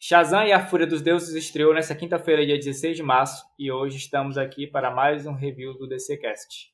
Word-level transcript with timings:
Shazam 0.00 0.46
e 0.46 0.52
a 0.52 0.64
Fúria 0.64 0.86
dos 0.86 1.02
Deuses 1.02 1.34
estreou 1.34 1.74
nesta 1.74 1.92
quinta-feira, 1.92 2.46
dia 2.46 2.56
16 2.56 2.96
de 2.96 3.02
março, 3.02 3.44
e 3.58 3.72
hoje 3.72 3.96
estamos 3.96 4.38
aqui 4.38 4.64
para 4.64 4.92
mais 4.92 5.26
um 5.26 5.32
review 5.32 5.74
do 5.74 5.88
DCcast. 5.88 6.72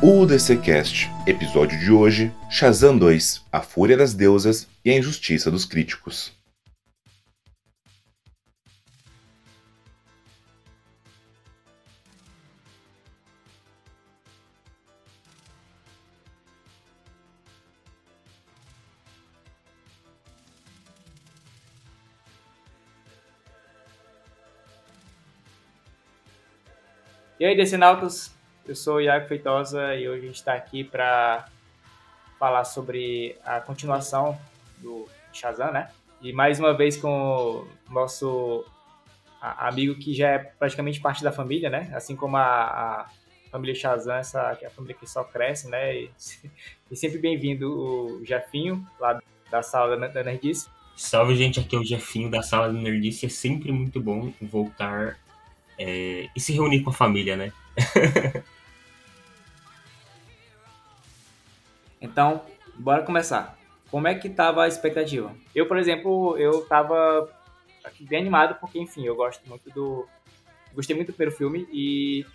O 0.00 0.24
DCcast, 0.24 1.10
episódio 1.26 1.76
de 1.76 1.90
hoje, 1.90 2.32
Shazam 2.48 2.96
2, 2.96 3.44
A 3.50 3.60
Fúria 3.60 3.96
das 3.96 4.14
Deusas 4.14 4.68
e 4.84 4.90
a 4.92 4.96
Injustiça 4.96 5.50
dos 5.50 5.64
Críticos. 5.64 6.35
E 27.46 27.50
aí, 27.50 27.56
Decenautas, 27.56 28.36
eu 28.66 28.74
sou 28.74 28.96
o 28.96 29.00
Iago 29.00 29.28
Feitosa 29.28 29.94
e 29.94 30.08
hoje 30.08 30.22
a 30.22 30.26
gente 30.26 30.34
está 30.34 30.54
aqui 30.54 30.82
para 30.82 31.46
falar 32.40 32.64
sobre 32.64 33.36
a 33.44 33.60
continuação 33.60 34.36
do 34.78 35.08
Shazam, 35.32 35.70
né? 35.70 35.88
E 36.20 36.32
mais 36.32 36.58
uma 36.58 36.74
vez 36.74 36.96
com 36.96 37.08
o 37.08 37.68
nosso 37.88 38.64
amigo 39.40 39.94
que 39.94 40.12
já 40.12 40.30
é 40.30 40.38
praticamente 40.38 40.98
parte 40.98 41.22
da 41.22 41.30
família, 41.30 41.70
né? 41.70 41.88
Assim 41.94 42.16
como 42.16 42.36
a, 42.36 42.42
a 42.42 43.10
família 43.48 43.76
Shazam, 43.76 44.16
essa 44.16 44.56
que 44.56 44.64
é 44.64 44.68
a 44.68 44.70
família 44.72 44.96
que 44.96 45.08
só 45.08 45.22
cresce, 45.22 45.68
né? 45.68 45.96
E, 45.96 46.10
e 46.90 46.96
sempre 46.96 47.18
bem-vindo 47.18 47.72
o 47.72 48.24
Jefinho, 48.24 48.84
lá 48.98 49.22
da 49.48 49.62
sala 49.62 49.96
da 49.96 50.24
Nerdice. 50.24 50.68
Salve, 50.96 51.36
gente, 51.36 51.60
aqui 51.60 51.76
é 51.76 51.78
o 51.78 51.84
Jefinho 51.84 52.28
da 52.28 52.42
sala 52.42 52.66
da 52.66 52.74
Nerdice. 52.80 53.26
É 53.26 53.28
sempre 53.28 53.70
muito 53.70 54.00
bom 54.00 54.32
voltar 54.42 55.16
é, 55.78 56.28
e 56.34 56.40
se 56.40 56.52
reunir 56.52 56.82
com 56.82 56.90
a 56.90 56.92
família, 56.92 57.36
né? 57.36 57.52
então, 62.00 62.42
bora 62.74 63.02
começar. 63.02 63.58
Como 63.90 64.08
é 64.08 64.14
que 64.14 64.28
tava 64.28 64.64
a 64.64 64.68
expectativa? 64.68 65.34
Eu, 65.54 65.66
por 65.66 65.78
exemplo, 65.78 66.36
eu 66.38 66.64
tava 66.66 67.30
bem 68.00 68.20
animado 68.20 68.58
porque, 68.60 68.78
enfim, 68.78 69.04
eu 69.04 69.14
gosto 69.14 69.46
muito 69.48 69.70
do... 69.70 70.08
Gostei 70.74 70.94
muito 70.94 71.08
do 71.08 71.14
primeiro 71.14 71.36
filme 71.36 71.66
e 71.72 72.26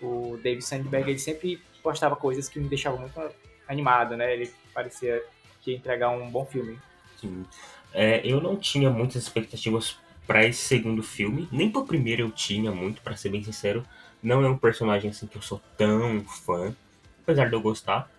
o 0.00 0.38
David 0.42 0.64
Sandberg, 0.64 1.10
ele 1.10 1.18
sempre 1.18 1.62
postava 1.82 2.16
coisas 2.16 2.48
que 2.48 2.58
me 2.58 2.68
deixavam 2.68 3.00
muito 3.00 3.20
animado, 3.68 4.16
né? 4.16 4.32
Ele 4.32 4.50
parecia 4.72 5.22
que 5.60 5.70
ia 5.72 5.76
entregar 5.76 6.10
um 6.10 6.30
bom 6.30 6.44
filme. 6.44 6.78
Sim. 7.20 7.44
É, 7.92 8.20
eu 8.24 8.40
não 8.40 8.56
tinha 8.56 8.90
muitas 8.90 9.22
expectativas 9.22 9.96
para 10.26 10.44
esse 10.44 10.60
segundo 10.60 11.02
filme. 11.02 11.48
Nem 11.50 11.70
pro 11.70 11.84
primeiro 11.84 12.22
eu 12.22 12.30
tinha 12.30 12.72
muito, 12.72 13.02
para 13.02 13.16
ser 13.16 13.28
bem 13.28 13.42
sincero. 13.42 13.84
Não 14.22 14.42
é 14.42 14.48
um 14.48 14.56
personagem 14.56 15.10
assim 15.10 15.26
que 15.26 15.36
eu 15.36 15.42
sou 15.42 15.60
tão 15.76 16.24
fã, 16.24 16.74
apesar 17.22 17.48
de 17.48 17.54
eu 17.54 17.60
gostar. 17.60 18.10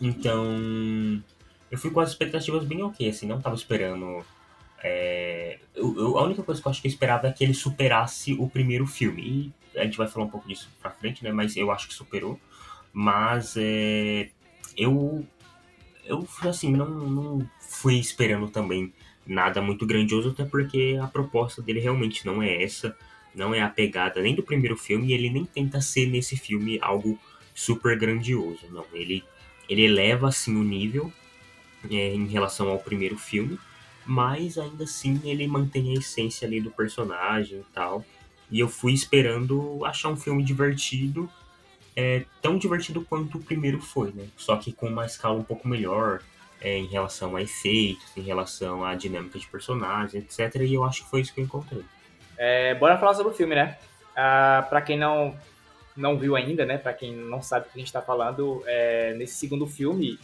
Então, 0.00 0.44
eu 1.70 1.78
fui 1.78 1.90
com 1.90 2.00
as 2.00 2.10
expectativas 2.10 2.64
bem 2.64 2.82
ok, 2.82 3.08
assim, 3.08 3.26
não 3.26 3.40
tava 3.40 3.54
esperando. 3.54 4.24
É... 4.82 5.58
Eu, 5.74 5.96
eu, 5.96 6.18
a 6.18 6.24
única 6.24 6.42
coisa 6.42 6.60
que 6.60 6.66
eu 6.66 6.70
acho 6.70 6.80
que 6.80 6.88
eu 6.88 6.90
esperava 6.90 7.28
é 7.28 7.32
que 7.32 7.44
ele 7.44 7.54
superasse 7.54 8.34
o 8.34 8.48
primeiro 8.48 8.86
filme. 8.86 9.52
E 9.74 9.78
a 9.78 9.84
gente 9.84 9.98
vai 9.98 10.08
falar 10.08 10.26
um 10.26 10.30
pouco 10.30 10.48
disso 10.48 10.68
pra 10.80 10.90
frente, 10.90 11.22
né? 11.22 11.32
Mas 11.32 11.56
eu 11.56 11.70
acho 11.70 11.88
que 11.88 11.94
superou. 11.94 12.38
Mas 12.92 13.54
é... 13.56 14.30
eu. 14.76 15.26
Eu, 16.04 16.26
assim, 16.42 16.72
não, 16.72 16.88
não 16.88 17.50
fui 17.60 17.96
esperando 17.96 18.48
também 18.48 18.92
nada 19.26 19.60
muito 19.60 19.86
grandioso, 19.86 20.30
até 20.30 20.44
porque 20.44 20.98
a 21.00 21.06
proposta 21.06 21.62
dele 21.62 21.80
realmente 21.80 22.26
não 22.26 22.42
é 22.42 22.62
essa, 22.62 22.96
não 23.34 23.54
é 23.54 23.60
a 23.60 23.68
pegada 23.68 24.20
nem 24.20 24.34
do 24.34 24.42
primeiro 24.42 24.76
filme, 24.76 25.08
e 25.08 25.12
ele 25.12 25.30
nem 25.30 25.44
tenta 25.44 25.80
ser 25.80 26.06
nesse 26.06 26.36
filme 26.36 26.78
algo 26.80 27.18
super 27.54 27.98
grandioso, 27.98 28.66
não. 28.70 28.84
Ele, 28.92 29.22
ele 29.68 29.82
eleva 29.82 30.28
assim 30.28 30.56
o 30.56 30.64
nível 30.64 31.12
é, 31.90 32.14
em 32.14 32.26
relação 32.26 32.68
ao 32.68 32.78
primeiro 32.78 33.16
filme, 33.16 33.58
mas 34.04 34.58
ainda 34.58 34.84
assim 34.84 35.20
ele 35.24 35.46
mantém 35.46 35.90
a 35.90 36.00
essência 36.00 36.46
ali 36.46 36.60
do 36.60 36.70
personagem 36.70 37.58
e 37.60 37.72
tal. 37.72 38.04
E 38.50 38.58
eu 38.58 38.68
fui 38.68 38.92
esperando 38.92 39.84
achar 39.84 40.08
um 40.08 40.16
filme 40.16 40.42
divertido, 40.42 41.30
é, 41.94 42.24
tão 42.42 42.58
divertido 42.58 43.04
quanto 43.04 43.38
o 43.38 43.42
primeiro 43.42 43.80
foi, 43.80 44.10
né? 44.12 44.26
Só 44.36 44.56
que 44.56 44.72
com 44.72 44.88
uma 44.88 45.06
escala 45.06 45.38
um 45.38 45.44
pouco 45.44 45.68
melhor, 45.68 46.20
é, 46.60 46.76
em 46.76 46.86
relação 46.86 47.36
a 47.36 47.42
efeitos, 47.42 48.16
em 48.16 48.20
relação 48.20 48.84
à 48.84 48.94
dinâmica 48.94 49.38
de 49.38 49.46
personagens, 49.46 50.14
etc. 50.14 50.62
E 50.62 50.74
eu 50.74 50.84
acho 50.84 51.04
que 51.04 51.10
foi 51.10 51.20
isso 51.22 51.32
que 51.32 51.40
eu 51.40 51.44
encontrei. 51.44 51.84
É, 52.36 52.74
bora 52.74 52.98
falar 52.98 53.14
sobre 53.14 53.32
o 53.32 53.34
filme, 53.34 53.54
né? 53.54 53.78
Ah, 54.14 54.66
para 54.68 54.82
quem 54.82 54.98
não 54.98 55.36
não 55.96 56.16
viu 56.18 56.36
ainda, 56.36 56.64
né? 56.64 56.78
Para 56.78 56.94
quem 56.94 57.14
não 57.14 57.42
sabe 57.42 57.66
o 57.66 57.70
que 57.70 57.76
a 57.76 57.80
gente 57.80 57.88
está 57.88 58.00
falando, 58.00 58.62
é, 58.66 59.12
nesse 59.14 59.34
segundo 59.34 59.66
filme, 59.66 60.18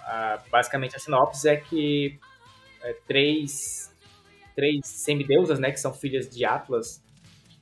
ah, 0.00 0.40
basicamente 0.50 0.96
a 0.96 0.98
sinopse 0.98 1.48
é 1.48 1.56
que 1.56 2.18
é, 2.82 2.94
três 3.06 3.94
três 4.54 4.86
semideusas, 4.86 5.58
né? 5.58 5.70
Que 5.70 5.80
são 5.80 5.92
filhas 5.92 6.28
de 6.28 6.44
Atlas, 6.44 7.02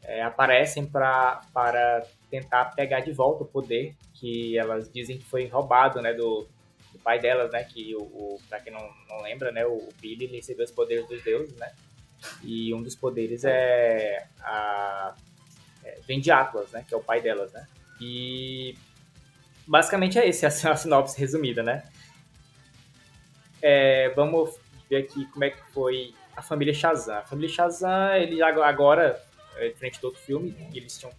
é, 0.02 0.22
aparecem 0.22 0.86
pra, 0.86 1.40
para 1.52 2.06
tentar 2.30 2.66
pegar 2.76 3.00
de 3.00 3.12
volta 3.12 3.42
o 3.42 3.46
poder 3.46 3.94
que 4.14 4.56
elas 4.56 4.90
dizem 4.90 5.18
que 5.18 5.24
foi 5.24 5.46
roubado, 5.46 6.00
né? 6.00 6.12
Do, 6.12 6.46
pai 7.04 7.20
delas, 7.20 7.52
né? 7.52 7.62
Que 7.62 7.94
o, 7.94 8.00
o 8.00 8.40
para 8.48 8.58
quem 8.58 8.72
não, 8.72 8.90
não 9.08 9.22
lembra, 9.22 9.52
né? 9.52 9.64
O, 9.64 9.88
Billy 10.00 10.26
recebeu 10.26 10.64
os 10.64 10.72
poderes 10.72 11.06
dos 11.06 11.22
deuses, 11.22 11.54
né? 11.56 11.72
E 12.42 12.72
um 12.74 12.82
dos 12.82 12.96
poderes 12.96 13.44
é 13.44 14.26
a 14.40 15.14
é, 15.84 16.00
vem 16.06 16.18
de 16.18 16.30
Atlas, 16.30 16.70
né? 16.72 16.84
Que 16.88 16.94
é 16.94 16.96
o 16.96 17.02
pai 17.02 17.20
delas, 17.20 17.52
né? 17.52 17.68
E 18.00 18.76
basicamente 19.66 20.18
é 20.18 20.26
esse 20.26 20.46
a, 20.46 20.48
a 20.72 20.76
sinopse 20.76 21.20
resumida, 21.20 21.62
né? 21.62 21.84
É, 23.60 24.08
vamos 24.10 24.58
ver 24.88 24.96
aqui 24.96 25.26
como 25.26 25.44
é 25.44 25.50
que 25.50 25.62
foi 25.72 26.14
a 26.36 26.42
família 26.42 26.74
Shazam. 26.74 27.18
A 27.18 27.22
família 27.22 27.48
Shazam, 27.48 28.16
ele 28.16 28.42
agora, 28.42 29.22
é, 29.56 29.68
diferente 29.68 30.00
do 30.00 30.06
outro 30.06 30.20
filme, 30.20 30.56
eles 30.74 30.98
tinham 30.98 31.12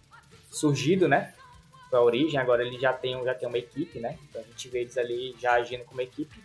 surgido, 0.50 1.08
né? 1.08 1.34
A 1.92 2.00
origem, 2.00 2.38
agora 2.38 2.64
ele 2.64 2.78
já 2.78 2.92
tem, 2.92 3.22
já 3.24 3.34
tem 3.34 3.48
uma 3.48 3.58
equipe, 3.58 3.98
né? 3.98 4.18
Então 4.28 4.40
a 4.40 4.44
gente 4.44 4.68
vê 4.68 4.80
eles 4.80 4.98
ali 4.98 5.34
já 5.40 5.52
agindo 5.54 5.84
como 5.84 6.00
equipe. 6.00 6.36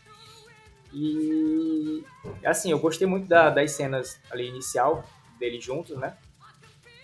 E 0.93 2.03
assim, 2.43 2.71
eu 2.71 2.79
gostei 2.79 3.07
muito 3.07 3.27
da, 3.27 3.49
das 3.49 3.71
cenas 3.71 4.19
ali 4.29 4.47
inicial 4.47 5.03
deles 5.39 5.63
juntos, 5.63 5.97
né? 5.97 6.15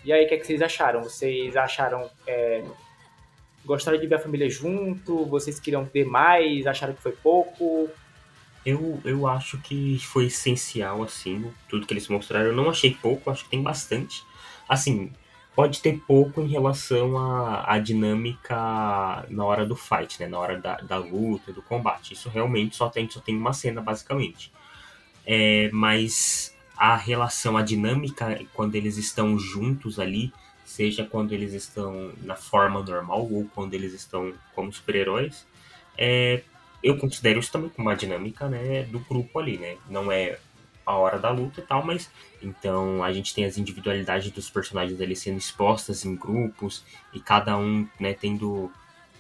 E 0.03 0.13
aí, 0.13 0.25
o 0.25 0.27
que, 0.27 0.35
é 0.35 0.37
que 0.37 0.45
vocês 0.45 0.61
acharam? 0.61 1.03
Vocês 1.03 1.55
acharam. 1.57 2.09
É, 2.25 2.63
gostaram 3.65 3.99
de 3.99 4.07
ver 4.07 4.15
a 4.15 4.19
família 4.19 4.49
junto? 4.49 5.25
Vocês 5.25 5.59
queriam 5.59 5.83
ver 5.83 6.05
mais? 6.05 6.65
Acharam 6.65 6.93
que 6.93 7.01
foi 7.01 7.11
pouco? 7.11 7.89
Eu, 8.65 9.01
eu 9.03 9.27
acho 9.27 9.57
que 9.61 9.99
foi 9.99 10.27
essencial, 10.27 11.03
assim, 11.03 11.51
tudo 11.67 11.85
que 11.85 11.93
eles 11.93 12.07
mostraram. 12.07 12.47
Eu 12.47 12.55
não 12.55 12.69
achei 12.69 12.93
pouco, 12.93 13.29
acho 13.29 13.43
que 13.45 13.49
tem 13.49 13.61
bastante. 13.61 14.23
Assim, 14.67 15.11
pode 15.57 15.81
ter 15.81 15.99
pouco 16.05 16.39
em 16.39 16.47
relação 16.47 17.17
à, 17.17 17.73
à 17.73 17.79
dinâmica 17.79 19.25
na 19.27 19.43
hora 19.43 19.65
do 19.65 19.75
fight, 19.75 20.19
né? 20.19 20.27
Na 20.27 20.37
hora 20.37 20.61
da, 20.61 20.75
da 20.75 20.97
luta, 20.97 21.51
do 21.51 21.63
combate. 21.63 22.13
Isso 22.13 22.29
realmente 22.29 22.75
só 22.75 22.89
tem, 22.89 23.09
só 23.09 23.19
tem 23.19 23.35
uma 23.35 23.51
cena, 23.53 23.81
basicamente. 23.81 24.51
É, 25.25 25.67
mas 25.73 26.55
a 26.77 26.95
relação, 26.95 27.57
a 27.57 27.63
dinâmica, 27.63 28.39
quando 28.53 28.75
eles 28.75 28.97
estão 28.97 29.39
juntos 29.39 29.99
ali, 29.99 30.31
seja 30.63 31.03
quando 31.03 31.31
eles 31.31 31.53
estão 31.53 32.11
na 32.21 32.35
forma 32.35 32.83
normal 32.83 33.27
ou 33.27 33.49
quando 33.55 33.73
eles 33.73 33.93
estão 33.93 34.35
como 34.53 34.71
super-heróis, 34.71 35.43
é, 35.97 36.43
eu 36.83 36.99
considero 36.99 37.39
isso 37.39 37.51
também 37.51 37.71
como 37.71 37.87
uma 37.89 37.95
dinâmica 37.95 38.47
né, 38.47 38.83
do 38.83 38.99
grupo 38.99 39.39
ali, 39.39 39.57
né? 39.57 39.77
Não 39.89 40.11
é 40.11 40.37
a 40.87 40.95
hora 40.95 41.19
da 41.19 41.29
luta 41.29 41.59
e 41.59 41.63
tal, 41.63 41.83
mas 41.83 42.09
então 42.41 43.03
a 43.03 43.11
gente 43.11 43.35
tem 43.35 43.43
as 43.43 43.57
individualidades 43.57 44.31
dos 44.31 44.49
personagens 44.49 44.99
ali 45.01 45.15
sendo 45.15 45.37
expostas 45.37 46.05
em 46.05 46.15
grupos 46.15 46.83
e 47.13 47.19
cada 47.19 47.57
um, 47.57 47.85
né, 47.99 48.13
tendo 48.13 48.71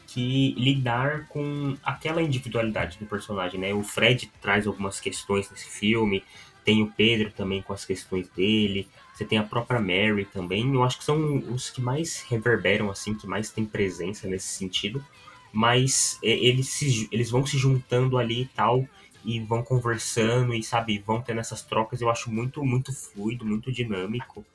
que 0.07 0.53
lidar 0.57 1.27
com 1.27 1.75
aquela 1.83 2.21
individualidade 2.21 2.97
do 2.97 3.05
personagem, 3.05 3.59
né? 3.59 3.73
O 3.73 3.83
Fred 3.83 4.31
traz 4.41 4.65
algumas 4.65 5.01
questões 5.01 5.51
nesse 5.51 5.69
filme, 5.69 6.23
tem 6.63 6.81
o 6.81 6.87
Pedro 6.87 7.31
também 7.31 7.61
com 7.61 7.73
as 7.73 7.83
questões 7.83 8.29
dele, 8.29 8.87
você 9.13 9.25
tem 9.25 9.37
a 9.37 9.43
própria 9.43 9.81
Mary 9.81 10.25
também, 10.25 10.73
eu 10.73 10.83
acho 10.83 10.97
que 10.97 11.03
são 11.03 11.37
os 11.53 11.69
que 11.69 11.81
mais 11.81 12.21
reverberam, 12.29 12.89
assim, 12.89 13.13
que 13.13 13.27
mais 13.27 13.49
tem 13.49 13.65
presença 13.65 14.27
nesse 14.27 14.47
sentido, 14.47 15.03
mas 15.51 16.17
é, 16.23 16.29
eles, 16.29 16.69
se, 16.69 17.09
eles 17.11 17.29
vão 17.29 17.45
se 17.45 17.57
juntando 17.57 18.17
ali 18.17 18.43
e 18.43 18.45
tal, 18.47 18.87
e 19.23 19.39
vão 19.39 19.63
conversando 19.63 20.53
e, 20.53 20.63
sabe, 20.63 20.99
vão 20.99 21.21
tendo 21.21 21.39
essas 21.39 21.61
trocas. 21.61 22.01
Eu 22.01 22.09
acho 22.09 22.31
muito, 22.31 22.63
muito 22.63 22.93
fluido, 22.93 23.45
muito 23.45 23.71
dinâmico. 23.71 24.45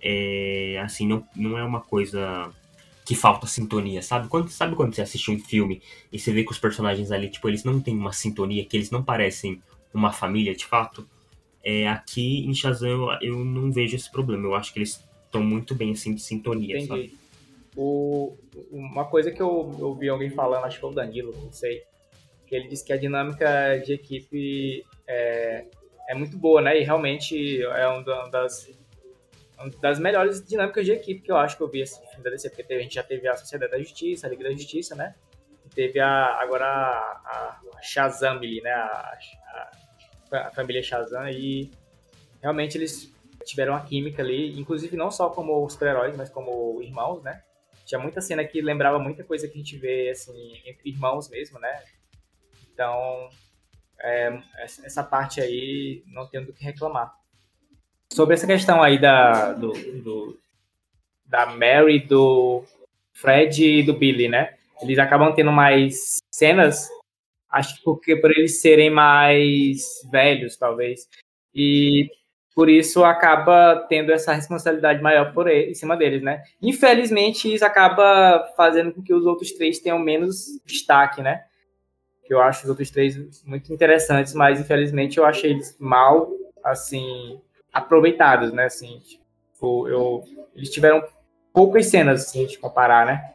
É, 0.00 0.80
assim, 0.82 1.06
não, 1.06 1.26
não 1.34 1.58
é 1.58 1.64
uma 1.64 1.80
coisa 1.80 2.50
que 3.04 3.14
falta 3.14 3.46
sintonia, 3.46 4.02
sabe? 4.02 4.28
Quando, 4.28 4.48
sabe 4.48 4.74
quando 4.74 4.94
você 4.94 5.02
assiste 5.02 5.30
um 5.30 5.38
filme 5.38 5.82
e 6.10 6.18
você 6.18 6.32
vê 6.32 6.42
que 6.42 6.52
os 6.52 6.58
personagens 6.58 7.10
ali, 7.12 7.28
tipo, 7.28 7.48
eles 7.48 7.62
não 7.62 7.80
têm 7.80 7.96
uma 7.96 8.12
sintonia, 8.12 8.64
que 8.64 8.76
eles 8.76 8.90
não 8.90 9.02
parecem 9.02 9.62
uma 9.92 10.10
família 10.10 10.54
de 10.54 10.64
fato? 10.64 11.06
É, 11.62 11.88
aqui 11.88 12.44
em 12.46 12.54
Shazam 12.54 12.88
eu, 12.88 13.08
eu 13.20 13.44
não 13.44 13.70
vejo 13.70 13.96
esse 13.96 14.10
problema. 14.10 14.44
Eu 14.44 14.54
acho 14.54 14.72
que 14.72 14.78
eles 14.78 15.04
estão 15.26 15.42
muito 15.42 15.74
bem 15.74 15.92
assim 15.92 16.14
de 16.14 16.22
sintonia, 16.22 16.76
Entendi. 16.76 16.86
sabe? 16.86 17.18
O, 17.76 18.36
uma 18.70 19.04
coisa 19.04 19.30
que 19.30 19.42
eu 19.42 19.48
ouvi 19.48 20.08
alguém 20.08 20.30
falando, 20.30 20.64
acho 20.64 20.76
que 20.76 20.80
foi 20.80 20.90
o 20.90 20.94
Danilo, 20.94 21.34
não 21.42 21.52
sei, 21.52 21.82
ele 22.56 22.68
disse 22.68 22.84
que 22.84 22.92
a 22.92 22.96
dinâmica 22.96 23.78
de 23.78 23.94
equipe 23.94 24.84
é, 25.06 25.66
é 26.08 26.14
muito 26.14 26.36
boa, 26.36 26.60
né? 26.60 26.78
E 26.80 26.84
realmente 26.84 27.62
é 27.62 27.86
uma 27.88 28.30
das, 28.30 28.68
das 29.80 29.98
melhores 29.98 30.44
dinâmicas 30.46 30.84
de 30.84 30.92
equipe 30.92 31.22
que 31.22 31.30
eu 31.30 31.36
acho 31.36 31.56
que 31.56 31.62
eu 31.62 31.68
vi 31.68 31.84
filme 31.86 32.22
da 32.22 32.30
DC, 32.30 32.50
porque 32.50 32.72
a 32.72 32.78
gente 32.80 32.94
já 32.94 33.02
teve 33.02 33.26
a 33.28 33.36
Sociedade 33.36 33.72
da 33.72 33.78
Justiça, 33.78 34.26
a 34.26 34.30
Liga 34.30 34.44
da 34.44 34.52
Justiça, 34.52 34.94
né? 34.94 35.14
E 35.64 35.68
teve 35.68 36.00
a, 36.00 36.40
agora 36.40 36.66
a, 36.66 37.60
a 37.76 37.82
Shazam, 37.82 38.40
né? 38.40 38.70
A, 38.70 39.18
a, 40.32 40.38
a 40.48 40.50
família 40.50 40.82
Shazam 40.82 41.28
e 41.28 41.70
realmente 42.40 42.76
eles 42.76 43.14
tiveram 43.44 43.74
uma 43.74 43.84
química 43.84 44.22
ali, 44.22 44.58
inclusive 44.58 44.96
não 44.96 45.10
só 45.10 45.30
como 45.30 45.68
super-heróis, 45.68 46.16
mas 46.16 46.30
como 46.30 46.80
irmãos, 46.82 47.22
né? 47.22 47.42
Tinha 47.84 47.98
muita 47.98 48.20
cena 48.20 48.44
que 48.44 48.60
lembrava 48.62 48.98
muita 48.98 49.22
coisa 49.22 49.46
que 49.46 49.54
a 49.54 49.56
gente 49.58 49.76
vê, 49.76 50.10
assim, 50.10 50.60
entre 50.64 50.88
irmãos 50.88 51.28
mesmo, 51.28 51.58
né? 51.58 51.82
Então, 52.74 53.28
é, 54.00 54.36
essa 54.58 55.02
parte 55.02 55.40
aí 55.40 56.02
não 56.08 56.26
tenho 56.26 56.44
do 56.44 56.52
que 56.52 56.64
reclamar. 56.64 57.14
Sobre 58.12 58.34
essa 58.34 58.46
questão 58.46 58.82
aí 58.82 59.00
da, 59.00 59.52
do, 59.52 59.72
do, 60.02 60.38
da 61.24 61.46
Mary, 61.46 62.00
do 62.00 62.64
Fred 63.12 63.64
e 63.64 63.82
do 63.82 63.94
Billy, 63.94 64.28
né? 64.28 64.54
Eles 64.82 64.98
acabam 64.98 65.32
tendo 65.32 65.52
mais 65.52 66.18
cenas, 66.30 66.88
acho 67.48 67.76
que 67.76 67.84
porque 67.84 68.16
por 68.16 68.30
eles 68.32 68.60
serem 68.60 68.90
mais 68.90 70.02
velhos, 70.10 70.56
talvez. 70.56 71.08
E 71.54 72.10
por 72.54 72.68
isso 72.68 73.04
acaba 73.04 73.86
tendo 73.88 74.12
essa 74.12 74.32
responsabilidade 74.32 75.00
maior 75.00 75.32
por 75.32 75.48
ele, 75.48 75.70
em 75.70 75.74
cima 75.74 75.96
deles, 75.96 76.22
né? 76.22 76.42
Infelizmente, 76.60 77.52
isso 77.52 77.64
acaba 77.64 78.52
fazendo 78.56 78.92
com 78.92 79.02
que 79.02 79.14
os 79.14 79.24
outros 79.26 79.52
três 79.52 79.78
tenham 79.78 79.98
menos 79.98 80.60
destaque, 80.64 81.22
né? 81.22 81.44
Que 82.24 82.32
eu 82.32 82.40
acho 82.40 82.64
os 82.64 82.70
outros 82.70 82.90
três 82.90 83.42
muito 83.44 83.72
interessantes, 83.72 84.34
mas 84.34 84.60
infelizmente 84.60 85.18
eu 85.18 85.24
achei 85.24 85.50
eles 85.50 85.76
mal, 85.78 86.30
assim, 86.62 87.40
aproveitados, 87.72 88.52
né? 88.52 88.64
Assim, 88.64 89.00
tipo, 89.00 89.88
eu, 89.88 90.24
eles 90.54 90.70
tiveram 90.70 91.06
poucas 91.52 91.86
cenas, 91.86 92.22
assim, 92.22 92.46
de 92.46 92.58
comparar, 92.58 93.06
né? 93.06 93.34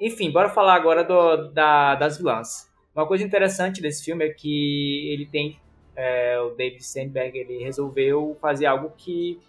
Enfim, 0.00 0.30
bora 0.30 0.48
falar 0.48 0.74
agora 0.74 1.04
do, 1.04 1.48
da, 1.52 1.94
das 1.94 2.18
vilãs. 2.18 2.70
Uma 2.94 3.06
coisa 3.06 3.24
interessante 3.24 3.80
desse 3.80 4.04
filme 4.04 4.26
é 4.26 4.30
que 4.30 5.10
ele 5.12 5.26
tem 5.26 5.58
é, 5.94 6.38
o 6.40 6.50
David 6.50 6.84
Sandberg 6.84 7.38
ele 7.38 7.62
resolveu 7.62 8.36
fazer 8.40 8.66
algo 8.66 8.92
que, 8.96 9.40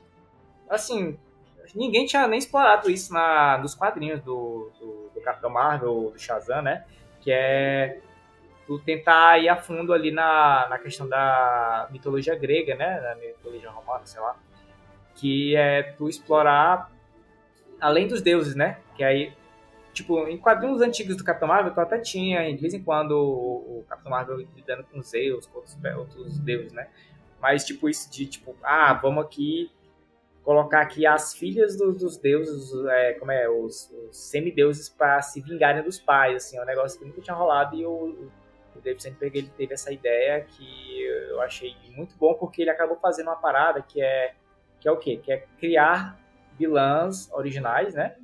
assim, 0.69 1.17
ninguém 1.73 2.05
tinha 2.05 2.27
nem 2.27 2.39
explorado 2.39 2.89
isso 2.89 3.13
na, 3.13 3.57
nos 3.57 3.75
quadrinhos 3.75 4.21
do, 4.21 4.69
do, 4.79 5.11
do 5.13 5.21
Capitão 5.21 5.49
Marvel, 5.49 6.11
do 6.11 6.19
Shazam, 6.19 6.61
né? 6.61 6.85
Que 7.23 7.31
é 7.31 7.99
tu 8.67 8.79
tentar 8.79 9.39
ir 9.39 9.49
a 9.49 9.55
fundo 9.55 9.93
ali 9.93 10.11
na, 10.11 10.67
na 10.69 10.77
questão 10.77 11.07
da 11.07 11.87
mitologia 11.91 12.35
grega, 12.35 12.75
né? 12.75 12.99
Da 12.99 13.15
mitologia 13.15 13.69
romana, 13.69 14.05
sei 14.05 14.21
lá. 14.21 14.35
Que 15.15 15.55
é 15.55 15.83
tu 15.83 16.09
explorar 16.09 16.91
além 17.79 18.07
dos 18.07 18.21
deuses, 18.21 18.55
né? 18.55 18.79
Que 18.95 19.03
aí 19.03 19.33
tipo, 19.93 20.27
em 20.27 20.37
quadrinhos 20.37 20.81
antigos 20.81 21.15
do 21.15 21.23
Capitão 21.23 21.47
Marvel, 21.47 21.73
tu 21.73 21.79
até 21.79 21.99
tinha, 21.99 22.51
de 22.51 22.59
vez 22.59 22.73
em 22.73 22.81
quando, 22.81 23.11
o, 23.11 23.79
o 23.79 23.85
Capitão 23.87 24.11
Marvel 24.11 24.37
lidando 24.55 24.83
com 24.85 25.01
Zeus, 25.03 25.45
com 25.45 25.59
outros, 25.59 25.77
outros 25.95 26.39
deuses, 26.39 26.73
né? 26.73 26.87
Mas, 27.39 27.63
tipo, 27.63 27.87
isso 27.87 28.11
de, 28.11 28.25
tipo, 28.25 28.55
ah, 28.63 28.93
vamos 28.93 29.23
aqui 29.23 29.71
colocar 30.43 30.81
aqui 30.81 31.05
as 31.05 31.33
filhas 31.33 31.77
do, 31.77 31.93
dos 31.93 32.17
deuses, 32.17 32.71
é, 32.87 33.13
como 33.13 33.31
é, 33.31 33.49
os, 33.49 33.89
os 34.09 34.17
semideuses 34.17 34.89
para 34.89 35.21
se 35.21 35.41
vingarem 35.41 35.81
dos 35.83 35.99
pais, 35.99 36.35
assim, 36.35 36.57
é 36.57 36.61
um 36.61 36.65
negócio 36.65 36.99
que 36.99 37.05
nunca 37.05 37.21
tinha 37.21 37.35
rolado 37.35 37.75
e 37.75 37.85
o, 37.85 38.29
David 38.83 39.01
Sandberg, 39.01 39.37
ele 39.37 39.49
teve 39.55 39.73
essa 39.73 39.91
ideia 39.91 40.41
que 40.41 41.03
eu 41.29 41.41
achei 41.41 41.73
muito 41.95 42.15
bom, 42.17 42.33
porque 42.33 42.61
ele 42.61 42.69
acabou 42.69 42.97
fazendo 42.97 43.27
uma 43.27 43.35
parada 43.35 43.81
que 43.81 44.01
é, 44.01 44.33
que 44.79 44.87
é 44.87 44.91
o 44.91 44.97
quê? 44.97 45.17
Que 45.17 45.31
é 45.31 45.45
criar 45.57 46.19
vilãs 46.57 47.31
originais, 47.31 47.93
né? 47.93 48.15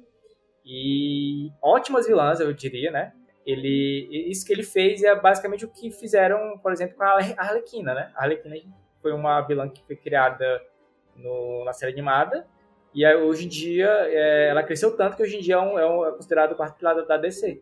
E 0.66 1.52
ótimas 1.62 2.06
vilãs, 2.06 2.40
eu 2.40 2.54
diria, 2.54 2.92
né? 2.92 3.14
Ele, 3.46 4.08
isso 4.30 4.46
que 4.46 4.54
ele 4.54 4.64
fez 4.64 5.02
é 5.02 5.16
basicamente 5.16 5.66
o 5.66 5.70
que 5.70 5.90
fizeram, 5.90 6.58
por 6.60 6.72
exemplo, 6.72 6.98
com 6.98 7.04
a 7.04 7.18
Arlequina, 7.38 7.94
né? 7.94 8.12
A 8.16 8.24
Arlequina 8.24 8.56
foi 9.02 9.14
uma 9.14 9.42
vilã 9.42 9.70
que 9.70 9.84
foi 9.86 9.96
criada 9.96 10.62
no, 11.20 11.64
na 11.66 11.74
série 11.74 11.94
animada 11.94 12.48
e 12.94 13.06
hoje 13.16 13.46
em 13.46 13.48
dia 13.48 13.88
é, 13.88 14.50
ela 14.50 14.64
cresceu 14.64 14.96
tanto 14.96 15.16
que 15.16 15.24
hoje 15.24 15.38
em 15.38 15.42
dia 15.42 15.56
é, 15.56 15.60
um, 15.60 15.80
é, 15.80 15.90
um, 15.90 16.06
é 16.06 16.12
considerado 16.12 16.56
parte 16.56 16.78
pilar 16.78 16.96
da 17.06 17.18
DC. 17.18 17.62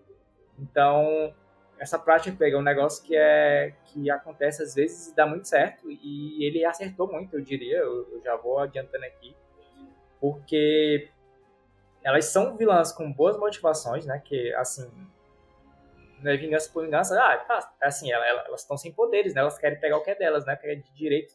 Então, 0.58 1.34
essa 1.78 2.00
prática 2.00 2.32
de 2.32 2.38
pegar 2.38 2.58
um 2.58 2.64
negócio 2.64 3.04
que 3.04 3.16
é 3.16 3.74
que 3.86 4.10
acontece 4.10 4.64
às 4.64 4.74
vezes 4.74 5.10
e 5.10 5.16
dá 5.16 5.28
muito 5.28 5.48
certo 5.48 5.90
e 5.90 6.44
ele 6.44 6.66
acertou 6.66 7.12
muito, 7.12 7.36
eu 7.36 7.42
diria, 7.42 7.78
eu, 7.78 8.08
eu 8.12 8.22
já 8.24 8.36
vou 8.36 8.60
adiantando 8.60 9.06
aqui, 9.06 9.36
porque 10.20 11.10
elas 12.04 12.26
são 12.26 12.56
vilãs 12.56 12.92
com 12.92 13.12
boas 13.12 13.38
motivações, 13.38 14.06
né? 14.06 14.22
Que, 14.24 14.54
assim, 14.54 14.90
não 16.22 16.32
é 16.32 16.38
vingança 16.38 16.70
por 16.72 16.86
vingança. 16.86 17.20
Ah, 17.22 17.38
tá, 17.38 17.70
assim, 17.82 18.12
elas 18.12 18.62
estão 18.62 18.78
sem 18.78 18.94
poderes, 18.94 19.34
né? 19.34 19.42
Elas 19.42 19.58
querem 19.58 19.80
pegar 19.80 19.98
o 19.98 20.04
que 20.04 20.12
é 20.12 20.16
delas, 20.16 20.46
né? 20.46 20.56
Que 20.56 20.68
é 20.68 20.76
de 20.76 20.94
direito, 20.94 21.34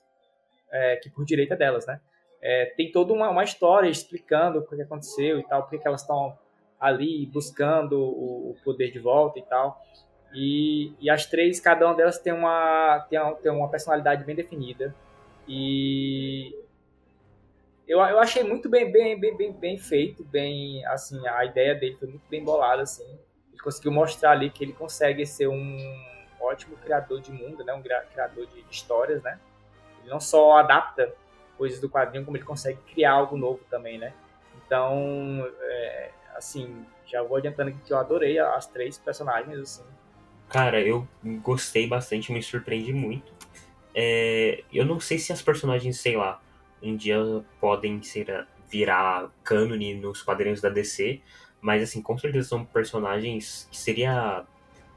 é, 0.71 0.97
que 0.97 1.11
por 1.11 1.25
direito 1.25 1.53
é 1.53 1.57
delas, 1.57 1.87
né? 1.87 2.01
É, 2.43 2.67
tem 2.77 2.91
toda 2.91 3.13
uma, 3.13 3.31
uma 3.31 3.45
história 3.45 3.89
explicando 3.89 4.59
o 4.59 4.67
que 4.67 4.83
aconteceu 4.83 5.39
e 5.39 5.45
tal, 5.45 5.63
porque 5.63 5.79
que 5.79 5.87
elas 5.87 6.01
estão 6.01 6.37
ali 6.79 7.25
buscando 7.27 7.97
o, 7.97 8.51
o, 8.51 8.57
poder 8.65 8.91
de 8.91 8.99
volta 8.99 9.39
e 9.39 9.43
tal. 9.43 9.81
E, 10.35 10.93
e 11.01 11.09
as 11.09 11.27
três, 11.27 11.61
cada 11.61 11.87
uma 11.87 11.95
delas 11.95 12.19
tem 12.19 12.33
uma, 12.33 13.07
tem 13.09 13.21
uma, 13.21 13.35
tem 13.35 13.53
uma 13.53 13.69
personalidade 13.69 14.25
bem 14.25 14.35
definida. 14.35 14.93
E 15.47 16.53
eu, 17.87 18.01
eu 18.01 18.19
achei 18.19 18.43
muito 18.43 18.69
bem, 18.69 18.91
bem, 18.91 19.19
bem, 19.21 19.37
bem, 19.37 19.53
bem 19.53 19.79
feito, 19.79 20.25
bem, 20.25 20.85
assim, 20.87 21.25
a 21.29 21.45
ideia 21.45 21.77
dele 21.77 21.95
foi 21.97 22.09
muito 22.09 22.29
bem 22.29 22.43
bolada, 22.43 22.83
assim. 22.83 23.07
Ele 23.53 23.63
conseguiu 23.63 23.93
mostrar 23.93 24.33
ali 24.33 24.51
que 24.51 24.65
ele 24.65 24.73
consegue 24.73 25.25
ser 25.25 25.47
um 25.47 25.77
ótimo 26.41 26.77
criador 26.79 27.21
de 27.21 27.31
mundo, 27.31 27.63
né? 27.63 27.73
Um 27.73 27.83
criador 27.83 28.47
de 28.47 28.65
histórias, 28.69 29.23
né? 29.23 29.39
Ele 30.01 30.11
não 30.11 30.19
só 30.19 30.57
adapta 30.57 31.15
coisas 31.57 31.81
do 31.81 31.89
quadrinho, 31.89 32.25
como 32.25 32.37
ele 32.37 32.45
consegue 32.45 32.79
criar 32.93 33.13
algo 33.13 33.37
novo 33.37 33.61
também, 33.71 33.99
né? 33.99 34.13
Então, 34.65 35.47
é, 35.61 36.11
assim, 36.35 36.85
já 37.07 37.23
vou 37.23 37.37
adiantando 37.37 37.71
aqui 37.71 37.79
que 37.85 37.93
eu 37.93 37.99
adorei 37.99 38.39
as 38.39 38.67
três 38.67 38.99
personagens, 38.99 39.59
assim. 39.59 39.85
Cara, 40.49 40.81
eu 40.81 41.07
gostei 41.43 41.87
bastante, 41.87 42.33
me 42.33 42.43
surpreendi 42.43 42.93
muito. 42.93 43.33
É, 43.95 44.65
eu 44.73 44.85
não 44.85 45.01
sei 45.01 45.19
se 45.19 45.33
as 45.33 45.43
personagens, 45.43 46.01
sei 46.01 46.17
lá, 46.17 46.41
um 46.83 46.97
dia 46.97 47.19
podem 47.61 48.03
ser 48.03 48.47
virar 48.69 49.31
cânone 49.45 49.95
nos 49.95 50.23
quadrinhos 50.23 50.61
da 50.61 50.69
DC, 50.69 51.21
mas 51.61 51.83
assim, 51.83 52.03
com 52.03 52.17
certeza 52.19 52.49
são 52.49 52.65
personagens 52.65 53.69
que 53.71 53.77
seria 53.77 54.45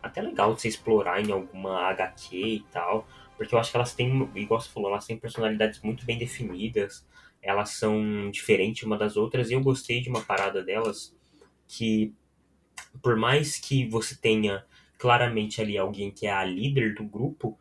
até 0.02 0.22
legal 0.22 0.54
de 0.54 0.62
se 0.62 0.68
explorar 0.68 1.22
em 1.22 1.32
alguma 1.32 1.82
HQ 1.90 2.38
e 2.38 2.66
tal, 2.72 3.08
porque 3.38 3.54
eu 3.54 3.60
acho 3.60 3.72
que 3.72 3.77
elas 3.77 3.94
têm, 3.94 4.30
igual 4.36 4.62
você 4.62 4.70
falou, 4.70 4.89
elas 4.89 5.06
têm 5.06 5.18
personalidades 5.18 5.82
muito 5.82 6.06
bem 6.06 6.18
definidas, 6.18 7.06
elas 7.42 7.72
são 7.72 8.30
diferentes 8.32 8.84
uma 8.84 8.98
das 8.98 9.18
outras, 9.18 9.50
e 9.50 9.54
eu 9.54 9.62
gostei 9.62 10.01
de 10.01 10.10
uma 10.10 10.22
parada 10.22 10.63
delas 10.63 11.15
que, 11.68 12.13
por 13.01 13.15
mais 13.15 13.58
que 13.58 13.88
você 13.88 14.15
tenha 14.15 14.65
claramente 14.98 15.62
ali 15.62 15.77
alguém 15.77 16.12
que 16.12 16.27
é 16.27 16.32
a 16.32 16.44
líder 16.44 16.96
do 16.96 17.04
grupo, 17.04 17.58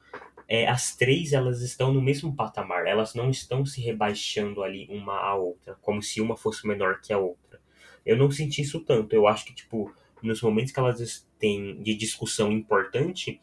é, 0.47 0.69
as 0.69 0.95
três 0.95 1.33
elas 1.33 1.61
estão 1.63 1.93
no 1.93 2.01
mesmo 2.01 2.35
patamar, 2.35 2.87
elas 2.87 3.15
não 3.15 3.31
estão 3.31 3.65
se 3.65 3.81
rebaixando 3.81 4.63
ali 4.63 4.87
uma 4.91 5.17
à 5.17 5.35
outra, 5.35 5.77
como 5.81 6.03
se 6.03 6.21
uma 6.21 6.37
fosse 6.37 6.67
menor 6.67 7.01
que 7.01 7.13
a 7.13 7.19
outra. 7.19 7.61
Eu 8.05 8.17
não 8.17 8.31
senti 8.31 8.63
isso 8.63 8.81
tanto, 8.81 9.15
eu 9.15 9.27
acho 9.27 9.45
que, 9.47 9.55
tipo, 9.55 9.93
nos 10.23 10.41
momentos 10.43 10.73
que 10.73 10.79
elas 10.79 11.27
têm 11.39 11.83
de 11.83 11.95
discussão 11.95 12.53
importante, 12.53 13.41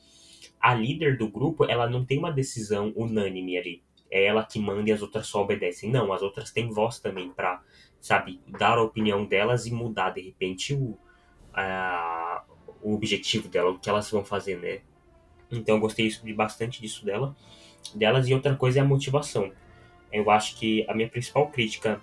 a 0.62 0.74
líder 0.74 1.18
do 1.18 1.28
grupo, 1.28 1.66
ela 1.66 1.90
não 1.90 2.06
tem 2.06 2.18
uma 2.20 2.32
decisão 2.32 2.94
unânime 2.96 3.58
ali. 3.58 3.84
É 4.10 4.26
ela 4.26 4.44
que 4.46 4.60
manda 4.60 4.90
e 4.90 4.94
as 4.94 5.02
outras 5.02 5.28
só 5.28 5.42
obedecem. 5.42 5.90
Não, 5.90 6.12
as 6.12 6.22
outras 6.22 6.52
têm 6.52 6.70
voz 6.70 7.00
também 7.00 7.32
pra, 7.32 7.62
sabe, 8.00 8.42
dar 8.48 8.78
a 8.78 8.84
opinião 8.84 9.26
delas 9.26 9.66
e 9.66 9.72
mudar, 9.74 10.12
de 10.12 10.22
repente, 10.22 10.74
o, 10.74 10.98
a, 11.54 12.44
o 12.82 12.94
objetivo 12.94 13.48
dela, 13.48 13.72
o 13.72 13.80
que 13.80 13.90
elas 13.90 14.12
vão 14.12 14.24
fazer, 14.24 14.58
né? 14.58 14.82
Então 15.52 15.76
eu 15.76 15.82
gostei 15.82 16.12
bastante 16.34 16.82
disso 16.82 17.06
dela, 17.06 17.36
delas. 17.96 18.28
E 18.28 18.34
outra 18.34 18.56
coisa 18.56 18.80
é 18.80 18.82
a 18.82 18.86
motivação. 18.86 19.52
Eu 20.12 20.30
acho 20.30 20.58
que 20.58 20.86
a 20.90 20.94
minha 20.94 21.10
principal 21.10 21.50
crítica 21.50 22.02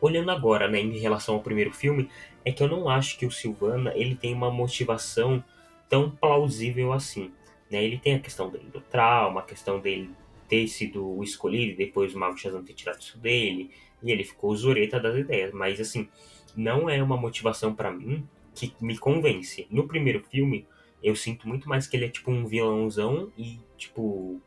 olhando 0.00 0.30
agora, 0.30 0.68
né, 0.68 0.80
em 0.80 0.98
relação 0.98 1.34
ao 1.34 1.42
primeiro 1.42 1.72
filme, 1.72 2.10
é 2.44 2.52
que 2.52 2.62
eu 2.62 2.68
não 2.68 2.88
acho 2.88 3.18
que 3.18 3.26
o 3.26 3.30
Silvana 3.30 3.92
ele 3.94 4.14
tem 4.14 4.32
uma 4.32 4.50
motivação 4.50 5.42
tão 5.88 6.10
plausível 6.10 6.92
assim. 6.92 7.32
Né? 7.70 7.84
Ele 7.84 7.98
tem 7.98 8.14
a 8.14 8.20
questão 8.20 8.50
dele 8.50 8.68
do 8.72 8.80
trauma, 8.80 9.40
a 9.40 9.44
questão 9.44 9.80
dele 9.80 10.10
ter 10.48 10.66
sido 10.68 11.22
escolhido 11.22 11.72
e 11.72 11.76
depois 11.86 12.14
o 12.14 12.18
Mago 12.18 12.36
Shazam 12.36 12.62
ter 12.64 12.74
tirado 12.74 13.00
isso 13.00 13.18
dele, 13.18 13.70
e 14.02 14.12
ele 14.12 14.22
ficou 14.22 14.54
zureta 14.54 15.00
das 15.00 15.16
ideias. 15.16 15.52
Mas 15.52 15.80
assim, 15.80 16.08
não 16.56 16.88
é 16.88 17.02
uma 17.02 17.16
motivação 17.16 17.74
para 17.74 17.90
mim 17.90 18.26
que 18.54 18.72
me 18.80 18.96
convence. 18.96 19.66
No 19.70 19.86
primeiro 19.86 20.22
filme, 20.24 20.66
eu 21.02 21.14
sinto 21.14 21.48
muito 21.48 21.68
mais 21.68 21.86
que 21.86 21.96
ele 21.96 22.06
é 22.06 22.08
tipo 22.08 22.30
um 22.30 22.46
vilãozão 22.46 23.30
e 23.36 23.58
tipo 23.76 24.40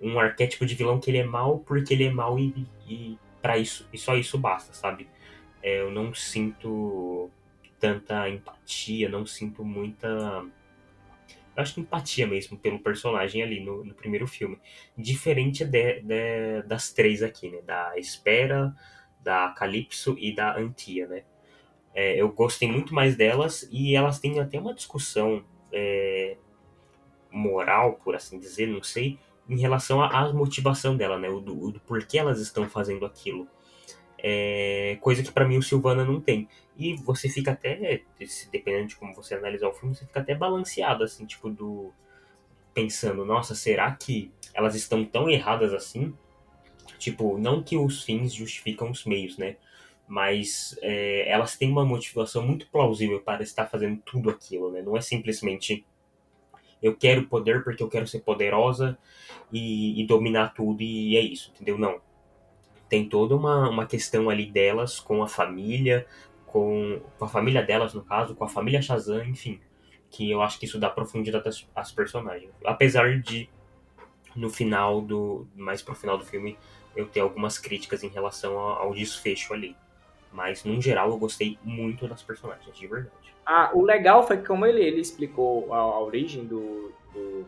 um 0.00 0.18
arquétipo 0.18 0.66
de 0.66 0.74
vilão 0.74 0.98
que 0.98 1.10
ele 1.10 1.18
é 1.18 1.24
mal 1.24 1.58
porque 1.60 1.94
ele 1.94 2.04
é 2.04 2.10
mal 2.10 2.38
e, 2.38 2.66
e 2.86 3.18
para 3.40 3.58
isso 3.58 3.88
e 3.92 3.98
só 3.98 4.16
isso 4.16 4.38
basta, 4.38 4.72
sabe? 4.72 5.08
É, 5.62 5.80
eu 5.80 5.90
não 5.90 6.14
sinto 6.14 7.30
tanta 7.78 8.28
empatia, 8.28 9.08
não 9.08 9.24
sinto 9.24 9.64
muita 9.64 10.44
acho 11.56 11.74
que 11.74 11.80
empatia 11.80 12.26
mesmo 12.26 12.58
pelo 12.58 12.78
personagem 12.78 13.42
ali 13.42 13.60
no, 13.60 13.84
no 13.84 13.94
primeiro 13.94 14.26
filme. 14.26 14.58
Diferente 14.96 15.64
de, 15.64 16.00
de, 16.00 16.62
das 16.62 16.92
três 16.92 17.22
aqui, 17.22 17.50
né? 17.50 17.60
Da 17.62 17.98
Espera, 17.98 18.74
da 19.20 19.50
Calypso 19.50 20.16
e 20.18 20.34
da 20.34 20.56
Antia, 20.56 21.06
né? 21.06 21.24
É, 21.94 22.20
eu 22.20 22.30
gostei 22.30 22.70
muito 22.70 22.94
mais 22.94 23.16
delas 23.16 23.68
e 23.70 23.96
elas 23.96 24.18
têm 24.20 24.38
até 24.38 24.58
uma 24.60 24.74
discussão 24.74 25.44
é, 25.72 26.36
moral, 27.30 27.94
por 28.04 28.14
assim 28.14 28.38
dizer, 28.38 28.66
não 28.66 28.82
sei, 28.82 29.18
em 29.48 29.58
relação 29.58 30.02
à 30.02 30.32
motivação 30.32 30.96
dela, 30.96 31.18
né? 31.18 31.28
O 31.28 31.40
do, 31.40 31.72
do 31.72 31.80
porquê 31.80 32.18
elas 32.18 32.40
estão 32.40 32.68
fazendo 32.68 33.04
aquilo. 33.04 33.48
É, 34.22 34.98
coisa 35.00 35.22
que 35.22 35.32
para 35.32 35.46
mim 35.46 35.58
o 35.58 35.62
Silvana 35.62 36.04
não 36.04 36.20
tem. 36.20 36.48
E 36.76 36.94
você 36.96 37.28
fica 37.28 37.52
até, 37.52 38.02
dependendo 38.50 38.88
de 38.88 38.96
como 38.96 39.14
você 39.14 39.34
analisar 39.34 39.68
o 39.68 39.72
filme, 39.72 39.94
você 39.94 40.06
fica 40.06 40.20
até 40.20 40.34
balanceado, 40.34 41.04
assim, 41.04 41.26
tipo, 41.26 41.50
do. 41.50 41.92
Pensando, 42.72 43.24
nossa, 43.24 43.54
será 43.54 43.90
que 43.92 44.30
elas 44.54 44.74
estão 44.74 45.04
tão 45.04 45.28
erradas 45.28 45.72
assim? 45.72 46.14
Tipo, 46.98 47.36
não 47.36 47.62
que 47.62 47.76
os 47.76 48.04
fins 48.04 48.32
justificam 48.32 48.90
os 48.90 49.04
meios, 49.04 49.36
né? 49.36 49.56
Mas 50.06 50.78
é, 50.82 51.28
elas 51.28 51.56
têm 51.56 51.70
uma 51.70 51.84
motivação 51.84 52.46
muito 52.46 52.68
plausível 52.68 53.20
para 53.20 53.42
estar 53.42 53.66
fazendo 53.66 54.00
tudo 54.04 54.30
aquilo, 54.30 54.70
né? 54.70 54.82
Não 54.82 54.96
é 54.96 55.00
simplesmente 55.00 55.84
eu 56.82 56.96
quero 56.96 57.26
poder 57.26 57.62
porque 57.64 57.82
eu 57.82 57.88
quero 57.88 58.06
ser 58.06 58.20
poderosa 58.20 58.96
e, 59.52 60.00
e 60.00 60.06
dominar 60.06 60.54
tudo 60.54 60.82
e 60.82 61.16
é 61.16 61.20
isso, 61.20 61.50
entendeu? 61.54 61.76
Não 61.76 62.00
tem 62.90 63.08
toda 63.08 63.36
uma, 63.36 63.70
uma 63.70 63.86
questão 63.86 64.28
ali 64.28 64.44
delas 64.44 64.98
com 64.98 65.22
a 65.22 65.28
família, 65.28 66.04
com, 66.44 67.00
com 67.16 67.24
a 67.24 67.28
família 67.28 67.62
delas, 67.62 67.94
no 67.94 68.02
caso, 68.02 68.34
com 68.34 68.44
a 68.44 68.48
família 68.48 68.82
Shazam, 68.82 69.24
enfim. 69.24 69.60
Que 70.10 70.28
eu 70.28 70.42
acho 70.42 70.58
que 70.58 70.66
isso 70.66 70.78
dá 70.78 70.90
profundidade 70.90 71.48
às, 71.48 71.66
às 71.74 71.92
personagens. 71.92 72.50
Apesar 72.64 73.20
de, 73.20 73.48
no 74.34 74.50
final 74.50 75.00
do. 75.00 75.46
Mais 75.54 75.80
pro 75.80 75.94
final 75.94 76.18
do 76.18 76.26
filme, 76.26 76.58
eu 76.96 77.06
ter 77.06 77.20
algumas 77.20 77.58
críticas 77.58 78.02
em 78.02 78.08
relação 78.08 78.58
ao, 78.58 78.82
ao 78.82 78.92
desfecho 78.92 79.54
ali. 79.54 79.76
Mas, 80.32 80.64
no 80.64 80.80
geral, 80.80 81.10
eu 81.10 81.16
gostei 81.18 81.56
muito 81.62 82.08
das 82.08 82.24
personagens, 82.24 82.76
de 82.76 82.86
verdade. 82.88 83.34
Ah, 83.46 83.70
o 83.72 83.82
legal 83.82 84.26
foi 84.26 84.38
que 84.38 84.46
como 84.46 84.66
ele, 84.66 84.82
ele 84.82 85.00
explicou 85.00 85.72
a, 85.72 85.78
a 85.78 86.00
origem 86.00 86.44
do, 86.44 86.92
do, 87.12 87.46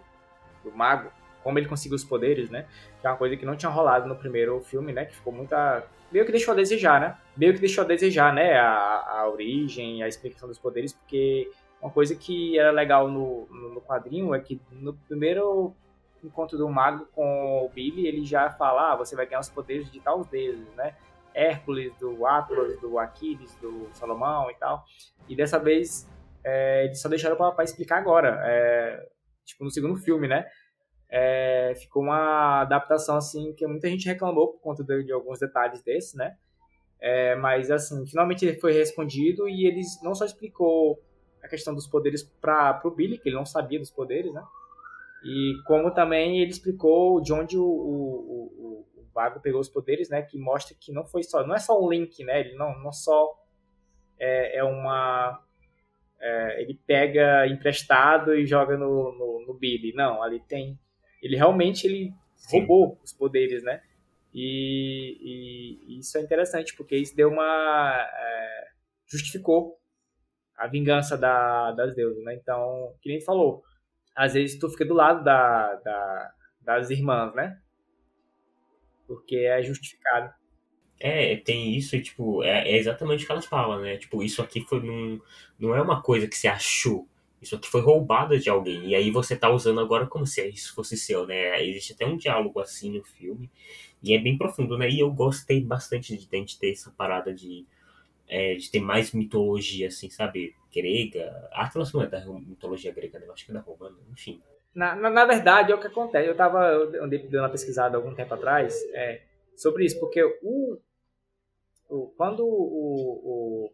do 0.65 0.73
mago, 0.73 1.11
como 1.43 1.59
ele 1.59 1.69
conseguiu 1.69 1.97
os 1.97 2.05
poderes, 2.05 2.51
né? 2.51 2.67
Que 3.01 3.07
é 3.07 3.11
uma 3.11 3.17
coisa 3.17 3.37
que 3.37 3.45
não 3.45 3.57
tinha 3.57 3.71
rolado 3.71 4.09
no 4.09 4.17
primeiro 4.17 4.61
filme, 4.61 4.93
né? 4.93 5.05
Que 5.05 5.15
ficou 5.15 5.33
muita. 5.33 5.85
Meio 6.11 6.25
que 6.25 6.33
deixou 6.33 6.53
a 6.53 6.57
desejar, 6.57 7.01
né? 7.01 7.17
Meio 7.37 7.55
que 7.55 7.61
deixou 7.61 7.85
a 7.85 7.87
desejar, 7.87 8.33
né? 8.33 8.59
A, 8.59 9.21
a 9.21 9.29
origem, 9.29 10.03
a 10.03 10.09
explicação 10.09 10.49
dos 10.49 10.59
poderes, 10.59 10.93
porque 10.93 11.51
uma 11.81 11.91
coisa 11.91 12.15
que 12.15 12.59
era 12.59 12.71
legal 12.71 13.09
no, 13.09 13.47
no, 13.47 13.81
quadrinho 13.81 14.35
é 14.35 14.41
que 14.41 14.61
no 14.71 14.95
primeiro 14.95 15.75
encontro 16.23 16.57
do 16.57 16.69
mago 16.69 17.09
com 17.13 17.65
o 17.65 17.69
Billy, 17.69 18.07
ele 18.07 18.25
já 18.25 18.51
fala: 18.51 18.93
ah, 18.93 18.97
você 18.97 19.17
vai 19.17 19.27
ganhar 19.27 19.41
os 19.41 19.49
poderes 19.49 19.91
de 19.91 20.01
tal 20.01 20.25
deuses, 20.25 20.73
né? 20.75 20.95
Hércules, 21.35 21.95
do 21.97 22.27
Atlas, 22.27 22.79
do 22.81 22.99
Aquiles, 22.99 23.55
do 23.57 23.89
Salomão 23.95 24.51
e 24.51 24.55
tal. 24.55 24.85
E 25.29 25.35
dessa 25.35 25.59
vez 25.59 26.07
é, 26.45 26.85
eles 26.85 27.01
só 27.01 27.09
deixaram 27.09 27.37
para 27.37 27.65
explicar 27.65 27.99
agora, 27.99 28.41
é, 28.45 29.09
tipo 29.45 29.65
no 29.65 29.71
segundo 29.71 29.97
filme, 29.97 30.27
né? 30.27 30.47
É, 31.15 31.75
ficou 31.77 32.05
uma 32.05 32.63
adaptação 32.63 33.17
assim 33.19 33.53
que 33.53 33.67
muita 33.67 33.87
gente 33.87 34.07
reclamou 34.07 34.49
por 34.49 34.61
conta 34.63 34.83
de, 34.83 35.05
de 35.05 35.13
alguns 35.13 35.39
detalhes 35.39 35.83
desses, 35.83 36.15
né? 36.15 36.39
É, 36.99 37.37
mas 37.37 37.71
assim, 37.71 38.07
finalmente 38.07 38.47
ele 38.47 38.59
foi 38.59 38.73
respondido 38.73 39.47
e 39.47 39.67
eles 39.67 40.01
não 40.03 40.15
só 40.15 40.25
explicou 40.25 40.99
a 41.43 41.49
questão 41.49 41.75
dos 41.75 41.87
poderes 41.87 42.23
para 42.41 42.81
o 42.85 42.91
Billy, 42.91 43.19
que 43.19 43.29
ele 43.29 43.37
não 43.37 43.45
sabia 43.45 43.79
dos 43.79 43.91
poderes, 43.91 44.33
né? 44.33 44.43
E 45.23 45.55
como 45.67 45.91
também 45.91 46.41
ele 46.41 46.51
explicou 46.51 47.21
de 47.21 47.31
onde 47.31 47.59
o, 47.59 47.63
o, 47.63 48.87
o, 48.97 49.03
o 49.03 49.07
Vago 49.13 49.39
pegou 49.41 49.61
os 49.61 49.69
poderes, 49.69 50.09
né? 50.09 50.23
Que 50.23 50.39
mostra 50.39 50.75
que 50.81 50.93
não 50.93 51.05
foi 51.05 51.23
só, 51.23 51.47
não 51.47 51.55
é 51.55 51.59
só 51.59 51.79
um 51.79 51.91
link, 51.91 52.25
né? 52.25 52.41
Ele 52.41 52.55
não, 52.55 52.79
não 52.79 52.93
só 52.93 53.35
é, 54.19 54.57
é 54.59 54.65
uma 54.65 55.45
é, 56.19 56.63
ele 56.63 56.81
pega 56.87 57.47
emprestado 57.49 58.35
e 58.35 58.47
joga 58.47 58.79
no, 58.79 59.13
no, 59.13 59.45
no 59.47 59.55
Billy. 59.55 59.93
Não, 59.93 60.23
ali 60.23 60.41
tem 60.41 60.79
ele 61.23 61.37
realmente 61.37 61.87
ele 61.87 62.13
roubou 62.51 62.99
os 63.03 63.13
poderes, 63.13 63.63
né? 63.63 63.81
E, 64.35 65.19
e, 65.21 65.95
e, 65.95 65.99
isso 65.99 66.19
é 66.19 66.23
interessante, 66.23 66.75
porque 66.75 66.97
isso 66.97 67.15
deu 67.15 67.29
uma. 67.29 67.95
É, 68.15 68.69
justificou 69.07 69.79
a 70.57 70.67
vingança 70.67 71.17
da, 71.17 71.73
das 71.73 71.95
deusas, 71.95 72.23
né? 72.25 72.35
Então, 72.35 72.95
que 73.01 73.09
nem 73.09 73.21
falou, 73.21 73.63
às 74.15 74.35
vezes 74.35 74.59
tu 74.59 74.69
fica 74.71 74.85
do 74.85 74.95
lado 74.95 75.23
da, 75.23 75.75
da, 75.77 76.35
das 76.61 76.91
irmãs, 76.91 77.35
né? 77.35 77.61
Porque 79.07 79.37
é 79.37 79.63
justificado. 79.63 80.33
É, 80.99 81.37
tem 81.37 81.75
isso 81.77 81.97
e, 81.97 82.03
tipo, 82.03 82.43
é, 82.43 82.71
é, 82.71 82.77
exatamente 82.77 83.25
o 83.25 83.27
que 83.27 83.33
elas 83.33 83.47
falam, 83.47 83.81
né? 83.81 83.97
Tipo, 83.97 84.23
isso 84.23 84.41
aqui 84.41 84.61
foi 84.63 84.81
num, 84.81 85.21
não 85.59 85.75
é 85.75 85.83
uma 85.83 86.01
coisa 86.01 86.29
que 86.29 86.37
você 86.37 86.47
achou. 86.49 87.09
Isso 87.43 87.57
aqui 87.57 87.69
foi 87.69 87.81
roubado 87.81 88.39
de 88.39 88.49
alguém. 88.49 88.87
E 88.87 88.95
aí 88.95 89.11
você 89.11 89.35
tá 89.37 89.51
usando 89.51 89.81
agora 89.81 90.07
como 90.07 90.25
se 90.25 90.49
isso 90.49 90.73
fosse 90.73 90.97
seu, 90.97 91.27
né? 91.27 91.61
Existe 91.67 91.93
até 91.93 92.07
um 92.07 92.17
diálogo 92.17 92.61
assim 92.61 92.97
no 92.97 93.03
filme. 93.03 93.51
E 94.01 94.15
é 94.15 94.19
bem 94.19 94.39
profundo, 94.39 94.79
né? 94.79 94.89
E 94.89 95.01
eu 95.01 95.11
gostei 95.11 95.61
bastante 95.61 96.17
de 96.17 96.29
gente 96.31 96.57
ter 96.57 96.71
essa 96.71 96.93
parada 96.93 97.35
de, 97.35 97.67
é, 98.29 98.55
de 98.55 98.71
ter 98.71 98.79
mais 98.79 99.11
mitologia, 99.13 99.89
assim, 99.89 100.09
sabe? 100.09 100.55
Grega. 100.73 101.49
Atlas 101.53 101.93
não 101.93 102.03
é 102.03 102.07
da 102.07 102.25
mitologia 102.25 102.93
grega, 102.93 103.19
né? 103.19 103.27
Eu 103.27 103.33
acho 103.33 103.45
que 103.45 103.51
é 103.51 103.55
da 103.55 103.61
romana, 103.61 103.97
enfim. 104.13 104.41
Na, 104.73 104.95
na, 104.95 105.11
na, 105.11 105.25
verdade, 105.25 105.73
é 105.73 105.75
o 105.75 105.81
que 105.81 105.89
acontece. 105.89 106.29
Eu 106.29 106.37
tava 106.37 106.65
andei 107.03 107.19
dando 107.25 107.43
uma 107.43 107.51
pesquisada 107.51 107.97
algum 107.97 108.15
tempo 108.15 108.33
atrás 108.35 108.81
é, 108.95 109.23
sobre 109.57 109.85
isso, 109.85 109.99
porque 109.99 110.23
o, 110.23 110.81
o 111.91 112.07
quando 112.17 112.47
o, 112.47 113.69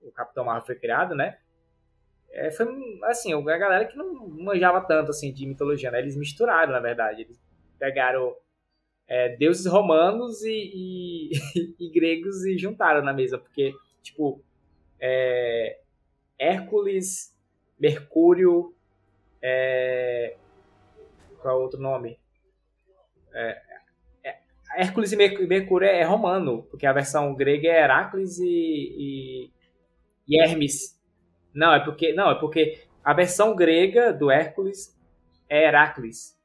o, 0.00 0.08
o 0.08 0.12
Capitão 0.12 0.46
Marvel 0.46 0.64
foi 0.64 0.74
criado, 0.74 1.14
né? 1.14 1.38
É, 2.34 2.50
foi 2.50 2.66
assim, 3.04 3.32
a 3.32 3.56
galera 3.56 3.84
que 3.86 3.96
não 3.96 4.28
manjava 4.28 4.80
tanto 4.80 5.10
assim 5.10 5.32
de 5.32 5.46
mitologia, 5.46 5.90
né? 5.90 6.00
Eles 6.00 6.16
misturaram, 6.16 6.72
na 6.72 6.80
verdade. 6.80 7.22
Eles 7.22 7.40
pegaram 7.78 8.34
é, 9.06 9.36
deuses 9.36 9.66
romanos 9.66 10.42
e, 10.42 11.30
e, 11.30 11.30
e, 11.78 11.90
gregos 11.90 12.44
e 12.44 12.58
juntaram 12.58 13.02
na 13.02 13.12
mesa, 13.12 13.38
porque, 13.38 13.72
tipo, 14.02 14.42
é, 15.00 15.78
Hércules, 16.36 17.32
Mercúrio, 17.78 18.74
é, 19.40 20.36
qual 21.40 21.54
é 21.54 21.58
o 21.58 21.62
outro 21.62 21.80
nome? 21.80 22.18
É, 23.32 23.62
é, 24.24 24.38
Hércules 24.76 25.12
e 25.12 25.16
Mercúrio 25.16 25.86
é, 25.86 26.02
romano, 26.02 26.64
porque 26.64 26.86
a 26.86 26.92
versão 26.92 27.32
grega 27.32 27.68
é 27.68 27.80
Heracles 27.80 28.38
e, 28.38 28.48
e, 28.48 29.50
e 30.26 30.40
Hermes. 30.40 30.94
Não, 31.54 31.72
é 31.72 31.80
porque, 31.80 32.12
não, 32.12 32.30
é 32.30 32.34
porque 32.34 32.82
a 33.02 33.12
versão 33.12 33.54
grega 33.54 34.12
do 34.12 34.30
Hércules 34.30 34.98
é 35.48 35.66
Heracles. 35.66 36.36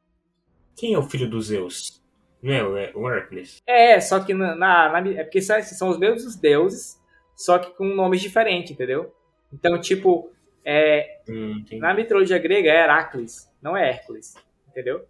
Quem 0.77 0.93
é 0.93 0.99
o 0.99 1.03
filho 1.03 1.29
dos 1.29 1.47
Zeus? 1.47 2.03
Não 2.41 2.77
é 2.77 2.91
o 2.95 3.09
Hércules? 3.09 3.61
É, 3.67 3.99
só 3.99 4.19
que 4.19 4.33
na, 4.33 4.55
na, 4.55 4.99
é 5.11 5.23
porque 5.23 5.41
são 5.41 5.89
os 5.89 5.97
mesmos 5.97 6.35
deuses, 6.35 6.97
só 7.35 7.59
que 7.59 7.71
com 7.71 7.85
nomes 7.85 8.21
diferentes, 8.21 8.71
entendeu? 8.71 9.13
Então, 9.51 9.79
tipo, 9.79 10.31
é, 10.63 11.21
hum, 11.27 11.63
na 11.73 11.93
mitologia 11.93 12.37
grega 12.37 12.69
é 12.69 12.83
Heracles, 12.83 13.51
não 13.61 13.75
é 13.75 13.89
Hércules, 13.89 14.35
entendeu? 14.69 15.05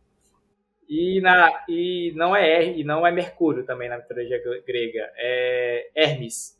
E, 0.88 1.22
na, 1.22 1.66
e 1.70 2.12
não 2.16 2.36
é 2.36 2.66
e 2.66 2.84
não 2.84 3.06
é 3.06 3.12
Mercúrio 3.12 3.64
também 3.64 3.88
na 3.88 3.98
mitologia 3.98 4.42
grega, 4.66 5.12
é 5.18 5.92
Hermes. 5.94 6.60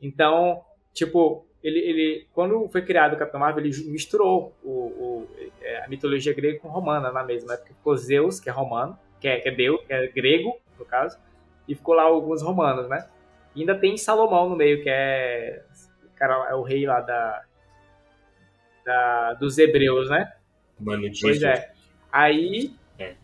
Então, 0.00 0.62
tipo, 0.92 1.46
ele, 1.62 1.78
ele, 1.78 2.26
quando 2.32 2.68
foi 2.68 2.82
criado 2.82 3.14
o 3.14 3.16
Capitão 3.16 3.40
Marvel, 3.40 3.64
ele 3.64 3.90
misturou 3.90 4.54
o, 4.62 4.70
o, 4.70 5.28
é, 5.60 5.84
a 5.84 5.88
mitologia 5.88 6.34
grega 6.34 6.58
com 6.58 6.68
romana 6.68 7.12
na 7.12 7.22
mesma, 7.22 7.52
né? 7.52 7.56
Porque 7.56 7.74
ficou 7.74 7.96
Zeus, 7.96 8.40
que 8.40 8.48
é 8.48 8.52
romano, 8.52 8.98
que 9.20 9.28
é, 9.28 9.38
que 9.38 9.48
é 9.48 9.52
Deus, 9.52 9.80
que 9.86 9.92
é 9.92 10.06
grego, 10.08 10.58
no 10.78 10.84
caso, 10.84 11.18
e 11.68 11.74
ficou 11.74 11.94
lá 11.94 12.02
alguns 12.02 12.42
romanos, 12.42 12.88
né? 12.88 13.06
E 13.54 13.60
ainda 13.60 13.74
tem 13.78 13.96
Salomão 13.96 14.48
no 14.48 14.56
meio, 14.56 14.82
que 14.82 14.90
é, 14.90 15.62
cara, 16.16 16.48
é 16.50 16.54
o 16.54 16.62
rei 16.62 16.84
lá 16.86 17.00
da, 17.00 17.44
da 18.84 19.34
dos 19.34 19.58
hebreus, 19.58 20.10
né? 20.10 20.32
Mano, 20.80 21.08
Pois 21.20 21.42
é. 21.42 21.70
Aí. 22.10 22.74
É. 22.98 23.14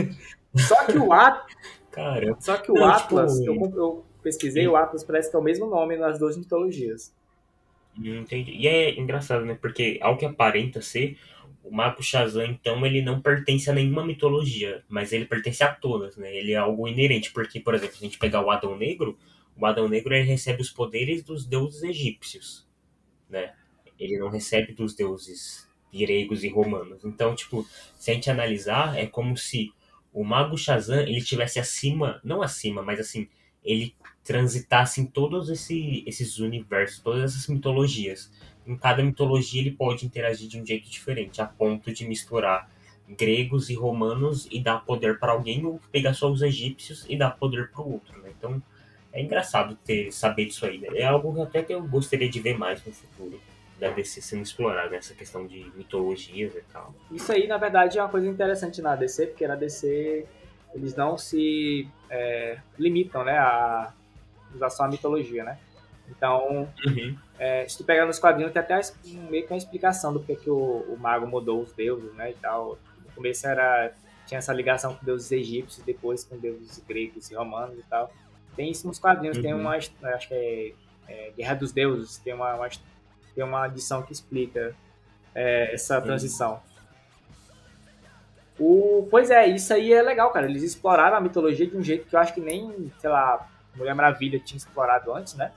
Só 0.56 0.86
que 0.86 0.98
o 0.98 1.12
Atlas. 1.12 1.56
Caramba. 1.90 2.36
Só 2.40 2.56
que 2.58 2.70
o 2.70 2.74
Não, 2.74 2.86
Atlas, 2.86 3.38
tipo... 3.38 3.66
eu, 3.66 3.76
eu, 3.76 4.04
pesquisei, 4.22 4.68
o 4.68 4.76
Atlas 4.76 5.02
parece 5.02 5.30
que 5.30 5.36
é 5.36 5.38
o 5.38 5.42
mesmo 5.42 5.66
nome 5.66 5.96
nas 5.96 6.18
duas 6.18 6.36
mitologias. 6.36 7.14
Entendi. 7.98 8.52
E 8.52 8.66
é 8.68 8.98
engraçado, 8.98 9.44
né? 9.44 9.56
Porque 9.60 9.98
ao 10.02 10.16
que 10.16 10.24
aparenta 10.24 10.82
ser, 10.82 11.18
o 11.64 11.74
Mago 11.74 12.02
Shazam, 12.02 12.44
então, 12.46 12.84
ele 12.86 13.02
não 13.02 13.20
pertence 13.20 13.68
a 13.68 13.72
nenhuma 13.72 14.04
mitologia, 14.04 14.84
mas 14.88 15.12
ele 15.12 15.24
pertence 15.24 15.64
a 15.64 15.72
todas, 15.72 16.16
né? 16.16 16.34
Ele 16.34 16.52
é 16.52 16.56
algo 16.56 16.86
inerente, 16.86 17.32
porque, 17.32 17.58
por 17.58 17.74
exemplo, 17.74 17.96
se 17.96 18.04
a 18.04 18.06
gente 18.06 18.18
pegar 18.18 18.42
o 18.42 18.50
Adão 18.50 18.76
Negro, 18.76 19.18
o 19.56 19.66
Adão 19.66 19.88
Negro 19.88 20.14
ele 20.14 20.28
recebe 20.28 20.62
os 20.62 20.70
poderes 20.70 21.24
dos 21.24 21.46
deuses 21.46 21.82
egípcios, 21.82 22.68
né? 23.28 23.52
Ele 23.98 24.18
não 24.18 24.28
recebe 24.28 24.72
dos 24.74 24.94
deuses 24.94 25.66
gregos 25.92 26.44
e 26.44 26.48
romanos. 26.48 27.04
Então, 27.04 27.34
tipo, 27.34 27.66
se 27.96 28.10
a 28.10 28.14
gente 28.14 28.30
analisar, 28.30 28.96
é 28.98 29.06
como 29.06 29.36
se 29.36 29.72
o 30.12 30.22
Mago 30.22 30.56
Shazam 30.56 31.00
ele 31.00 31.18
estivesse 31.18 31.58
acima, 31.58 32.20
não 32.22 32.42
acima, 32.42 32.82
mas 32.82 33.00
assim, 33.00 33.28
ele 33.64 33.94
transitasse 34.26 35.00
em 35.00 35.06
todos 35.06 35.48
esse, 35.48 36.02
esses 36.06 36.38
universos, 36.38 36.98
todas 36.98 37.32
essas 37.32 37.46
mitologias. 37.46 38.30
Em 38.66 38.76
cada 38.76 39.02
mitologia 39.02 39.60
ele 39.60 39.70
pode 39.70 40.04
interagir 40.04 40.48
de 40.48 40.60
um 40.60 40.66
jeito 40.66 40.90
diferente, 40.90 41.40
a 41.40 41.46
ponto 41.46 41.92
de 41.92 42.06
misturar 42.06 42.68
gregos 43.08 43.70
e 43.70 43.74
romanos 43.74 44.48
e 44.50 44.60
dar 44.60 44.84
poder 44.84 45.20
para 45.20 45.30
alguém 45.30 45.64
ou 45.64 45.80
pegar 45.92 46.12
só 46.12 46.28
os 46.28 46.42
egípcios 46.42 47.06
e 47.08 47.16
dar 47.16 47.30
poder 47.30 47.70
para 47.70 47.82
o 47.82 47.92
outro. 47.92 48.20
Né? 48.20 48.32
Então, 48.36 48.60
é 49.12 49.22
engraçado 49.22 49.76
ter 49.76 50.10
saber 50.10 50.46
disso 50.46 50.66
aí. 50.66 50.78
Né? 50.78 50.88
É 50.94 51.04
algo 51.04 51.40
até 51.40 51.62
que 51.62 51.72
eu 51.72 51.86
gostaria 51.86 52.28
de 52.28 52.40
ver 52.40 52.58
mais 52.58 52.84
no 52.84 52.92
futuro 52.92 53.40
da 53.78 53.90
DC 53.90 54.20
sendo 54.22 54.42
explorado, 54.42 54.90
nessa 54.90 55.12
né? 55.12 55.18
questão 55.18 55.46
de 55.46 55.70
mitologias 55.76 56.54
e 56.56 56.62
tal. 56.72 56.92
Isso 57.12 57.30
aí, 57.30 57.46
na 57.46 57.58
verdade, 57.58 57.96
é 57.96 58.02
uma 58.02 58.08
coisa 58.08 58.26
interessante 58.26 58.82
na 58.82 58.96
DC, 58.96 59.28
porque 59.28 59.46
na 59.46 59.54
DC 59.54 60.26
eles 60.74 60.96
não 60.96 61.16
se 61.16 61.88
é, 62.10 62.58
limitam 62.78 63.24
né, 63.24 63.38
a 63.38 63.94
só 64.70 64.84
a 64.84 64.88
mitologia, 64.88 65.44
né? 65.44 65.58
Então, 66.08 66.68
uhum. 66.86 67.16
é, 67.38 67.66
se 67.68 67.78
tu 67.78 67.84
pegar 67.84 68.06
nos 68.06 68.18
quadrinhos, 68.18 68.52
tem 68.52 68.62
até 68.62 68.80
meio 69.28 69.46
que 69.46 69.52
uma 69.52 69.58
explicação 69.58 70.12
do 70.12 70.20
que, 70.20 70.36
que 70.36 70.50
o, 70.50 70.84
o 70.88 70.96
mago 70.98 71.26
mudou 71.26 71.62
os 71.62 71.72
deuses, 71.72 72.12
né, 72.14 72.30
e 72.30 72.34
tal. 72.34 72.78
No 73.04 73.12
começo 73.14 73.46
era, 73.46 73.92
tinha 74.26 74.38
essa 74.38 74.52
ligação 74.52 74.94
com 74.94 75.04
deuses 75.04 75.30
egípcios, 75.32 75.84
depois 75.84 76.24
com 76.24 76.38
deuses 76.38 76.82
gregos 76.86 77.30
e 77.30 77.34
romanos 77.34 77.78
e 77.78 77.82
tal. 77.82 78.12
Tem 78.54 78.70
isso 78.70 78.86
nos 78.86 78.98
quadrinhos, 78.98 79.36
uhum. 79.36 79.42
tem 79.42 79.54
uma, 79.54 79.76
acho 79.76 79.90
que 80.28 80.34
é, 80.34 80.72
é, 81.08 81.32
Guerra 81.36 81.54
dos 81.54 81.72
Deuses, 81.72 82.18
tem 82.18 82.32
uma, 82.32 82.54
uma, 82.54 82.68
tem 83.34 83.44
uma 83.44 83.66
edição 83.66 84.02
que 84.02 84.12
explica 84.12 84.74
é, 85.34 85.74
essa 85.74 86.00
transição. 86.00 86.60
O, 88.58 89.06
pois 89.10 89.30
é, 89.30 89.46
isso 89.48 89.72
aí 89.74 89.92
é 89.92 90.00
legal, 90.00 90.30
cara. 90.30 90.46
Eles 90.48 90.62
exploraram 90.62 91.16
a 91.16 91.20
mitologia 91.20 91.66
de 91.66 91.76
um 91.76 91.82
jeito 91.82 92.06
que 92.08 92.16
eu 92.16 92.20
acho 92.20 92.32
que 92.32 92.40
nem, 92.40 92.90
sei 92.98 93.10
lá, 93.10 93.46
Mulher 93.76 93.94
Maravilha 93.94 94.38
tinha 94.38 94.56
explorado 94.56 95.12
antes, 95.14 95.34
né? 95.34 95.52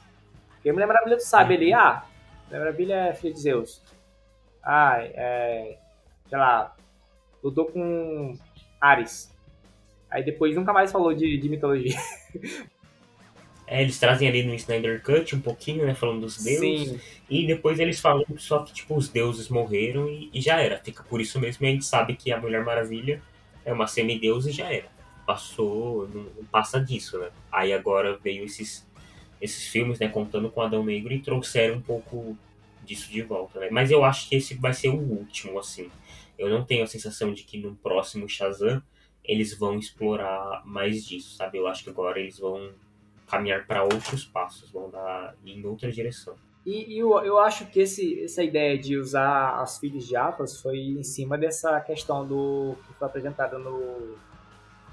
Porque 0.49 0.71
Mulher 0.71 0.88
Maravilha, 0.88 1.17
tu 1.17 1.23
sabe, 1.23 1.53
ele, 1.53 1.73
ah, 1.73 2.03
Mulher 2.47 2.59
Maravilha 2.59 2.93
é 2.95 3.13
filha 3.13 3.33
de 3.33 3.39
Zeus. 3.39 3.81
Ah, 4.63 4.97
é, 4.99 5.77
sei 6.27 6.38
lá, 6.38 6.75
lutou 7.43 7.65
com 7.65 8.38
Ares. 8.79 9.33
Aí 10.09 10.23
depois 10.23 10.55
nunca 10.55 10.73
mais 10.73 10.91
falou 10.91 11.13
de, 11.13 11.38
de 11.38 11.49
mitologia. 11.49 11.97
É, 13.71 13.83
eles 13.83 13.99
trazem 13.99 14.27
ali 14.27 14.41
no 14.41 14.55
Snyder 14.55 14.99
Cut 15.03 15.35
um 15.35 15.39
pouquinho, 15.39 15.85
né, 15.85 15.93
falando 15.93 16.21
dos 16.21 16.43
deuses. 16.43 16.89
Sim. 16.89 16.99
E 17.29 17.45
depois 17.45 17.79
eles 17.79 17.99
falam 17.99 18.25
só 18.35 18.63
que, 18.63 18.73
tipo, 18.73 18.95
os 18.95 19.09
deuses 19.09 19.47
morreram 19.47 20.09
e, 20.09 20.27
e, 20.33 20.41
já 20.41 20.59
era. 20.59 20.79
Fica 20.79 21.03
por 21.03 21.21
isso 21.21 21.39
mesmo 21.39 21.63
e 21.63 21.69
a 21.69 21.71
gente 21.71 21.85
sabe 21.85 22.15
que 22.15 22.31
a 22.31 22.41
Mulher 22.41 22.65
Maravilha 22.65 23.21
é 23.63 23.71
uma 23.71 23.85
semideusa 23.85 24.49
e 24.49 24.53
já 24.53 24.73
era. 24.73 24.88
Passou, 25.29 26.07
não, 26.07 26.23
não, 26.23 26.45
passa 26.45 26.79
disso, 26.79 27.19
né? 27.19 27.29
Aí 27.51 27.71
agora 27.71 28.17
veio 28.17 28.43
esses, 28.45 28.83
esses 29.39 29.67
filmes, 29.67 29.99
né, 29.99 30.07
contando 30.07 30.49
com 30.49 30.59
Adão 30.59 30.83
Negro 30.83 31.13
e 31.13 31.21
trouxeram 31.21 31.75
um 31.75 31.81
pouco 31.81 32.35
disso 32.83 33.11
de 33.11 33.21
volta, 33.21 33.59
né? 33.59 33.69
Mas 33.71 33.91
eu 33.91 34.03
acho 34.03 34.27
que 34.27 34.35
esse 34.35 34.55
vai 34.55 34.73
ser 34.73 34.89
o 34.89 34.97
último, 34.97 35.59
assim. 35.59 35.91
Eu 36.35 36.49
não 36.49 36.65
tenho 36.65 36.83
a 36.83 36.87
sensação 36.87 37.31
de 37.31 37.43
que 37.43 37.59
no 37.59 37.75
próximo 37.75 38.27
Shazam 38.27 38.81
eles 39.23 39.55
vão 39.55 39.77
explorar 39.77 40.63
mais 40.65 41.05
disso, 41.05 41.35
sabe? 41.35 41.59
Eu 41.59 41.67
acho 41.67 41.83
que 41.83 41.91
agora 41.91 42.19
eles 42.19 42.39
vão 42.39 42.71
caminhar 43.27 43.67
para 43.67 43.83
outros 43.83 44.25
passos, 44.25 44.71
vão 44.71 44.89
dar 44.89 45.35
em 45.45 45.63
outra 45.63 45.91
direção. 45.91 46.35
E, 46.65 46.95
e 46.95 46.97
eu, 46.97 47.11
eu 47.19 47.37
acho 47.37 47.67
que 47.67 47.81
esse, 47.81 48.23
essa 48.23 48.43
ideia 48.43 48.75
de 48.79 48.97
usar 48.97 49.61
as 49.61 49.77
filhas 49.77 50.07
de 50.07 50.15
Atlas 50.15 50.59
foi 50.59 50.79
em 50.79 51.03
cima 51.03 51.37
dessa 51.37 51.79
questão 51.81 52.27
do 52.27 52.75
que 52.87 52.93
foi 52.95 53.07
apresentada 53.07 53.59
no 53.59 54.17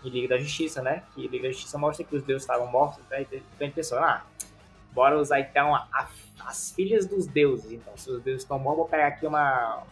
em 0.08 0.10
Liga 0.10 0.28
da 0.28 0.38
Justiça, 0.38 0.82
né? 0.82 1.02
Que 1.14 1.26
Liga 1.26 1.44
da 1.44 1.52
Justiça 1.52 1.78
mostra 1.78 2.04
que 2.04 2.14
os 2.14 2.22
deuses 2.22 2.42
estavam 2.42 2.66
mortos, 2.66 3.02
né? 3.10 3.22
E 3.22 3.42
tem 3.58 3.70
pessoa, 3.70 4.00
ah, 4.00 4.22
bora 4.92 5.18
usar 5.18 5.40
então 5.40 5.74
a, 5.74 5.86
a, 5.92 6.08
as 6.46 6.72
filhas 6.72 7.06
dos 7.06 7.26
deuses. 7.26 7.72
Então, 7.72 7.96
se 7.96 8.10
os 8.10 8.22
deuses 8.22 8.42
estão 8.42 8.58
mortos, 8.58 8.78
vou 8.78 8.88
pegar 8.88 9.08
aqui 9.08 9.26
uma. 9.26 9.82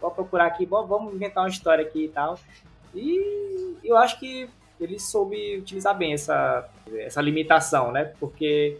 Vou 0.00 0.10
procurar 0.10 0.46
aqui, 0.46 0.64
vamos 0.64 1.14
inventar 1.14 1.44
uma 1.44 1.50
história 1.50 1.84
aqui 1.84 2.04
e 2.04 2.08
tal. 2.08 2.38
E 2.94 3.76
eu 3.84 3.96
acho 3.96 4.18
que 4.18 4.48
ele 4.80 4.98
soube 4.98 5.58
utilizar 5.58 5.96
bem 5.96 6.14
essa, 6.14 6.68
essa 6.94 7.20
limitação, 7.20 7.92
né? 7.92 8.14
Porque 8.18 8.78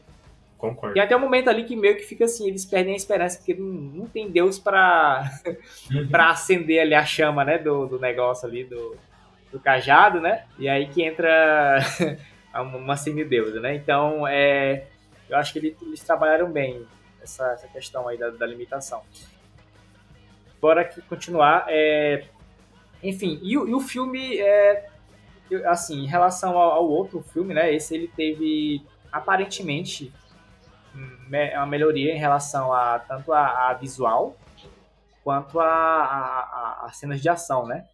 Concordo. 0.60 0.92
Tem 0.92 1.02
até 1.02 1.16
um 1.16 1.20
momento 1.20 1.48
ali 1.48 1.64
que 1.64 1.74
meio 1.74 1.96
que 1.96 2.02
fica 2.02 2.26
assim, 2.26 2.46
eles 2.46 2.66
perdem 2.66 2.92
a 2.92 2.96
esperança, 2.96 3.38
porque 3.38 3.54
não, 3.54 3.66
não 3.66 4.06
tem 4.06 4.30
Deus 4.30 4.58
para 4.58 5.24
uhum. 5.90 6.06
pra 6.08 6.30
acender 6.30 6.82
ali 6.82 6.94
a 6.94 7.04
chama, 7.04 7.44
né, 7.46 7.56
do, 7.56 7.86
do 7.86 7.98
negócio 7.98 8.46
ali, 8.46 8.64
do, 8.64 8.94
do 9.50 9.58
cajado, 9.58 10.20
né? 10.20 10.44
E 10.58 10.68
aí 10.68 10.88
que 10.88 11.02
entra 11.02 11.78
uma 12.54 12.96
semideusa, 12.96 13.60
né? 13.60 13.74
Então, 13.74 14.26
é, 14.26 14.86
eu 15.28 15.36
acho 15.36 15.52
que 15.52 15.58
eles, 15.58 16.02
trabalharam 16.02 16.50
bem 16.50 16.86
essa, 17.22 17.52
essa 17.52 17.68
questão 17.68 18.08
aí 18.08 18.16
da, 18.16 18.30
da 18.30 18.46
limitação. 18.46 19.02
Bora 20.60 20.82
aqui 20.82 21.00
continuar. 21.02 21.66
É, 21.68 22.24
enfim, 23.02 23.40
e, 23.42 23.52
e 23.52 23.56
o 23.56 23.80
filme 23.80 24.38
é, 24.38 24.88
assim, 25.66 26.04
em 26.04 26.06
relação 26.06 26.58
ao, 26.58 26.72
ao, 26.72 26.88
outro 26.88 27.22
filme, 27.22 27.54
né? 27.54 27.72
Esse 27.72 27.94
ele 27.94 28.08
teve 28.08 28.84
aparentemente 29.10 30.12
uma 31.56 31.66
melhoria 31.66 32.12
em 32.12 32.18
relação 32.18 32.72
a 32.72 32.98
tanto 32.98 33.32
a, 33.32 33.70
a 33.70 33.74
visual 33.74 34.36
quanto 35.22 35.60
a, 35.60 35.66
a, 35.66 36.86
a, 36.86 36.92
cenas 36.92 37.20
de 37.20 37.28
ação, 37.28 37.66
né? 37.66 37.86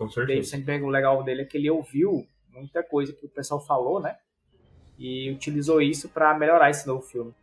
Com 0.00 0.08
certeza. 0.08 0.40
O 0.40 0.44
Sandberg, 0.44 0.82
o 0.82 0.88
legal 0.88 1.22
dele 1.22 1.42
é 1.42 1.44
que 1.44 1.58
ele 1.58 1.68
ouviu 1.68 2.26
muita 2.48 2.82
coisa 2.82 3.12
que 3.12 3.26
o 3.26 3.28
pessoal 3.28 3.60
falou, 3.60 4.00
né? 4.00 4.16
E 4.98 5.30
utilizou 5.30 5.82
isso 5.82 6.08
para 6.08 6.32
melhorar 6.32 6.70
esse 6.70 6.86
novo 6.86 7.02
filme. 7.02 7.34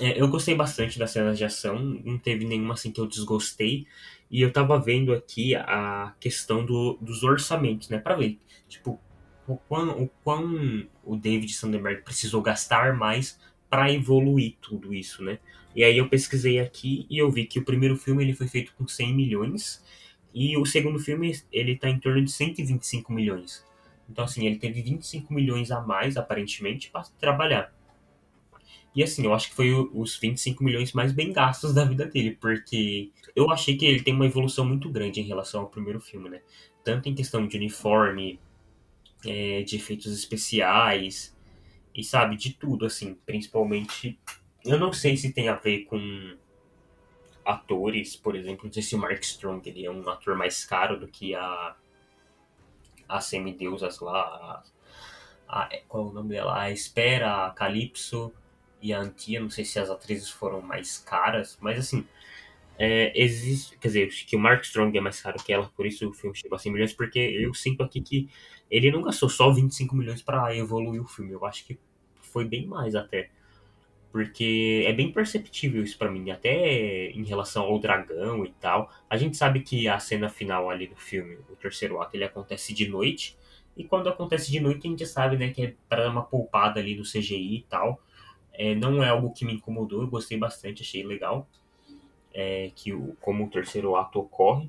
É, 0.00 0.18
eu 0.18 0.26
gostei 0.26 0.54
bastante 0.54 0.98
das 0.98 1.10
cenas 1.10 1.36
de 1.36 1.44
ação, 1.44 1.78
não 1.78 2.16
teve 2.16 2.46
nenhuma 2.46 2.72
assim 2.72 2.90
que 2.90 2.98
eu 2.98 3.06
desgostei. 3.06 3.86
E 4.30 4.40
eu 4.40 4.50
tava 4.50 4.78
vendo 4.78 5.12
aqui 5.12 5.54
a 5.54 6.14
questão 6.18 6.64
do, 6.64 6.96
dos 7.02 7.22
orçamentos, 7.22 7.90
né? 7.90 7.98
Pra 7.98 8.14
ver, 8.14 8.38
tipo, 8.66 8.98
o 9.46 9.58
quão, 9.58 10.02
o 10.02 10.08
quão 10.24 10.88
o 11.04 11.16
David 11.16 11.52
Sandberg 11.52 12.00
precisou 12.00 12.40
gastar 12.40 12.96
mais 12.96 13.38
para 13.68 13.92
evoluir 13.92 14.56
tudo 14.62 14.94
isso, 14.94 15.22
né? 15.22 15.38
E 15.76 15.84
aí 15.84 15.98
eu 15.98 16.08
pesquisei 16.08 16.60
aqui 16.60 17.06
e 17.10 17.18
eu 17.18 17.30
vi 17.30 17.44
que 17.44 17.58
o 17.58 17.64
primeiro 17.64 17.94
filme 17.94 18.24
ele 18.24 18.32
foi 18.32 18.48
feito 18.48 18.72
com 18.78 18.88
100 18.88 19.14
milhões 19.14 19.84
e 20.34 20.56
o 20.56 20.64
segundo 20.64 20.98
filme 20.98 21.38
ele 21.52 21.76
tá 21.76 21.88
em 21.88 21.98
torno 21.98 22.24
de 22.24 22.30
125 22.30 23.12
milhões. 23.12 23.64
Então 24.08 24.24
assim, 24.24 24.46
ele 24.46 24.56
teve 24.56 24.82
25 24.82 25.32
milhões 25.32 25.70
a 25.70 25.80
mais 25.80 26.16
aparentemente 26.16 26.90
para 26.90 27.02
trabalhar. 27.18 27.72
E 28.94 29.02
assim, 29.02 29.24
eu 29.24 29.32
acho 29.32 29.50
que 29.50 29.54
foi 29.54 29.72
os 29.72 30.18
25 30.18 30.64
milhões 30.64 30.92
mais 30.92 31.12
bem 31.12 31.32
gastos 31.32 31.72
da 31.72 31.84
vida 31.84 32.06
dele, 32.06 32.36
porque 32.40 33.10
eu 33.36 33.50
achei 33.50 33.76
que 33.76 33.84
ele 33.86 34.02
tem 34.02 34.14
uma 34.14 34.26
evolução 34.26 34.64
muito 34.64 34.88
grande 34.88 35.20
em 35.20 35.24
relação 35.24 35.62
ao 35.62 35.68
primeiro 35.68 36.00
filme, 36.00 36.28
né? 36.28 36.40
Tanto 36.82 37.08
em 37.08 37.14
questão 37.14 37.46
de 37.46 37.56
uniforme, 37.56 38.40
é, 39.24 39.62
de 39.62 39.76
efeitos 39.76 40.12
especiais, 40.12 41.36
e 41.94 42.02
sabe, 42.02 42.36
de 42.36 42.54
tudo, 42.54 42.84
assim, 42.84 43.16
principalmente. 43.26 44.18
Eu 44.64 44.78
não 44.78 44.92
sei 44.92 45.16
se 45.16 45.32
tem 45.32 45.48
a 45.48 45.54
ver 45.54 45.84
com 45.84 46.36
atores, 47.50 48.16
por 48.16 48.34
exemplo, 48.36 48.64
não 48.64 48.72
sei 48.72 48.82
se 48.82 48.94
o 48.94 48.98
Mark 48.98 49.22
Strong 49.22 49.68
ele 49.68 49.84
é 49.84 49.90
um 49.90 50.08
ator 50.08 50.36
mais 50.36 50.64
caro 50.64 50.98
do 50.98 51.08
que 51.08 51.34
a 51.34 51.76
as 53.08 53.24
semideusas 53.24 53.98
lá, 53.98 54.62
a, 55.48 55.62
a, 55.64 55.78
qual 55.88 56.06
é 56.06 56.10
o 56.10 56.12
nome 56.12 56.28
dela? 56.28 56.62
A 56.62 56.70
Espera, 56.70 57.46
a 57.46 57.50
Calypso, 57.50 58.32
e 58.80 58.92
a 58.92 59.00
Antia, 59.00 59.40
não 59.40 59.50
sei 59.50 59.64
se 59.64 59.78
as 59.78 59.90
atrizes 59.90 60.30
foram 60.30 60.60
mais 60.62 60.98
caras, 60.98 61.58
mas 61.60 61.78
assim, 61.78 62.06
é, 62.78 63.12
existe, 63.20 63.76
quer 63.78 63.88
dizer, 63.88 64.08
que 64.08 64.36
o 64.36 64.38
Mark 64.38 64.62
Strong 64.64 64.96
é 64.96 65.00
mais 65.00 65.20
caro 65.20 65.42
que 65.42 65.52
ela, 65.52 65.68
por 65.76 65.86
isso 65.86 66.08
o 66.08 66.12
filme 66.12 66.36
chegou 66.36 66.56
a 66.56 66.58
100 66.58 66.72
milhões, 66.72 66.92
porque 66.92 67.18
eu 67.18 67.52
sinto 67.52 67.82
aqui 67.82 68.00
que 68.00 68.28
ele 68.70 68.90
não 68.90 69.02
gastou 69.02 69.28
só 69.28 69.50
25 69.50 69.94
milhões 69.94 70.22
para 70.22 70.56
evoluir 70.56 71.02
o 71.02 71.06
filme, 71.06 71.32
eu 71.32 71.44
acho 71.44 71.66
que 71.66 71.78
foi 72.22 72.44
bem 72.44 72.66
mais 72.66 72.94
até. 72.94 73.30
Porque 74.12 74.84
é 74.86 74.92
bem 74.92 75.12
perceptível 75.12 75.84
isso 75.84 75.96
para 75.96 76.10
mim, 76.10 76.30
até 76.30 77.10
em 77.10 77.22
relação 77.24 77.64
ao 77.64 77.78
dragão 77.78 78.44
e 78.44 78.50
tal. 78.60 78.90
A 79.08 79.16
gente 79.16 79.36
sabe 79.36 79.60
que 79.60 79.86
a 79.86 80.00
cena 80.00 80.28
final 80.28 80.68
ali 80.68 80.88
do 80.88 80.96
filme, 80.96 81.38
o 81.48 81.54
terceiro 81.54 82.00
ato, 82.00 82.16
ele 82.16 82.24
acontece 82.24 82.74
de 82.74 82.88
noite. 82.88 83.38
E 83.76 83.84
quando 83.84 84.08
acontece 84.08 84.50
de 84.50 84.58
noite, 84.58 84.86
a 84.86 84.90
gente 84.90 85.06
sabe, 85.06 85.36
né, 85.36 85.50
que 85.50 85.62
é 85.62 85.74
pra 85.88 86.04
dar 86.04 86.10
uma 86.10 86.24
poupada 86.24 86.80
ali 86.80 86.96
no 86.96 87.04
CGI 87.04 87.58
e 87.58 87.66
tal. 87.68 88.02
É, 88.52 88.74
não 88.74 89.02
é 89.02 89.08
algo 89.08 89.32
que 89.32 89.44
me 89.44 89.54
incomodou, 89.54 90.02
eu 90.02 90.08
gostei 90.08 90.36
bastante, 90.36 90.82
achei 90.82 91.04
legal. 91.04 91.48
É, 92.34 92.72
que 92.74 92.92
o, 92.92 93.16
como 93.20 93.44
o 93.44 93.50
terceiro 93.50 93.94
ato 93.94 94.18
ocorre. 94.18 94.68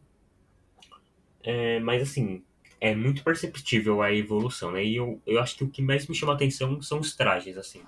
É, 1.44 1.80
mas 1.80 2.04
assim, 2.04 2.44
é 2.80 2.94
muito 2.94 3.24
perceptível 3.24 4.04
a 4.04 4.14
evolução, 4.14 4.72
né? 4.72 4.86
E 4.86 4.98
eu, 4.98 5.20
eu 5.26 5.40
acho 5.40 5.58
que 5.58 5.64
o 5.64 5.70
que 5.70 5.82
mais 5.82 6.08
me 6.08 6.14
chama 6.14 6.34
atenção 6.34 6.80
são 6.82 7.00
os 7.00 7.16
trajes, 7.16 7.58
assim 7.58 7.82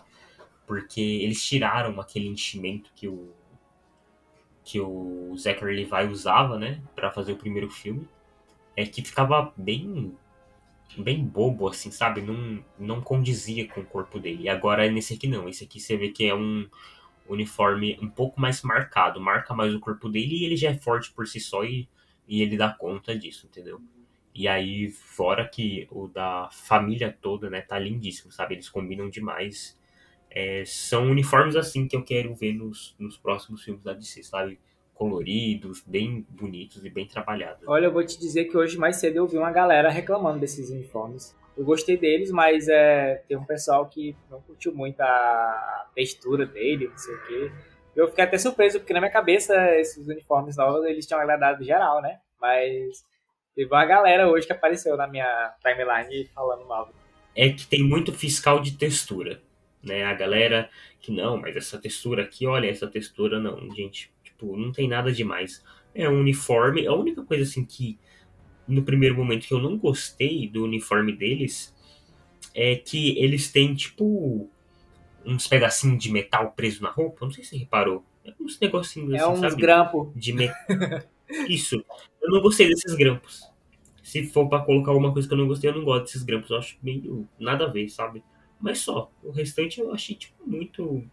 porque 0.65 1.01
eles 1.01 1.43
tiraram 1.43 1.99
aquele 1.99 2.27
enchimento 2.27 2.91
que 2.95 3.07
o 3.07 3.31
que 4.65 4.79
o 4.79 5.35
Zachary 5.37 5.75
Levi 5.75 6.09
usava, 6.09 6.57
né, 6.57 6.81
para 6.95 7.11
fazer 7.11 7.33
o 7.33 7.37
primeiro 7.37 7.69
filme, 7.69 8.07
é 8.77 8.85
que 8.85 9.01
ficava 9.03 9.53
bem 9.57 10.15
bem 10.97 11.25
bobo 11.25 11.67
assim, 11.67 11.91
sabe? 11.91 12.21
Não 12.21 12.63
não 12.79 13.01
condizia 13.01 13.67
com 13.67 13.81
o 13.81 13.85
corpo 13.85 14.19
dele. 14.19 14.43
E 14.43 14.49
agora 14.49 14.89
nesse 14.91 15.15
aqui 15.15 15.27
não, 15.27 15.49
esse 15.49 15.63
aqui 15.65 15.79
você 15.79 15.97
vê 15.97 16.09
que 16.09 16.25
é 16.25 16.35
um 16.35 16.67
uniforme 17.27 17.97
um 18.01 18.09
pouco 18.09 18.39
mais 18.39 18.61
marcado, 18.63 19.19
marca 19.19 19.53
mais 19.53 19.73
o 19.73 19.79
corpo 19.79 20.09
dele 20.09 20.35
e 20.37 20.45
ele 20.45 20.57
já 20.57 20.69
é 20.71 20.77
forte 20.77 21.11
por 21.11 21.27
si 21.27 21.39
só 21.39 21.63
e, 21.63 21.87
e 22.27 22.41
ele 22.41 22.57
dá 22.57 22.69
conta 22.69 23.17
disso, 23.17 23.47
entendeu? 23.47 23.81
E 24.35 24.47
aí, 24.47 24.89
fora 24.89 25.47
que 25.47 25.87
o 25.91 26.07
da 26.07 26.49
família 26.51 27.15
toda, 27.21 27.49
né, 27.49 27.61
tá 27.61 27.77
lindíssimo, 27.77 28.31
sabe? 28.31 28.55
Eles 28.55 28.67
combinam 28.69 29.09
demais 29.09 29.77
é, 30.33 30.63
são 30.65 31.03
uniformes 31.03 31.55
assim 31.55 31.87
que 31.87 31.95
eu 31.95 32.03
quero 32.03 32.33
ver 32.33 32.53
nos, 32.53 32.95
nos 32.97 33.17
próximos 33.17 33.63
filmes 33.63 33.83
da 33.83 33.93
DC, 33.93 34.23
sabe? 34.23 34.59
Coloridos, 34.93 35.83
bem 35.85 36.25
bonitos 36.27 36.83
e 36.83 36.89
bem 36.89 37.07
trabalhados. 37.07 37.63
Olha, 37.67 37.85
eu 37.85 37.93
vou 37.93 38.03
te 38.03 38.19
dizer 38.19 38.45
que 38.45 38.57
hoje 38.57 38.77
mais 38.77 38.95
cedo 38.95 39.17
eu 39.17 39.27
vi 39.27 39.37
uma 39.37 39.51
galera 39.51 39.89
reclamando 39.89 40.39
desses 40.39 40.71
uniformes. 40.71 41.35
Eu 41.55 41.63
gostei 41.63 41.97
deles, 41.97 42.31
mas 42.31 42.67
é, 42.67 43.23
tem 43.27 43.37
um 43.37 43.45
pessoal 43.45 43.87
que 43.87 44.15
não 44.29 44.41
curtiu 44.41 44.73
muito 44.73 44.99
a 45.01 45.87
textura 45.93 46.47
dele, 46.47 46.87
não 46.87 46.97
sei 46.97 47.13
o 47.13 47.25
quê. 47.27 47.51
Eu 47.95 48.07
fiquei 48.07 48.23
até 48.23 48.39
surpreso, 48.39 48.79
porque 48.79 48.93
na 48.93 48.99
minha 48.99 49.11
cabeça 49.11 49.53
esses 49.75 50.07
uniformes 50.07 50.57
novos 50.57 50.83
eles 50.85 51.05
tinham 51.05 51.21
agradado 51.21 51.63
geral, 51.63 52.01
né? 52.01 52.19
Mas 52.41 53.05
teve 53.55 53.71
uma 53.71 53.85
galera 53.85 54.27
hoje 54.27 54.47
que 54.47 54.53
apareceu 54.53 54.97
na 54.97 55.07
minha 55.07 55.53
timeline 55.61 56.25
falando 56.33 56.65
mal. 56.65 56.89
É 57.35 57.49
que 57.49 57.67
tem 57.67 57.83
muito 57.83 58.11
fiscal 58.11 58.59
de 58.59 58.75
textura 58.75 59.39
né? 59.83 60.03
A 60.03 60.13
galera 60.13 60.69
que 60.99 61.11
não, 61.11 61.37
mas 61.37 61.55
essa 61.55 61.77
textura 61.77 62.23
aqui, 62.23 62.47
olha, 62.47 62.67
essa 62.67 62.87
textura 62.87 63.39
não, 63.39 63.69
gente, 63.75 64.11
tipo, 64.23 64.55
não 64.55 64.71
tem 64.71 64.87
nada 64.87 65.11
demais. 65.11 65.63
É 65.93 66.09
um 66.09 66.19
uniforme, 66.19 66.87
a 66.87 66.93
única 66.93 67.23
coisa 67.23 67.43
assim 67.43 67.65
que 67.65 67.99
no 68.67 68.83
primeiro 68.83 69.15
momento 69.15 69.45
que 69.45 69.53
eu 69.53 69.59
não 69.59 69.77
gostei 69.77 70.47
do 70.47 70.63
uniforme 70.63 71.11
deles 71.11 71.75
é 72.55 72.75
que 72.75 73.17
eles 73.19 73.51
têm 73.51 73.75
tipo 73.75 74.49
uns 75.25 75.47
pedacinhos 75.47 76.01
de 76.01 76.11
metal 76.11 76.51
preso 76.51 76.81
na 76.81 76.89
roupa, 76.89 77.25
não 77.25 77.31
sei 77.31 77.43
se 77.43 77.51
você 77.51 77.57
reparou. 77.57 78.03
É 78.25 78.33
uns 78.39 78.59
negocinhos 78.59 79.13
é 79.13 79.17
assim, 79.17 79.31
uns 79.31 79.39
sabe? 79.39 79.61
grampos. 79.61 80.09
De 80.15 80.33
me... 80.33 80.49
Isso. 81.47 81.83
Eu 82.21 82.31
não 82.31 82.41
gostei 82.41 82.67
desses 82.67 82.95
grampos. 82.95 83.41
Se 84.01 84.23
for 84.25 84.47
para 84.47 84.63
colocar 84.63 84.91
alguma 84.91 85.11
coisa 85.11 85.27
que 85.27 85.33
eu 85.33 85.37
não 85.37 85.47
gostei, 85.47 85.69
eu 85.69 85.75
não 85.75 85.83
gosto 85.83 86.05
desses 86.05 86.23
grampos. 86.23 86.49
Eu 86.49 86.57
acho 86.57 86.77
meio 86.81 87.27
nada 87.39 87.65
a 87.65 87.69
ver, 87.69 87.89
sabe? 87.89 88.23
Mas 88.63 88.79
só. 88.79 89.11
O 89.21 89.29
restante 89.29 89.81
eu 89.81 89.93
achei, 89.93 90.15
tipo, 90.15 90.41
muito 90.47 91.03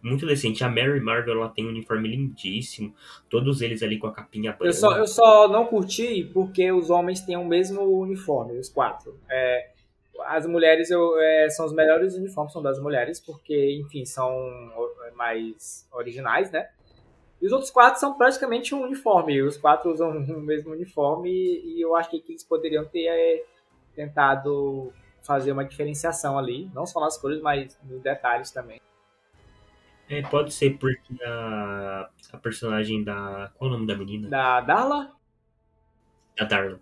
muito 0.00 0.24
decente. 0.24 0.64
A 0.64 0.68
Mary 0.68 1.00
Marvel 1.00 1.34
ela 1.34 1.48
tem 1.48 1.66
um 1.66 1.68
uniforme 1.68 2.08
lindíssimo, 2.08 2.94
todos 3.28 3.60
eles 3.60 3.82
ali 3.82 3.98
com 3.98 4.06
a 4.06 4.12
capinha 4.12 4.52
branca. 4.52 4.66
Eu 4.66 4.72
só, 4.72 4.96
eu 4.96 5.06
só 5.06 5.48
não 5.48 5.66
curti 5.66 6.24
porque 6.32 6.72
os 6.72 6.88
homens 6.88 7.20
têm 7.20 7.36
o 7.36 7.44
mesmo 7.44 7.82
uniforme, 7.82 8.56
os 8.56 8.68
quatro. 8.70 9.18
É, 9.28 9.70
as 10.26 10.46
mulheres 10.46 10.90
eu, 10.90 11.18
é, 11.18 11.50
são 11.50 11.66
os 11.66 11.72
melhores 11.74 12.14
uniformes, 12.14 12.52
são 12.52 12.62
das 12.62 12.80
mulheres, 12.80 13.20
porque, 13.20 13.74
enfim, 13.74 14.06
são 14.06 14.32
mais 15.16 15.86
originais, 15.92 16.50
né? 16.50 16.68
E 17.42 17.46
os 17.46 17.52
outros 17.52 17.70
quatro 17.70 17.98
são 17.98 18.16
praticamente 18.16 18.74
um 18.74 18.82
uniforme. 18.82 19.42
Os 19.42 19.56
quatro 19.56 19.90
usam 19.90 20.10
o 20.16 20.40
mesmo 20.40 20.72
uniforme 20.72 21.30
e 21.30 21.80
eu 21.80 21.96
acho 21.96 22.08
que 22.08 22.22
eles 22.28 22.44
poderiam 22.44 22.84
ter 22.84 23.06
é, 23.06 23.44
tentado 23.94 24.92
fazer 25.22 25.52
uma 25.52 25.64
diferenciação 25.64 26.38
ali, 26.38 26.70
não 26.74 26.86
só 26.86 27.00
nas 27.00 27.18
cores, 27.18 27.40
mas 27.40 27.78
nos 27.84 28.02
detalhes 28.02 28.50
também. 28.50 28.80
É, 30.08 30.22
pode 30.22 30.52
ser 30.52 30.76
porque 30.76 31.22
a, 31.24 32.10
a 32.32 32.38
personagem 32.38 33.04
da. 33.04 33.52
Qual 33.54 33.70
é 33.70 33.74
o 33.74 33.76
nome 33.76 33.86
da 33.86 33.96
menina? 33.96 34.28
Da 34.28 34.60
Darla? 34.60 35.12
Da 36.36 36.44
Darla. 36.44 36.80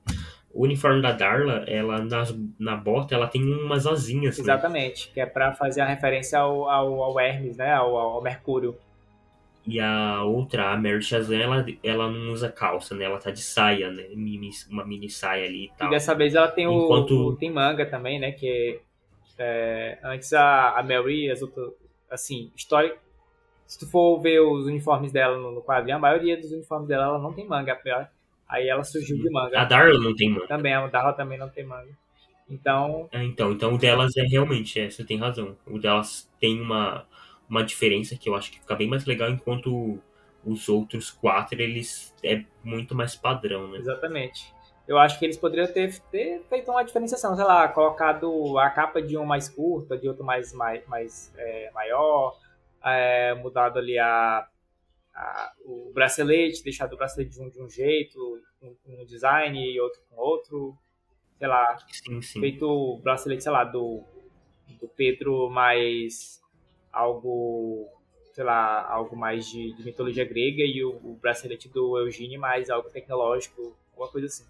O 0.51 0.65
uniforme 0.65 1.03
da 1.03 1.13
Darla, 1.13 1.65
ela 1.67 2.03
nas, 2.03 2.35
na 2.59 2.75
bota, 2.75 3.15
ela 3.15 3.29
tem 3.29 3.43
umas 3.43 3.87
asinhas. 3.87 4.39
Exatamente, 4.39 5.09
né? 5.09 5.15
que 5.15 5.21
é 5.21 5.27
para 5.27 5.53
fazer 5.53 5.83
a 5.83 5.87
referência 5.87 6.39
ao, 6.39 6.71
ao, 6.71 7.03
ao 7.03 7.21
Hermes, 7.21 7.59
né? 7.59 7.71
Ao, 7.73 7.95
ao 7.97 8.23
Mercúrio. 8.23 8.79
E 9.69 9.79
a 9.81 10.23
outra, 10.25 10.73
a 10.73 10.77
Mary 10.77 11.03
Shazam, 11.03 11.39
ela, 11.39 11.67
ela 11.83 12.11
não 12.11 12.33
usa 12.33 12.51
calça, 12.51 12.95
né? 12.95 13.05
Ela 13.05 13.19
tá 13.19 13.31
de 13.31 13.43
saia, 13.43 13.91
né? 13.91 14.07
Uma 14.71 14.87
mini 14.87 15.11
saia 15.11 15.45
ali 15.45 15.67
e 15.67 15.71
tal. 15.77 15.89
E 15.89 15.91
dessa 15.91 16.15
vez 16.15 16.35
ela 16.35 16.49
tem 16.49 16.65
Enquanto... 16.65 17.29
o, 17.29 17.37
tem 17.37 17.53
manga 17.53 17.85
também, 17.85 18.19
né? 18.19 18.33
Que 18.33 18.81
é, 19.39 19.99
antes 20.03 20.33
a, 20.33 20.79
a 20.79 20.83
Mary, 20.83 21.31
as 21.31 21.43
outras, 21.43 21.71
assim, 22.11 22.51
história... 22.57 22.97
Se 23.67 23.79
tu 23.79 23.87
for 23.87 24.19
ver 24.19 24.41
os 24.41 24.65
uniformes 24.65 25.13
dela 25.13 25.37
no, 25.37 25.53
no 25.53 25.61
quadrinho, 25.61 25.99
a 25.99 26.01
maioria 26.01 26.39
dos 26.39 26.51
uniformes 26.53 26.89
dela 26.89 27.05
ela 27.05 27.19
não 27.19 27.35
tem 27.35 27.47
manga. 27.47 27.79
Aí 28.49 28.67
ela 28.67 28.83
surgiu 28.83 29.19
de 29.19 29.29
manga. 29.29 29.61
A 29.61 29.65
Darla 29.67 29.99
não 30.03 30.17
tem 30.17 30.31
manga. 30.31 30.47
Também, 30.47 30.73
a 30.73 30.87
Darla 30.87 31.13
também 31.13 31.37
não 31.37 31.51
tem 31.51 31.67
manga. 31.67 31.91
Então... 32.49 33.11
É, 33.13 33.23
então, 33.23 33.53
então 33.53 33.75
o 33.75 33.77
delas 33.77 34.17
é 34.17 34.23
realmente, 34.23 34.81
é, 34.81 34.89
você 34.89 35.05
tem 35.05 35.19
razão. 35.19 35.55
O 35.67 35.79
delas 35.79 36.27
tem 36.41 36.59
uma 36.63 37.05
uma 37.49 37.65
diferença 37.65 38.17
que 38.17 38.29
eu 38.29 38.35
acho 38.35 38.51
que 38.51 38.61
fica 38.61 38.75
bem 38.75 38.89
mais 38.89 39.05
legal, 39.05 39.31
enquanto 39.31 40.01
os 40.45 40.69
outros 40.69 41.11
quatro, 41.11 41.61
eles 41.61 42.15
é 42.23 42.45
muito 42.63 42.95
mais 42.95 43.15
padrão, 43.15 43.69
né? 43.69 43.79
Exatamente. 43.79 44.55
Eu 44.87 44.99
acho 44.99 45.19
que 45.19 45.25
eles 45.27 45.37
poderiam 45.37 45.67
ter, 45.67 45.99
ter 46.11 46.43
feito 46.49 46.71
uma 46.71 46.83
diferenciação, 46.83 47.37
sei 47.37 47.45
lá, 47.45 47.69
colocado 47.69 48.59
a 48.59 48.71
capa 48.71 49.03
de 49.03 49.19
um 49.19 49.25
mais 49.25 49.49
curta, 49.49 49.99
de 49.99 50.09
outro 50.09 50.25
mais, 50.25 50.53
mais, 50.55 50.87
mais 50.87 51.33
é, 51.37 51.71
maior, 51.73 52.39
é, 52.83 53.35
mudado 53.35 53.79
ali 53.79 53.99
a, 53.99 54.49
a, 55.15 55.53
o 55.65 55.91
bracelete, 55.93 56.65
deixado 56.65 56.95
o 56.95 56.97
bracelete 56.97 57.33
de 57.33 57.43
um, 57.43 57.51
de 57.51 57.63
um 57.63 57.69
jeito, 57.69 58.41
um, 58.63 58.75
um 58.87 59.05
design 59.05 59.61
e 59.61 59.79
outro 59.79 60.01
com 60.09 60.17
outro, 60.17 60.79
sei 61.39 61.49
lá, 61.49 61.77
sim, 61.91 62.23
sim. 62.23 62.41
feito 62.41 62.67
o 62.67 62.99
bracelete, 62.99 63.43
sei 63.43 63.53
lá, 63.53 63.65
do, 63.65 64.03
do 64.81 64.89
Pedro 64.89 65.51
mais 65.51 66.41
algo, 66.93 67.89
sei 68.33 68.45
lá, 68.45 68.87
algo 68.91 69.17
mais 69.17 69.47
de, 69.47 69.73
de 69.75 69.85
mitologia 69.85 70.25
grega 70.25 70.63
e 70.63 70.85
o, 70.85 70.91
o, 70.91 71.19
bracelete 71.21 71.69
do 71.69 71.99
Eugênio 71.99 72.41
mais 72.41 72.71
algo 72.71 72.89
tecnológico, 72.89 73.77
alguma 73.93 74.11
coisa 74.11 74.27
assim. 74.27 74.45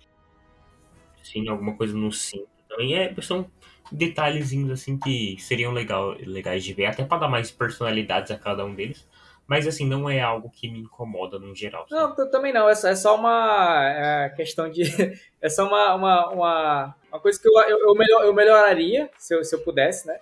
Sim, 1.23 1.49
alguma 1.49 1.77
coisa 1.77 1.97
no 1.97 2.11
cinto. 2.13 2.49
Também 2.69 2.95
é, 2.95 3.15
são 3.23 3.51
detalhezinhos 3.91 4.71
assim 4.71 4.99
que 4.99 5.37
seriam 5.39 5.73
legal, 5.73 6.11
legais 6.21 6.63
de 6.63 6.75
ver, 6.75 6.87
até 6.87 7.05
para 7.05 7.19
dar 7.19 7.29
mais 7.29 7.51
personalidades 7.51 8.31
a 8.31 8.39
cada 8.39 8.65
um 8.65 8.75
deles. 8.75 9.07
Mas 9.49 9.67
assim, 9.67 9.87
não 9.87 10.11
é 10.11 10.21
algo 10.21 10.51
que 10.51 10.71
me 10.71 10.81
incomoda 10.81 11.39
no 11.39 11.55
geral. 11.55 11.87
Sabe? 11.89 12.19
Não, 12.19 12.31
também 12.31 12.53
não. 12.53 12.69
É 12.69 12.75
só, 12.75 12.89
é 12.89 12.95
só 12.95 13.17
uma 13.17 13.83
é, 13.83 14.29
questão 14.31 14.71
de. 14.71 14.83
É 15.41 15.49
só 15.49 15.69
uma, 15.69 15.95
uma, 15.95 16.31
uma, 16.31 16.95
uma 17.13 17.21
coisa 17.21 17.41
que 17.41 17.47
eu, 17.49 17.53
eu, 17.61 17.79
eu, 17.79 17.95
melhor, 17.95 18.25
eu 18.25 18.35
melhoraria 18.35 19.09
se 19.17 19.33
eu, 19.33 19.45
se 19.45 19.55
eu 19.55 19.61
pudesse, 19.61 20.05
né? 20.05 20.19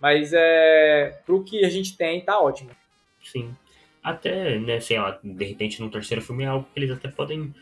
Mas 0.00 0.32
é, 0.32 1.20
pro 1.26 1.44
que 1.44 1.64
a 1.64 1.68
gente 1.68 1.96
tem, 1.96 2.24
tá 2.24 2.40
ótimo. 2.40 2.70
Sim. 3.22 3.54
Até, 4.02 4.58
né, 4.58 4.80
sei 4.80 4.98
lá, 4.98 5.18
de 5.22 5.44
repente 5.44 5.80
no 5.80 5.90
terceiro 5.90 6.22
filme 6.22 6.44
é 6.44 6.46
algo 6.46 6.66
que 6.72 6.80
eles 6.80 6.90
até 6.90 7.08
podem, 7.08 7.54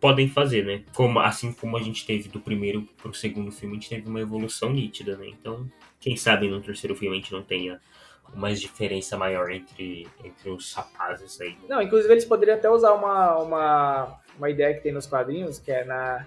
podem 0.00 0.28
fazer, 0.28 0.64
né? 0.64 0.82
Como, 0.94 1.20
assim 1.20 1.52
como 1.52 1.76
a 1.76 1.82
gente 1.82 2.06
teve 2.06 2.28
do 2.30 2.40
primeiro 2.40 2.88
pro 2.96 3.12
segundo 3.12 3.52
filme, 3.52 3.76
a 3.76 3.80
gente 3.80 3.90
teve 3.90 4.08
uma 4.08 4.20
evolução 4.20 4.72
nítida, 4.72 5.16
né? 5.16 5.26
Então, 5.28 5.70
quem 6.00 6.16
sabe 6.16 6.48
no 6.48 6.60
terceiro 6.62 6.96
filme 6.96 7.16
a 7.16 7.20
gente 7.20 7.32
não 7.32 7.42
tenha 7.42 7.78
uma 8.32 8.52
diferença 8.52 9.16
maior 9.16 9.50
entre, 9.50 10.08
entre 10.24 10.50
os 10.50 10.72
rapazes 10.72 11.38
aí. 11.40 11.56
Não, 11.68 11.82
inclusive 11.82 12.12
eles 12.12 12.24
poderiam 12.24 12.56
até 12.56 12.70
usar 12.70 12.92
uma, 12.92 13.38
uma, 13.38 14.20
uma 14.38 14.50
ideia 14.50 14.74
que 14.74 14.80
tem 14.80 14.92
nos 14.92 15.06
quadrinhos, 15.06 15.58
que 15.58 15.70
é 15.70 15.84
na, 15.84 16.26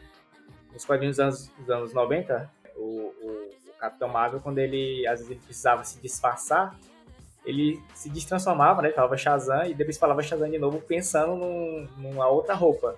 nos 0.71 0.85
quadrinhos 0.85 1.17
dos 1.17 1.23
anos, 1.23 1.51
dos 1.57 1.69
anos 1.69 1.93
90, 1.93 2.49
o, 2.56 2.56
o 2.56 2.56
Capitão 3.79 4.07
Marvel, 4.07 4.39
quando 4.39 4.59
ele 4.59 5.05
às 5.07 5.19
vezes 5.19 5.31
ele 5.31 5.39
precisava 5.39 5.83
se 5.83 6.01
disfarçar, 6.01 6.75
ele 7.45 7.81
se 7.93 8.09
destransformava, 8.09 8.81
né? 8.81 8.91
Falava 8.91 9.15
Shazam 9.15 9.65
e 9.65 9.73
depois 9.73 9.97
falava 9.97 10.21
Shazam 10.21 10.49
de 10.49 10.59
novo, 10.59 10.81
pensando 10.81 11.35
num, 11.35 11.87
numa 11.97 12.27
outra 12.27 12.53
roupa. 12.53 12.95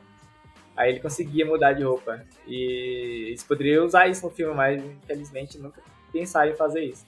Aí 0.75 0.91
ele 0.91 0.99
conseguia 0.99 1.45
mudar 1.45 1.73
de 1.73 1.83
roupa. 1.83 2.25
E 2.47 3.27
eles 3.27 3.43
poderiam 3.43 3.85
usar 3.85 4.07
isso 4.07 4.25
no 4.25 4.31
filme, 4.31 4.55
mas 4.55 4.83
infelizmente 4.83 5.57
nunca 5.59 5.81
pensaram 6.11 6.51
em 6.51 6.55
fazer 6.55 6.81
isso. 6.83 7.05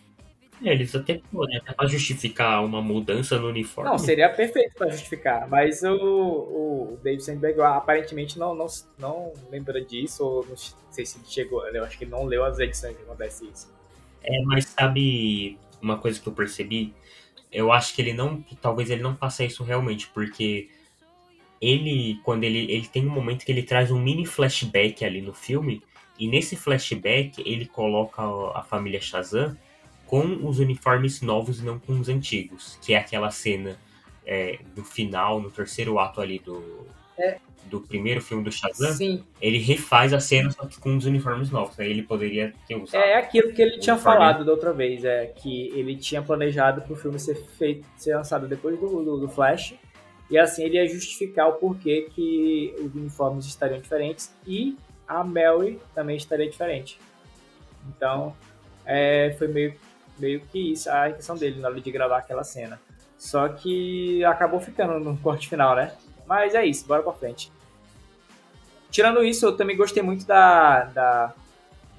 É, 0.63 0.73
eles 0.73 0.93
até 0.93 1.19
podem, 1.31 1.57
até 1.57 1.73
pra 1.73 1.87
justificar 1.87 2.63
uma 2.63 2.81
mudança 2.81 3.39
no 3.39 3.47
uniforme. 3.47 3.89
Não, 3.89 3.97
seria 3.97 4.29
perfeito 4.29 4.75
para 4.75 4.89
justificar, 4.89 5.47
mas 5.49 5.81
o, 5.81 5.95
o 5.95 6.99
David 7.03 7.23
Sandberg 7.23 7.59
aparentemente 7.61 8.37
não, 8.37 8.53
não, 8.53 8.67
não 8.99 9.33
lembra 9.49 9.83
disso, 9.83 10.23
ou 10.23 10.45
não 10.47 10.55
sei 10.55 11.05
se 11.05 11.17
ele 11.17 11.25
chegou, 11.27 11.67
eu 11.67 11.83
acho 11.83 11.97
que 11.97 12.03
ele 12.03 12.11
não 12.11 12.25
leu 12.25 12.45
as 12.45 12.59
edições 12.59 12.95
que 12.95 13.01
acontece 13.01 13.45
isso. 13.51 13.73
É, 14.23 14.41
mas 14.43 14.65
sabe 14.65 15.57
uma 15.81 15.97
coisa 15.97 16.19
que 16.19 16.27
eu 16.27 16.33
percebi? 16.33 16.93
Eu 17.51 17.71
acho 17.71 17.95
que 17.95 18.01
ele 18.01 18.13
não, 18.13 18.43
talvez 18.61 18.91
ele 18.91 19.01
não 19.01 19.15
faça 19.15 19.43
isso 19.43 19.63
realmente, 19.63 20.07
porque 20.13 20.69
ele, 21.59 22.19
quando 22.23 22.43
ele, 22.43 22.71
ele 22.71 22.87
tem 22.87 23.05
um 23.05 23.11
momento 23.11 23.43
que 23.45 23.51
ele 23.51 23.63
traz 23.63 23.89
um 23.89 23.99
mini 23.99 24.27
flashback 24.27 25.03
ali 25.03 25.21
no 25.21 25.33
filme, 25.33 25.81
e 26.19 26.27
nesse 26.27 26.55
flashback 26.55 27.41
ele 27.43 27.65
coloca 27.65 28.21
a 28.53 28.61
família 28.61 29.01
Shazam 29.01 29.57
com 30.11 30.45
os 30.45 30.59
uniformes 30.59 31.21
novos 31.21 31.61
e 31.61 31.63
não 31.63 31.79
com 31.79 31.97
os 31.97 32.09
antigos, 32.09 32.77
que 32.81 32.93
é 32.93 32.97
aquela 32.97 33.31
cena 33.31 33.77
é, 34.27 34.59
do 34.75 34.83
final, 34.83 35.39
no 35.39 35.49
terceiro 35.49 35.97
ato 35.97 36.19
ali 36.19 36.37
do, 36.37 36.85
é. 37.17 37.37
do 37.67 37.79
primeiro 37.79 38.19
filme 38.19 38.43
do 38.43 38.51
Shazam. 38.51 38.91
Sim. 38.91 39.23
Ele 39.41 39.57
refaz 39.57 40.13
a 40.13 40.19
cena 40.19 40.51
só 40.51 40.65
que 40.65 40.77
com 40.81 40.97
os 40.97 41.05
uniformes 41.05 41.49
novos, 41.49 41.79
aí 41.79 41.89
ele 41.89 42.03
poderia 42.03 42.53
ter 42.67 42.75
usado. 42.75 43.01
É 43.01 43.15
aquilo 43.15 43.53
que 43.53 43.61
ele 43.61 43.79
tinha 43.79 43.97
falado 43.97 44.43
da 44.43 44.51
outra 44.51 44.73
vez, 44.73 45.05
é 45.05 45.27
que 45.27 45.69
ele 45.69 45.95
tinha 45.95 46.21
planejado 46.21 46.81
para 46.81 46.91
o 46.91 46.95
filme 46.97 47.17
ser 47.17 47.35
feito, 47.57 47.87
ser 47.95 48.13
lançado 48.13 48.49
depois 48.49 48.77
do, 48.77 49.05
do, 49.05 49.17
do 49.17 49.29
Flash, 49.29 49.75
e 50.29 50.37
assim 50.37 50.65
ele 50.65 50.75
ia 50.75 50.89
justificar 50.89 51.47
o 51.47 51.53
porquê 51.53 52.09
que 52.13 52.75
os 52.79 52.93
uniformes 52.93 53.45
estariam 53.45 53.79
diferentes 53.79 54.35
e 54.45 54.75
a 55.07 55.23
Mary 55.23 55.79
também 55.95 56.17
estaria 56.17 56.49
diferente. 56.49 56.99
Então, 57.87 58.35
é, 58.85 59.33
foi 59.39 59.47
meio 59.47 59.73
meio 60.21 60.41
que 60.41 60.71
isso, 60.71 60.89
a 60.89 61.09
intenção 61.09 61.35
dele 61.35 61.59
na 61.59 61.67
hora 61.67 61.81
de 61.81 61.91
gravar 61.91 62.19
aquela 62.19 62.43
cena. 62.43 62.79
Só 63.17 63.49
que 63.49 64.23
acabou 64.23 64.59
ficando 64.59 64.99
no 64.99 65.17
corte 65.17 65.49
final, 65.49 65.75
né? 65.75 65.95
Mas 66.25 66.55
é 66.55 66.65
isso, 66.65 66.87
bora 66.87 67.03
pra 67.03 67.11
frente. 67.13 67.51
Tirando 68.89 69.23
isso, 69.23 69.45
eu 69.45 69.57
também 69.57 69.75
gostei 69.75 70.03
muito 70.03 70.25
da, 70.25 70.85
da 70.85 71.33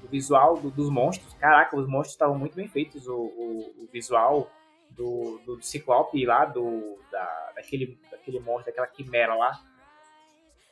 do 0.01 0.07
visual 0.07 0.57
do, 0.57 0.69
dos 0.69 0.89
monstros. 0.89 1.33
Caraca, 1.35 1.75
os 1.77 1.87
monstros 1.87 2.13
estavam 2.13 2.37
muito 2.37 2.55
bem 2.55 2.67
feitos. 2.67 3.07
O, 3.07 3.15
o, 3.15 3.75
o 3.83 3.89
visual 3.91 4.51
do, 4.91 5.39
do, 5.45 5.61
Ciclope 5.61 6.25
lá, 6.25 6.45
do, 6.45 6.99
da, 7.11 7.51
daquele, 7.55 7.97
daquele 8.11 8.39
monstro, 8.39 8.65
daquela 8.65 8.87
quimera 8.87 9.33
lá. 9.33 9.59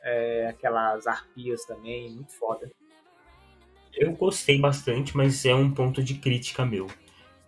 É, 0.03 0.47
aquelas 0.49 1.07
arpias 1.07 1.63
também, 1.65 2.11
muito 2.11 2.33
foda. 2.33 2.69
Eu 3.93 4.11
gostei 4.13 4.59
bastante, 4.59 5.15
mas 5.15 5.45
é 5.45 5.53
um 5.53 5.73
ponto 5.73 6.03
de 6.03 6.15
crítica 6.15 6.65
meu 6.65 6.87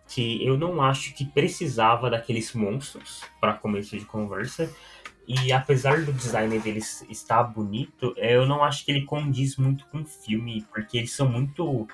que 0.08 0.46
eu 0.46 0.58
não 0.58 0.82
acho 0.82 1.14
que 1.14 1.26
precisava 1.26 2.10
daqueles 2.10 2.54
monstros 2.54 3.22
para 3.40 3.54
começo 3.54 3.98
de 3.98 4.06
conversa. 4.06 4.70
E 5.28 5.54
apesar 5.54 6.02
do 6.02 6.12
design 6.12 6.60
deles 6.60 7.06
estar 7.10 7.44
bonito, 7.44 8.14
é, 8.18 8.36
eu 8.36 8.46
não 8.46 8.64
acho 8.64 8.84
que 8.84 8.92
ele 8.92 9.06
condiz 9.06 9.56
muito 9.56 9.86
com 9.88 10.02
o 10.02 10.06
filme, 10.06 10.66
porque 10.74 10.98
eles 10.98 11.14
são 11.14 11.28
muito. 11.28 11.88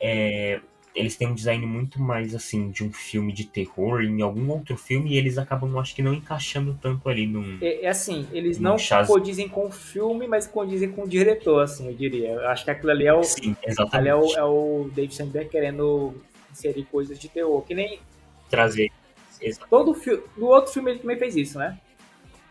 É, 0.00 0.60
eles 0.94 1.16
têm 1.16 1.28
um 1.28 1.34
design 1.34 1.66
muito 1.66 2.00
mais 2.00 2.34
assim 2.34 2.70
de 2.70 2.84
um 2.84 2.92
filme 2.92 3.32
de 3.32 3.44
terror 3.44 4.00
em 4.00 4.22
algum 4.22 4.48
outro 4.50 4.76
filme 4.76 5.10
e 5.10 5.18
eles 5.18 5.38
acabam, 5.38 5.76
acho 5.78 5.94
que 5.94 6.02
não 6.02 6.14
encaixando 6.14 6.78
tanto 6.80 7.08
ali 7.08 7.26
num. 7.26 7.58
É, 7.60 7.84
é 7.84 7.88
assim, 7.88 8.26
eles 8.32 8.58
não 8.58 8.78
chaz... 8.78 9.08
condizem 9.08 9.48
com 9.48 9.66
o 9.66 9.70
filme, 9.70 10.26
mas 10.26 10.46
condizem 10.46 10.90
com 10.90 11.02
o 11.02 11.08
diretor, 11.08 11.62
assim, 11.62 11.88
eu 11.88 11.94
diria. 11.94 12.30
Eu 12.30 12.48
acho 12.48 12.64
que 12.64 12.70
aquilo 12.70 12.92
ali 12.92 13.06
é 13.06 13.12
o. 13.12 13.22
Sim, 13.22 13.54
exatamente. 13.62 13.96
Ali 13.96 14.08
é 14.08 14.14
o, 14.14 14.38
é 14.38 14.44
o 14.44 14.90
Dave 14.94 15.14
Sandberg 15.14 15.50
querendo 15.50 16.14
inserir 16.54 16.84
coisas 16.84 17.18
de 17.18 17.28
terror, 17.28 17.60
que 17.62 17.74
nem. 17.74 18.00
Trazer. 18.48 18.90
Todo 19.68 19.92
filme. 19.94 20.22
No 20.36 20.46
outro 20.46 20.72
filme 20.72 20.92
ele 20.92 21.00
também 21.00 21.18
fez 21.18 21.36
isso, 21.36 21.58
né? 21.58 21.78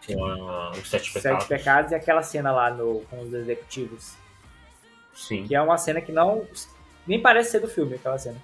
Uh, 0.10 0.72
os 0.72 0.90
Sete 0.90 1.14
Pecados. 1.14 1.46
Sete 1.46 1.48
Pecados 1.48 1.92
e 1.92 1.96
aquela 1.96 2.22
cena 2.22 2.52
lá 2.52 2.70
no, 2.70 3.02
com 3.10 3.22
os 3.22 3.34
executivos. 3.34 4.14
Sim. 5.14 5.48
Que 5.48 5.56
é 5.56 5.62
uma 5.62 5.78
cena 5.78 6.02
que 6.02 6.12
não. 6.12 6.46
Nem 7.08 7.22
parece 7.22 7.52
ser 7.52 7.60
do 7.60 7.68
filme, 7.68 7.96
aquela 7.96 8.18
cena. 8.18 8.38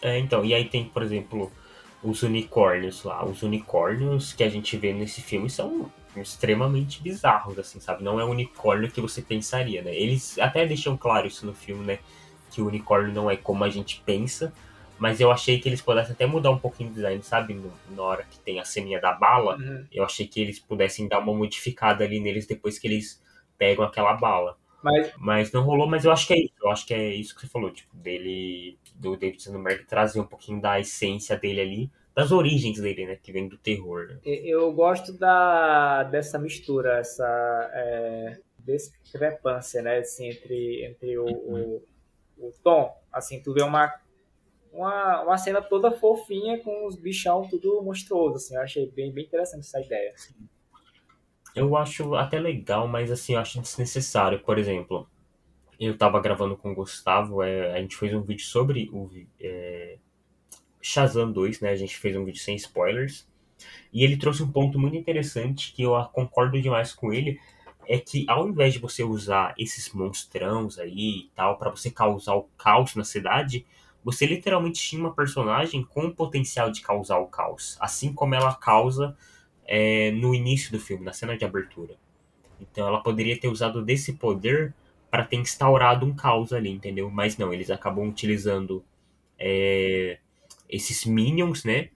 É, 0.00 0.18
então, 0.18 0.44
e 0.44 0.54
aí 0.54 0.64
tem, 0.66 0.84
por 0.84 1.02
exemplo, 1.02 1.52
os 2.02 2.22
unicórnios 2.22 3.04
lá. 3.04 3.24
Os 3.24 3.42
unicórnios 3.42 4.32
que 4.32 4.42
a 4.42 4.48
gente 4.48 4.76
vê 4.76 4.92
nesse 4.92 5.20
filme 5.20 5.50
são 5.50 5.90
extremamente 6.16 7.02
bizarros, 7.02 7.58
assim, 7.58 7.80
sabe? 7.80 8.02
Não 8.02 8.18
é 8.18 8.24
o 8.24 8.30
unicórnio 8.30 8.90
que 8.90 9.00
você 9.00 9.20
pensaria, 9.20 9.82
né? 9.82 9.94
Eles 9.94 10.38
até 10.38 10.66
deixam 10.66 10.96
claro 10.96 11.26
isso 11.26 11.44
no 11.44 11.54
filme, 11.54 11.84
né? 11.84 11.98
Que 12.50 12.60
o 12.60 12.66
unicórnio 12.66 13.12
não 13.12 13.30
é 13.30 13.36
como 13.36 13.62
a 13.62 13.68
gente 13.68 14.02
pensa, 14.04 14.52
mas 15.00 15.18
eu 15.18 15.32
achei 15.32 15.58
que 15.58 15.66
eles 15.66 15.80
pudessem 15.80 16.12
até 16.12 16.26
mudar 16.26 16.50
um 16.50 16.58
pouquinho 16.58 16.90
o 16.90 16.92
design, 16.92 17.22
sabe? 17.22 17.54
No, 17.54 17.72
na 17.96 18.02
hora 18.02 18.22
que 18.22 18.38
tem 18.38 18.60
a 18.60 18.64
ceninha 18.66 19.00
da 19.00 19.14
bala, 19.14 19.56
uhum. 19.56 19.86
eu 19.90 20.04
achei 20.04 20.26
que 20.26 20.38
eles 20.38 20.58
pudessem 20.58 21.08
dar 21.08 21.20
uma 21.20 21.32
modificada 21.32 22.04
ali 22.04 22.20
neles 22.20 22.46
depois 22.46 22.78
que 22.78 22.86
eles 22.86 23.18
pegam 23.56 23.82
aquela 23.82 24.12
bala. 24.12 24.58
Mas, 24.82 25.12
mas 25.16 25.52
não 25.52 25.62
rolou, 25.62 25.88
mas 25.88 26.04
eu 26.04 26.12
acho 26.12 26.26
que 26.26 26.34
é 26.34 26.38
isso. 26.38 26.54
Eu 26.62 26.70
acho 26.70 26.86
que 26.86 26.92
é 26.92 27.14
isso 27.14 27.34
que 27.34 27.40
você 27.40 27.46
falou, 27.46 27.70
tipo, 27.70 27.96
dele, 27.96 28.78
do 28.94 29.16
David 29.16 29.42
Sandberg 29.42 29.84
trazer 29.84 30.20
um 30.20 30.26
pouquinho 30.26 30.60
da 30.60 30.78
essência 30.78 31.34
dele 31.34 31.62
ali, 31.62 31.90
das 32.14 32.30
origens 32.30 32.78
dele, 32.78 33.06
né? 33.06 33.16
Que 33.22 33.32
vem 33.32 33.48
do 33.48 33.56
terror. 33.56 34.06
Né? 34.06 34.18
Eu 34.22 34.70
gosto 34.70 35.14
da, 35.14 36.02
dessa 36.02 36.38
mistura, 36.38 36.98
essa 36.98 37.24
é, 37.72 38.38
discrepância, 38.58 39.80
né? 39.80 39.98
Assim, 39.98 40.28
entre, 40.28 40.84
entre 40.84 41.16
o, 41.16 41.24
uhum. 41.24 41.82
o, 42.36 42.48
o 42.48 42.52
tom. 42.62 42.94
Assim, 43.10 43.40
tu 43.40 43.54
vê 43.54 43.62
uma 43.62 43.90
uma, 44.72 45.22
uma 45.22 45.38
cena 45.38 45.60
toda 45.60 45.90
fofinha 45.90 46.58
com 46.62 46.86
os 46.86 46.96
bichão 46.96 47.46
tudo 47.48 47.82
monstruoso, 47.82 48.36
assim. 48.36 48.54
Eu 48.54 48.62
achei 48.62 48.90
bem, 48.90 49.12
bem 49.12 49.24
interessante 49.24 49.60
essa 49.60 49.80
ideia. 49.80 50.14
Eu 51.54 51.76
acho 51.76 52.14
até 52.14 52.38
legal, 52.38 52.86
mas 52.86 53.10
assim, 53.10 53.34
eu 53.34 53.40
acho 53.40 53.60
desnecessário. 53.60 54.40
Por 54.40 54.58
exemplo, 54.58 55.08
eu 55.78 55.96
tava 55.96 56.20
gravando 56.20 56.56
com 56.56 56.72
o 56.72 56.74
Gustavo, 56.74 57.42
é, 57.42 57.72
a 57.72 57.80
gente 57.80 57.96
fez 57.96 58.14
um 58.14 58.22
vídeo 58.22 58.44
sobre 58.44 58.88
o 58.92 59.10
é, 59.40 59.98
Shazam 60.80 61.32
2, 61.32 61.60
né? 61.60 61.70
A 61.70 61.76
gente 61.76 61.96
fez 61.96 62.16
um 62.16 62.24
vídeo 62.24 62.40
sem 62.40 62.54
spoilers. 62.54 63.28
E 63.92 64.04
ele 64.04 64.16
trouxe 64.16 64.42
um 64.42 64.50
ponto 64.50 64.78
muito 64.78 64.96
interessante 64.96 65.72
que 65.72 65.82
eu 65.82 65.92
concordo 66.12 66.60
demais 66.60 66.92
com 66.92 67.12
ele. 67.12 67.40
É 67.88 67.98
que 67.98 68.24
ao 68.28 68.48
invés 68.48 68.72
de 68.74 68.78
você 68.78 69.02
usar 69.02 69.52
esses 69.58 69.92
monstrãos 69.92 70.78
aí 70.78 71.24
e 71.24 71.30
tal, 71.34 71.58
para 71.58 71.70
você 71.70 71.90
causar 71.90 72.36
o 72.36 72.44
caos 72.56 72.94
na 72.94 73.02
cidade, 73.02 73.66
você 74.04 74.26
literalmente 74.26 74.80
tinha 74.80 75.02
uma 75.02 75.14
personagem 75.14 75.82
com 75.84 76.06
o 76.06 76.14
potencial 76.14 76.70
de 76.70 76.80
causar 76.80 77.18
o 77.18 77.26
caos, 77.26 77.76
assim 77.80 78.12
como 78.12 78.34
ela 78.34 78.54
causa 78.54 79.16
é, 79.66 80.10
no 80.12 80.34
início 80.34 80.72
do 80.72 80.80
filme, 80.80 81.04
na 81.04 81.12
cena 81.12 81.36
de 81.36 81.44
abertura. 81.44 81.96
Então 82.60 82.86
ela 82.86 83.02
poderia 83.02 83.38
ter 83.38 83.48
usado 83.48 83.82
desse 83.82 84.14
poder 84.14 84.74
para 85.10 85.24
ter 85.24 85.36
instaurado 85.36 86.06
um 86.06 86.14
caos 86.14 86.52
ali, 86.52 86.70
entendeu? 86.70 87.10
Mas 87.10 87.36
não, 87.36 87.52
eles 87.52 87.70
acabam 87.70 88.08
utilizando 88.08 88.84
é, 89.38 90.18
esses 90.68 91.04
minions, 91.04 91.64
né, 91.64 91.90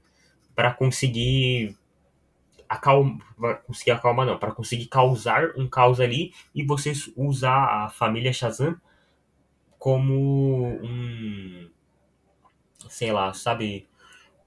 para 0.55 0.73
conseguir 0.73 1.77
acalmar, 2.69 3.62
conseguir 3.67 3.90
acalmar 3.93 4.27
não, 4.27 4.38
para 4.38 4.53
conseguir 4.53 4.87
causar 4.87 5.53
um 5.57 5.69
caos 5.69 6.01
ali 6.01 6.33
e 6.55 6.64
você 6.64 6.93
usar 7.17 7.85
a 7.85 7.88
família 7.88 8.33
Shazam 8.33 8.77
como 9.79 10.67
um 10.83 11.71
sei 12.90 13.12
lá, 13.12 13.33
sabe, 13.33 13.87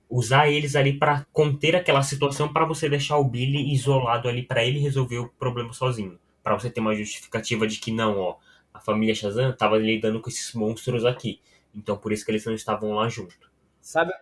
usar 0.09 0.49
eles 0.49 0.75
ali 0.75 0.97
para 0.97 1.25
conter 1.33 1.75
aquela 1.75 2.01
situação 2.01 2.51
para 2.51 2.65
você 2.65 2.89
deixar 2.89 3.17
o 3.17 3.23
Billy 3.23 3.73
isolado 3.73 4.27
ali 4.27 4.43
para 4.43 4.63
ele 4.63 4.79
resolver 4.79 5.17
o 5.17 5.29
problema 5.29 5.73
sozinho, 5.73 6.19
para 6.43 6.57
você 6.57 6.69
ter 6.69 6.79
uma 6.79 6.95
justificativa 6.95 7.67
de 7.67 7.79
que 7.79 7.91
não, 7.91 8.17
ó, 8.17 8.37
a 8.73 8.79
família 8.79 9.15
Shazam 9.15 9.55
tava 9.55 9.77
lidando 9.77 10.21
com 10.21 10.29
esses 10.29 10.53
monstros 10.53 11.05
aqui, 11.05 11.41
então 11.75 11.97
por 11.97 12.11
isso 12.11 12.25
que 12.25 12.31
eles 12.31 12.45
não 12.45 12.53
estavam 12.53 12.91
lá 12.93 13.09
junto. 13.09 13.35
Sabe, 13.81 14.13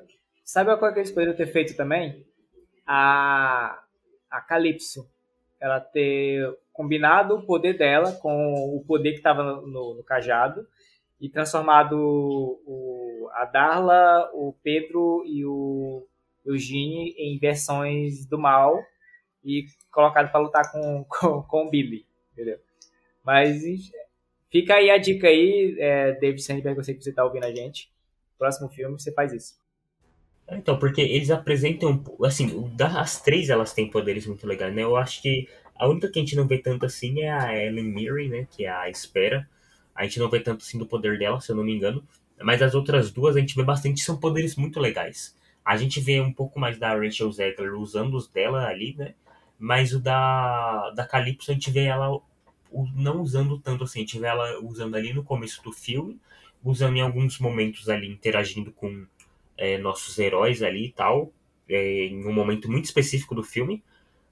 sabe 0.43 0.71
a 0.71 0.77
coisa 0.77 0.93
que 0.93 0.99
eles 0.99 1.11
poderiam 1.11 1.35
ter 1.35 1.47
feito 1.47 1.75
também? 1.75 2.25
A 2.85 3.81
a 4.35 4.41
Calypso, 4.41 5.09
ela 5.59 5.79
ter 5.79 6.57
combinado 6.73 7.35
o 7.35 7.45
poder 7.45 7.77
dela 7.77 8.11
com 8.13 8.75
o 8.75 8.83
poder 8.85 9.11
que 9.11 9.17
estava 9.17 9.43
no, 9.43 9.67
no, 9.67 9.95
no 9.95 10.03
cajado 10.03 10.67
e 11.19 11.29
transformado 11.29 11.97
o, 11.97 12.59
a 13.33 13.45
Darla, 13.45 14.29
o 14.33 14.53
Pedro 14.63 15.23
e 15.25 15.45
o 15.45 16.05
Eugene 16.45 17.15
em 17.17 17.37
versões 17.37 18.25
do 18.25 18.37
mal 18.37 18.79
e 19.43 19.65
colocado 19.91 20.31
para 20.31 20.39
lutar 20.39 20.71
com, 20.71 21.05
com, 21.09 21.43
com 21.43 21.67
o 21.67 21.69
Billy, 21.69 22.05
entendeu? 22.33 22.59
Mas 23.23 23.63
fica 24.49 24.75
aí 24.75 24.89
a 24.89 24.97
dica 24.97 25.27
aí, 25.27 25.75
é, 25.79 26.13
David 26.13 26.41
Sandberg, 26.41 26.77
eu 26.77 26.83
sei 26.83 26.95
que 26.95 27.03
você 27.03 27.09
está 27.09 27.23
ouvindo 27.23 27.45
a 27.45 27.53
gente. 27.53 27.91
Próximo 28.37 28.69
filme 28.69 28.99
você 28.99 29.11
faz 29.11 29.33
isso. 29.33 29.55
Então, 30.47 30.77
porque 30.77 31.01
eles 31.01 31.31
apresentam, 31.31 32.03
assim, 32.23 32.69
das 32.75 33.19
três 33.21 33.49
elas 33.49 33.73
têm 33.73 33.89
poderes 33.89 34.27
muito 34.27 34.45
legais, 34.45 34.73
né? 34.75 34.83
Eu 34.83 34.95
acho 34.95 35.21
que 35.21 35.47
a 35.75 35.87
única 35.87 36.09
que 36.09 36.19
a 36.19 36.21
gente 36.21 36.35
não 36.35 36.47
vê 36.47 36.59
tanto 36.59 36.85
assim 36.85 37.21
é 37.21 37.31
a 37.31 37.55
Ellen 37.55 37.85
Mirren, 37.85 38.29
né? 38.29 38.47
Que 38.49 38.65
é 38.65 38.69
a 38.69 38.89
Espera. 38.89 39.49
A 39.93 40.03
gente 40.03 40.19
não 40.19 40.29
vê 40.29 40.39
tanto 40.39 40.61
assim 40.61 40.77
do 40.77 40.85
poder 40.85 41.17
dela, 41.17 41.41
se 41.41 41.51
eu 41.51 41.55
não 41.55 41.63
me 41.63 41.75
engano. 41.75 42.03
Mas 42.41 42.61
as 42.61 42.75
outras 42.75 43.11
duas 43.11 43.35
a 43.35 43.39
gente 43.39 43.55
vê 43.55 43.63
bastante, 43.63 44.01
são 44.01 44.17
poderes 44.17 44.55
muito 44.55 44.79
legais. 44.79 45.35
A 45.63 45.77
gente 45.77 45.99
vê 45.99 46.21
um 46.21 46.31
pouco 46.31 46.59
mais 46.59 46.77
da 46.77 46.95
Rachel 46.95 47.31
Zegler 47.31 47.73
usando 47.75 48.15
os 48.15 48.27
dela 48.27 48.67
ali, 48.67 48.95
né? 48.97 49.15
Mas 49.57 49.93
o 49.93 49.99
da, 49.99 50.91
da 50.91 51.07
Calypso 51.07 51.49
a 51.49 51.53
gente 51.53 51.71
vê 51.71 51.85
ela 51.85 52.21
não 52.93 53.21
usando 53.21 53.59
tanto 53.59 53.83
assim. 53.83 53.99
A 53.99 54.01
gente 54.01 54.19
vê 54.19 54.27
ela 54.27 54.59
usando 54.59 54.95
ali 54.95 55.13
no 55.13 55.23
começo 55.23 55.63
do 55.63 55.71
filme, 55.71 56.19
usando 56.63 56.97
em 56.97 57.01
alguns 57.01 57.39
momentos 57.39 57.89
ali, 57.89 58.07
interagindo 58.07 58.71
com 58.71 59.05
é, 59.57 59.77
nossos 59.77 60.19
heróis 60.19 60.61
ali 60.61 60.87
e 60.87 60.91
tal, 60.91 61.31
é, 61.69 62.05
em 62.05 62.25
um 62.25 62.33
momento 62.33 62.69
muito 62.69 62.85
específico 62.85 63.33
do 63.33 63.43
filme. 63.43 63.83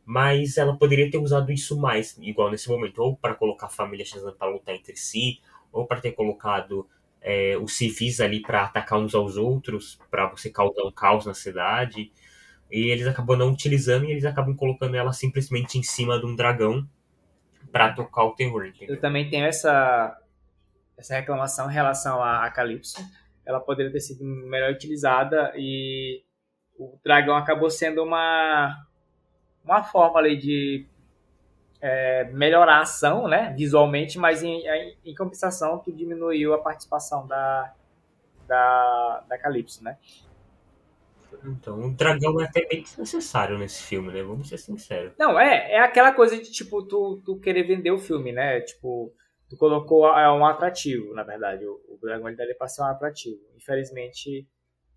Mas 0.05 0.57
ela 0.57 0.75
poderia 0.75 1.09
ter 1.09 1.17
usado 1.17 1.51
isso 1.51 1.79
mais, 1.79 2.17
igual 2.21 2.51
nesse 2.51 2.67
momento, 2.67 3.01
ou 3.01 3.15
para 3.15 3.33
colocar 3.33 3.67
a 3.67 3.69
família 3.69 4.05
Shazam 4.05 4.33
para 4.33 4.49
lutar 4.49 4.75
entre 4.75 4.97
si, 4.97 5.39
ou 5.71 5.87
para 5.87 6.01
ter 6.01 6.11
colocado 6.11 6.85
é, 7.23 7.57
os 7.57 7.77
civis 7.77 8.19
ali 8.19 8.41
para 8.41 8.65
atacar 8.65 8.99
uns 8.99 9.15
aos 9.15 9.37
outros, 9.37 9.97
para 10.11 10.27
você 10.27 10.49
causar 10.49 10.83
um 10.83 10.91
caos 10.91 11.25
na 11.25 11.33
cidade. 11.33 12.11
E 12.69 12.89
eles 12.89 13.07
acabam 13.07 13.37
não 13.37 13.51
utilizando 13.51 14.05
e 14.05 14.11
eles 14.11 14.25
acabam 14.25 14.55
colocando 14.55 14.95
ela 14.95 15.13
simplesmente 15.13 15.77
em 15.77 15.83
cima 15.83 16.19
de 16.19 16.25
um 16.25 16.35
dragão 16.35 16.87
para 17.71 17.93
tocar 17.93 18.25
o 18.25 18.35
terror. 18.35 18.65
Entendeu? 18.65 18.95
Eu 18.95 19.01
também 19.01 19.29
tenho 19.29 19.45
essa, 19.45 20.19
essa 20.97 21.15
reclamação 21.15 21.69
em 21.69 21.73
relação 21.73 22.21
a, 22.21 22.45
a 22.45 22.51
Calypso. 22.51 23.01
Ela 23.45 23.59
poderia 23.59 23.91
ter 23.91 23.99
sido 24.01 24.23
melhor 24.23 24.71
utilizada 24.71 25.53
e 25.55 26.23
o 26.77 26.97
dragão 27.03 27.35
acabou 27.35 27.69
sendo 27.69 28.03
uma, 28.03 28.85
uma 29.63 29.83
forma 29.83 30.19
ali 30.19 30.37
de 30.37 30.87
é, 31.85 32.23
melhorar 32.31 32.77
a 32.77 32.81
ação, 32.83 33.27
né, 33.27 33.53
visualmente, 33.57 34.17
mas 34.17 34.41
em, 34.41 34.63
em, 35.03 35.13
compensação 35.13 35.79
tu 35.79 35.91
diminuiu 35.91 36.53
a 36.53 36.57
participação 36.57 37.27
da, 37.27 37.73
da, 38.47 39.25
da 39.27 39.37
Calypso, 39.37 39.83
né? 39.83 39.97
Então, 41.43 41.87
o 41.87 41.93
dragão 41.93 42.39
é 42.39 42.45
até 42.45 42.65
bem 42.65 42.83
desnecessário 42.83 43.57
nesse 43.57 43.83
filme, 43.83 44.13
né? 44.13 44.23
Vamos 44.23 44.47
ser 44.47 44.59
sinceros. 44.59 45.11
Não, 45.19 45.37
é, 45.37 45.73
é 45.73 45.79
aquela 45.79 46.13
coisa 46.13 46.37
de, 46.37 46.49
tipo, 46.49 46.83
tu, 46.83 47.21
tu 47.25 47.37
querer 47.37 47.63
vender 47.63 47.91
o 47.91 47.99
filme, 47.99 48.31
né? 48.31 48.61
Tipo, 48.61 49.13
tu 49.49 49.57
colocou 49.57 50.07
é 50.07 50.31
um 50.31 50.45
atrativo, 50.45 51.13
na 51.13 51.23
verdade. 51.23 51.65
O, 51.65 51.81
o 51.89 51.97
dragão 52.01 52.29
ele 52.29 52.37
deve 52.37 52.55
ser 52.69 52.81
um 52.81 52.85
atrativo. 52.85 53.41
Infelizmente, 53.57 54.47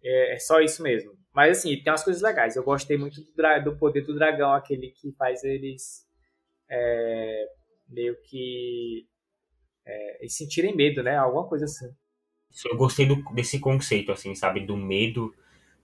é, 0.04 0.34
é, 0.34 0.38
só 0.38 0.60
isso 0.60 0.84
mesmo. 0.84 1.18
Mas, 1.34 1.58
assim, 1.58 1.82
tem 1.82 1.90
umas 1.90 2.04
coisas 2.04 2.22
legais. 2.22 2.54
Eu 2.54 2.62
gostei 2.62 2.96
muito 2.96 3.20
do, 3.20 3.64
do 3.64 3.76
poder 3.76 4.02
do 4.02 4.14
dragão, 4.14 4.52
aquele 4.52 4.90
que 4.90 5.10
faz 5.18 5.42
eles 5.42 6.05
é, 6.68 7.46
meio 7.88 8.16
que 8.22 9.06
é, 9.84 10.18
eles 10.20 10.36
sentirem 10.36 10.74
medo, 10.74 11.02
né? 11.02 11.16
Alguma 11.16 11.46
coisa 11.46 11.64
assim. 11.64 11.90
Eu 12.64 12.76
gostei 12.76 13.06
do, 13.06 13.16
desse 13.34 13.58
conceito, 13.58 14.10
assim, 14.12 14.34
sabe? 14.34 14.60
Do 14.60 14.76
medo. 14.76 15.34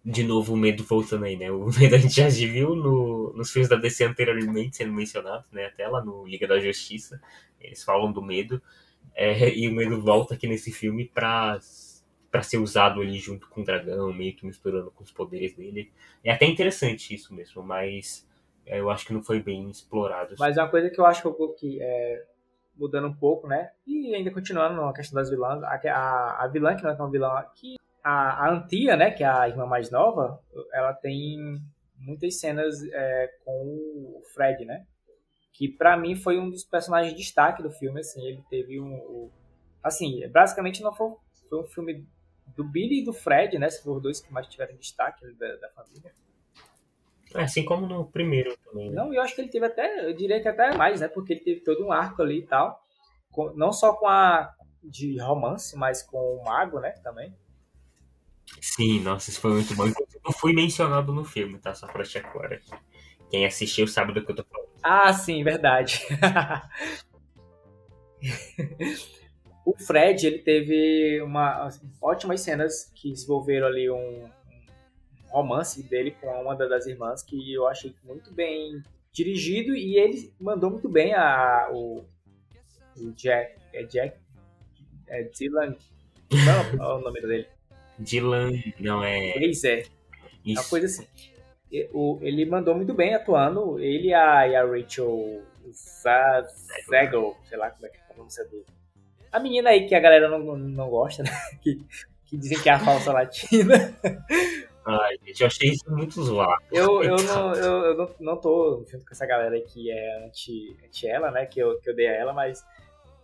De 0.04 0.24
novo, 0.24 0.54
o 0.54 0.56
medo 0.56 0.82
voltando 0.82 1.24
aí, 1.24 1.36
né? 1.36 1.50
O 1.50 1.66
medo 1.78 1.94
a 1.94 1.98
gente 1.98 2.14
já 2.14 2.28
viu 2.28 2.74
no, 2.74 3.32
nos 3.34 3.50
filmes 3.50 3.68
da 3.68 3.76
DC 3.76 4.04
anteriormente 4.04 4.76
sendo 4.76 4.92
mencionado, 4.92 5.44
né? 5.52 5.66
Até 5.66 5.86
lá 5.86 6.04
no 6.04 6.26
Liga 6.26 6.46
da 6.46 6.58
Justiça. 6.58 7.20
Eles 7.60 7.84
falam 7.84 8.12
do 8.12 8.22
medo. 8.22 8.60
É, 9.14 9.54
e 9.54 9.68
o 9.68 9.72
medo 9.72 10.00
volta 10.00 10.34
aqui 10.34 10.48
nesse 10.48 10.72
filme 10.72 11.04
pra, 11.04 11.58
pra 12.30 12.42
ser 12.42 12.58
usado 12.58 13.00
ali 13.00 13.18
junto 13.18 13.48
com 13.48 13.60
o 13.60 13.64
dragão, 13.64 14.12
meio 14.12 14.34
que 14.34 14.46
misturando 14.46 14.90
com 14.90 15.04
os 15.04 15.12
poderes 15.12 15.54
dele. 15.54 15.92
É 16.24 16.32
até 16.32 16.46
interessante 16.46 17.14
isso 17.14 17.34
mesmo, 17.34 17.62
mas 17.62 18.26
eu 18.66 18.90
acho 18.90 19.06
que 19.06 19.12
não 19.12 19.22
foi 19.22 19.42
bem 19.42 19.68
explorado. 19.70 20.34
Mas 20.38 20.56
é 20.56 20.62
uma 20.62 20.70
coisa 20.70 20.90
que 20.90 21.00
eu 21.00 21.06
acho 21.06 21.22
que 21.58 21.82
é, 21.82 22.24
mudando 22.76 23.08
um 23.08 23.14
pouco, 23.14 23.46
né? 23.46 23.70
E 23.86 24.14
ainda 24.14 24.30
continuando 24.30 24.80
na 24.80 24.92
questão 24.92 25.20
das 25.20 25.30
vilãs, 25.30 25.62
a, 25.62 25.74
a, 25.74 26.44
a 26.44 26.48
vilã 26.48 26.74
que 26.76 26.82
não 26.82 26.90
é 26.90 26.94
tão 26.94 27.10
vilã, 27.10 27.44
que 27.54 27.76
a, 28.02 28.46
a 28.46 28.50
Antia, 28.50 28.96
né, 28.96 29.10
que 29.10 29.22
é 29.22 29.26
a 29.26 29.48
irmã 29.48 29.66
mais 29.66 29.90
nova, 29.90 30.40
ela 30.72 30.92
tem 30.92 31.60
muitas 31.96 32.40
cenas 32.40 32.82
é, 32.92 33.30
com 33.44 33.52
o 33.52 34.22
Fred, 34.34 34.64
né? 34.64 34.84
Que 35.52 35.68
para 35.68 35.96
mim 35.96 36.16
foi 36.16 36.38
um 36.38 36.50
dos 36.50 36.64
personagens 36.64 37.12
de 37.12 37.20
destaque 37.20 37.62
do 37.62 37.70
filme, 37.70 38.00
assim, 38.00 38.26
ele 38.26 38.42
teve 38.50 38.80
um, 38.80 38.94
um 38.94 39.30
assim, 39.82 40.26
basicamente 40.28 40.82
não 40.82 40.92
foi, 40.92 41.12
foi 41.48 41.60
um 41.60 41.66
filme 41.66 42.06
do 42.56 42.64
Billy 42.64 43.00
e 43.00 43.04
do 43.04 43.12
Fred, 43.12 43.58
né? 43.58 43.68
Se 43.70 43.88
os 43.88 44.02
dois 44.02 44.20
que 44.20 44.32
mais 44.32 44.46
tiveram 44.48 44.76
destaque 44.76 45.24
da, 45.34 45.56
da 45.56 45.68
família. 45.70 46.12
É, 47.34 47.42
assim 47.42 47.64
como 47.64 47.86
no 47.86 48.04
primeiro 48.04 48.56
também. 48.64 48.90
Né? 48.90 48.96
Não, 48.96 49.12
eu 49.12 49.20
acho 49.20 49.34
que 49.34 49.40
ele 49.40 49.50
teve 49.50 49.66
até, 49.66 50.08
eu 50.08 50.14
diria 50.14 50.40
que 50.40 50.48
até 50.48 50.76
mais, 50.76 51.00
né? 51.00 51.08
Porque 51.08 51.34
ele 51.34 51.40
teve 51.40 51.60
todo 51.60 51.84
um 51.84 51.92
arco 51.92 52.22
ali 52.22 52.40
e 52.40 52.46
tal. 52.46 52.80
Com, 53.30 53.52
não 53.54 53.72
só 53.72 53.94
com 53.94 54.06
a 54.06 54.54
de 54.82 55.18
romance, 55.20 55.76
mas 55.76 56.02
com 56.02 56.18
o 56.18 56.44
mago, 56.44 56.80
né? 56.80 56.90
Também. 57.02 57.34
Sim, 58.60 59.00
nossa, 59.00 59.30
isso 59.30 59.40
foi 59.40 59.52
muito 59.52 59.74
bom. 59.74 59.84
Não 60.24 60.32
fui 60.32 60.52
mencionado 60.52 61.12
no 61.12 61.24
filme, 61.24 61.58
tá? 61.58 61.74
Só 61.74 61.86
pra 61.86 62.02
te 62.02 62.18
agora. 62.18 62.60
Quem 63.30 63.46
assistiu 63.46 63.86
sabe 63.86 64.12
do 64.12 64.24
que 64.24 64.30
eu 64.30 64.36
tô 64.36 64.44
falando. 64.44 64.68
Ah, 64.82 65.12
sim, 65.12 65.42
verdade. 65.42 66.00
o 69.64 69.74
Fred, 69.78 70.26
ele 70.26 70.38
teve 70.38 71.22
uma 71.22 71.66
assim, 71.66 71.90
ótimas 72.00 72.40
cenas 72.40 72.90
que 72.94 73.10
desenvolveram 73.10 73.68
ali 73.68 73.90
um, 73.90 74.28
romance 75.32 75.82
dele 75.82 76.12
com 76.20 76.28
uma 76.28 76.54
das 76.54 76.86
irmãs 76.86 77.22
que 77.22 77.52
eu 77.52 77.66
achei 77.66 77.94
muito 78.04 78.32
bem 78.32 78.82
dirigido 79.12 79.74
e 79.74 79.96
ele 79.96 80.32
mandou 80.40 80.70
muito 80.70 80.88
bem 80.88 81.14
a, 81.14 81.68
o, 81.72 82.04
o 82.96 83.12
Jack. 83.12 83.56
É 83.72 83.82
Jack? 83.84 84.16
É 85.08 85.22
Dylan. 85.24 85.76
Não, 86.30 86.86
é 86.86 86.94
o 86.94 87.00
nome 87.00 87.20
dele. 87.20 87.46
Dylan, 87.98 88.50
não 88.78 89.02
é. 89.02 89.32
Pois 89.32 89.64
é. 89.64 89.82
Isso. 90.44 90.60
Uma 90.60 90.64
coisa 90.64 90.86
assim. 90.86 91.06
Ele 91.70 92.44
mandou 92.46 92.74
muito 92.74 92.92
bem 92.94 93.14
atuando. 93.14 93.78
Ele 93.78 94.08
e 94.08 94.14
a, 94.14 94.48
e 94.48 94.56
a 94.56 94.64
Rachel 94.64 95.42
Zegel, 95.70 97.36
sei 97.48 97.58
lá 97.58 97.70
como 97.70 97.86
é 97.86 97.88
que 97.88 97.98
é 97.98 98.14
o 98.14 98.18
nome 98.18 98.30
dele. 98.50 98.66
A 99.30 99.38
menina 99.38 99.70
aí 99.70 99.86
que 99.86 99.94
a 99.94 100.00
galera 100.00 100.28
não, 100.28 100.56
não 100.56 100.90
gosta, 100.90 101.22
né? 101.22 101.30
Que, 101.62 101.80
que 102.26 102.36
dizem 102.36 102.60
que 102.60 102.68
é 102.68 102.72
a 102.72 102.78
falsa 102.78 103.12
latina. 103.12 103.94
Ai, 104.84 105.16
gente, 105.24 105.40
eu 105.40 105.46
achei 105.46 105.70
isso 105.70 105.84
muito 105.88 106.22
zoado. 106.22 106.62
Eu, 106.70 107.02
eu, 107.04 107.16
não, 107.16 107.54
eu, 107.54 107.84
eu 107.84 107.96
não, 107.96 108.10
não 108.20 108.36
tô 108.36 108.84
junto 108.90 109.04
com 109.04 109.12
essa 109.12 109.26
galera 109.26 109.60
que 109.60 109.90
é 109.90 110.26
anti, 110.26 110.76
anti 110.84 111.06
ela, 111.06 111.30
né? 111.30 111.46
Que 111.46 111.60
eu, 111.60 111.78
que 111.80 111.88
eu 111.88 111.94
dei 111.94 112.08
a 112.08 112.12
ela, 112.12 112.32
mas 112.32 112.64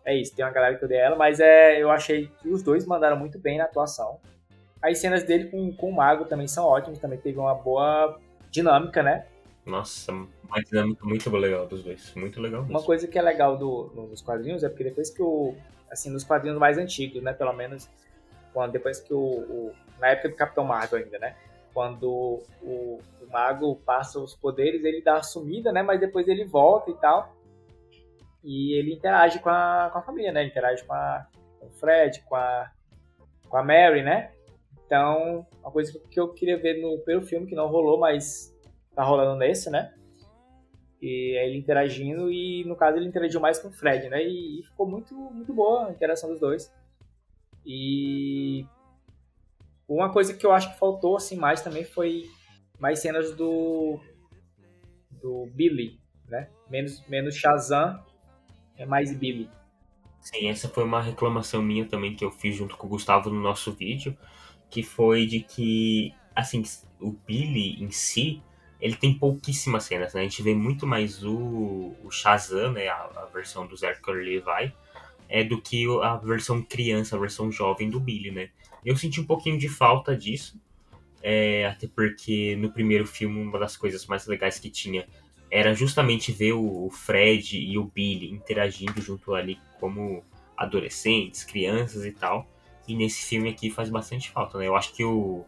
é 0.05 0.16
isso, 0.16 0.35
tem 0.35 0.44
uma 0.44 0.51
galera 0.51 0.77
que 0.77 0.85
eu 0.85 0.88
dei 0.88 1.01
a 1.01 1.05
ela, 1.07 1.16
mas 1.16 1.40
é, 1.40 1.83
eu 1.83 1.90
achei 1.90 2.31
que 2.40 2.49
os 2.49 2.62
dois 2.62 2.87
mandaram 2.87 3.16
muito 3.16 3.38
bem 3.38 3.59
na 3.59 3.64
atuação. 3.64 4.18
As 4.81 4.99
cenas 4.99 5.25
dele 5.25 5.51
com, 5.51 5.73
com 5.73 5.90
o 5.90 5.94
Mago 5.94 6.25
também 6.25 6.47
são 6.47 6.64
ótimas, 6.64 6.99
também 6.99 7.18
teve 7.18 7.38
uma 7.38 7.55
boa 7.55 8.18
dinâmica, 8.51 9.03
né? 9.03 9.27
Nossa, 9.66 10.12
uma 10.12 10.62
dinâmica 10.64 11.05
muito 11.05 11.29
legal 11.37 11.66
dos 11.66 11.83
dois, 11.83 12.14
muito 12.14 12.40
legal 12.40 12.62
mesmo. 12.62 12.79
Uma 12.79 12.85
coisa 12.85 13.07
que 13.07 13.18
é 13.18 13.23
legal 13.23 13.57
do, 13.57 13.92
nos 13.94 14.23
quadrinhos 14.23 14.64
é 14.64 14.68
porque 14.68 14.85
depois 14.85 15.11
que 15.11 15.21
o, 15.21 15.55
assim, 15.90 16.11
nos 16.11 16.25
quadrinhos 16.25 16.59
mais 16.59 16.79
antigos, 16.79 17.23
né, 17.23 17.33
pelo 17.33 17.53
menos, 17.53 17.90
quando, 18.55 18.73
depois 18.73 19.01
que 19.01 19.12
o, 19.12 19.18
o 19.18 19.75
na 20.01 20.09
época 20.09 20.29
do 20.29 20.37
Capitão 20.37 20.65
Marvel 20.65 20.99
ainda, 20.99 21.19
né, 21.19 21.37
quando 21.79 22.43
o, 22.63 23.01
o, 23.21 23.27
mago 23.31 23.77
passa 23.87 24.19
os 24.19 24.35
poderes, 24.35 24.85
ele 24.85 25.01
dá 25.01 25.19
a 25.19 25.23
sumida, 25.23 25.71
né? 25.71 25.81
Mas 25.81 26.01
depois 26.01 26.27
ele 26.27 26.45
volta 26.45 26.91
e 26.91 26.95
tal. 26.95 27.37
E 28.43 28.73
ele 28.77 28.95
interage 28.95 29.39
com 29.39 29.49
a, 29.49 29.89
com 29.93 29.99
a 29.99 30.03
família, 30.03 30.33
né? 30.33 30.41
Ele 30.41 30.51
interage 30.51 30.85
com, 30.85 30.93
a, 30.93 31.27
com 31.61 31.67
o 31.67 31.71
Fred, 31.71 32.21
com 32.23 32.35
a, 32.35 32.71
com 33.49 33.57
a 33.57 33.63
Mary, 33.63 34.03
né? 34.03 34.33
Então, 34.85 35.47
uma 35.61 35.71
coisa 35.71 35.97
que 36.11 36.19
eu 36.19 36.33
queria 36.33 36.57
ver 36.57 36.83
no 36.83 36.99
primeiro 36.99 37.25
filme, 37.27 37.47
que 37.47 37.55
não 37.55 37.69
rolou, 37.69 37.97
mas 37.99 38.53
tá 38.95 39.05
rolando 39.05 39.37
nesse, 39.37 39.71
né? 39.71 39.95
E 41.01 41.37
é 41.37 41.47
ele 41.47 41.59
interagindo, 41.59 42.33
e 42.33 42.65
no 42.65 42.75
caso 42.75 42.97
ele 42.97 43.07
interagiu 43.07 43.41
mais 43.41 43.59
com 43.59 43.69
o 43.69 43.73
Fred, 43.73 44.09
né? 44.09 44.21
E, 44.21 44.61
e 44.61 44.63
ficou 44.65 44.85
muito, 44.85 45.15
muito 45.15 45.53
boa 45.53 45.87
a 45.87 45.91
interação 45.93 46.31
dos 46.31 46.41
dois. 46.41 46.75
E 47.65 48.67
uma 49.88 50.12
coisa 50.12 50.35
que 50.35 50.44
eu 50.44 50.53
acho 50.53 50.72
que 50.72 50.79
faltou 50.79 51.16
assim 51.16 51.37
mais 51.37 51.62
também 51.62 51.85
foi 51.85 52.31
mais 52.78 53.01
cenas 53.01 53.34
do 53.34 53.99
do 55.11 55.47
Billy, 55.55 55.99
né? 56.28 56.49
Menos 56.70 57.05
menos 57.09 57.34
Shazam, 57.34 57.99
é 58.76 58.84
mais 58.86 59.12
Billy. 59.16 59.51
Sim, 60.20 60.49
essa 60.49 60.68
foi 60.68 60.84
uma 60.84 61.01
reclamação 61.01 61.62
minha 61.62 61.86
também 61.86 62.14
que 62.14 62.24
eu 62.24 62.30
fiz 62.30 62.55
junto 62.55 62.76
com 62.76 62.86
o 62.86 62.91
Gustavo 62.91 63.30
no 63.30 63.41
nosso 63.41 63.72
vídeo, 63.72 64.16
que 64.68 64.82
foi 64.82 65.26
de 65.26 65.41
que 65.41 66.14
assim, 66.34 66.62
o 67.01 67.11
Billy 67.11 67.82
em 67.82 67.91
si, 67.91 68.41
ele 68.80 68.95
tem 68.95 69.12
pouquíssimas 69.12 69.84
cenas, 69.84 70.14
né? 70.14 70.20
A 70.20 70.24
gente 70.24 70.43
vê 70.43 70.55
muito 70.55 70.86
mais 70.86 71.24
o, 71.24 71.97
o 72.05 72.11
Shazam, 72.11 72.72
né, 72.72 72.89
a, 72.89 73.11
a 73.16 73.28
versão 73.32 73.66
do 73.66 73.76
Zachary 73.76 74.24
Levi, 74.24 74.72
é 75.28 75.43
do 75.43 75.61
que 75.61 75.84
a 76.03 76.16
versão 76.16 76.62
criança, 76.62 77.16
a 77.16 77.18
versão 77.18 77.51
jovem 77.51 77.91
do 77.91 77.99
Billy, 77.99 78.30
né? 78.30 78.51
Eu 78.89 78.97
senti 78.97 79.20
um 79.20 79.26
pouquinho 79.26 79.59
de 79.59 79.68
falta 79.68 80.16
disso, 80.16 80.59
é, 81.22 81.66
até 81.66 81.86
porque 81.86 82.57
no 82.57 82.72
primeiro 82.72 83.07
filme 83.07 83.39
uma 83.43 83.59
das 83.59 83.76
coisas 83.76 84.07
mais 84.07 84.26
legais 84.26 84.59
que 84.59 84.70
tinha 84.70 85.07
era 85.51 85.74
justamente 85.74 86.32
ver 86.32 86.55
o 86.55 86.89
Fred 86.91 87.59
e 87.59 87.76
o 87.76 87.84
Billy 87.84 88.30
interagindo 88.30 89.03
junto 89.03 89.34
ali 89.34 89.59
como 89.78 90.24
adolescentes, 90.57 91.45
crianças 91.45 92.07
e 92.07 92.12
tal. 92.12 92.49
E 92.89 92.97
nesse 92.97 93.26
filme 93.26 93.51
aqui 93.51 93.68
faz 93.70 93.91
bastante 93.91 94.30
falta, 94.30 94.57
né? 94.57 94.66
Eu 94.66 94.74
acho 94.74 94.95
que 94.95 95.05
o, 95.05 95.45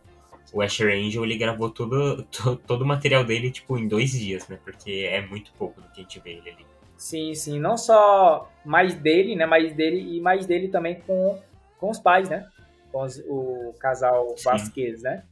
o 0.53 0.61
Asher 0.61 0.93
Angel 0.95 1.25
ele 1.25 1.39
gravou 1.39 1.71
todo, 1.71 2.23
todo, 2.67 2.83
o 2.83 2.87
material 2.87 3.25
dele 3.25 3.51
tipo 3.51 3.79
em 3.79 3.89
dois 3.89 4.11
dias, 4.11 4.47
né? 4.49 4.59
Porque 4.63 5.09
é 5.11 5.27
muito 5.27 5.51
pouco 5.55 5.81
do 5.81 5.89
que 5.89 6.01
a 6.01 6.03
gente 6.03 6.21
vê 6.21 6.33
ele 6.33 6.51
ali. 6.51 6.67
Sim, 6.95 7.35
sim. 7.35 7.59
Não 7.59 7.79
só 7.79 8.53
mais 8.67 8.95
dele, 8.95 9.35
né? 9.35 9.47
Mais 9.47 9.75
dele 9.75 10.19
e 10.19 10.21
mais 10.21 10.45
dele 10.45 10.69
também 10.69 11.01
com, 11.01 11.41
com 11.79 11.89
os 11.89 11.99
pais, 11.99 12.29
né? 12.29 12.47
Com 12.93 13.03
os, 13.03 13.19
o 13.27 13.75
casal 13.79 14.35
sim. 14.37 14.45
Vasquez, 14.45 15.03
né? 15.03 15.25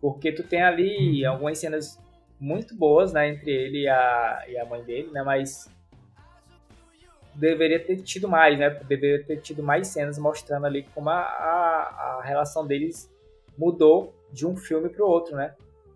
Porque 0.00 0.32
tu 0.32 0.42
tem 0.42 0.62
ali 0.62 1.24
uhum. 1.24 1.32
algumas 1.32 1.58
cenas 1.58 2.00
muito 2.40 2.74
boas, 2.74 3.12
né? 3.12 3.28
Entre 3.28 3.50
ele 3.50 3.82
e 3.82 3.88
a, 3.88 4.44
e 4.48 4.58
a 4.58 4.64
mãe 4.64 4.82
dele, 4.82 5.10
né? 5.12 5.22
Mas 5.22 5.70
deveria 7.34 7.82
ter 7.84 7.96
tido 8.02 8.28
mais, 8.28 8.58
né? 8.58 8.70
Deveria 8.70 9.24
ter 9.24 9.38
tido 9.40 9.62
mais 9.62 9.88
cenas 9.88 10.18
mostrando 10.18 10.66
ali 10.66 10.82
como 10.94 11.08
a, 11.10 11.20
a, 11.20 12.18
a 12.18 12.22
relação 12.22 12.66
deles 12.66 13.10
mudou 13.56 14.14
de 14.32 14.46
um 14.46 14.56
filme 14.56 14.88
pro 14.88 15.06
outro, 15.06 15.36
né? 15.36 15.54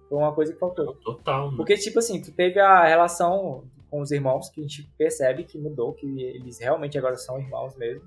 Foi 0.08 0.18
uma 0.18 0.32
coisa 0.32 0.52
que 0.52 0.58
faltou. 0.58 0.94
Total. 0.96 1.50
Né? 1.50 1.56
Porque, 1.56 1.74
tipo 1.76 1.98
assim, 1.98 2.22
tu 2.22 2.30
teve 2.32 2.60
a 2.60 2.84
relação 2.84 3.64
com 3.90 4.00
os 4.00 4.10
irmãos 4.10 4.48
que 4.48 4.60
a 4.60 4.62
gente 4.62 4.88
percebe 4.96 5.44
que 5.44 5.58
mudou, 5.58 5.92
que 5.92 6.06
eles 6.22 6.58
realmente 6.58 6.96
agora 6.96 7.16
são 7.16 7.38
irmãos 7.38 7.74
mesmo. 7.76 8.06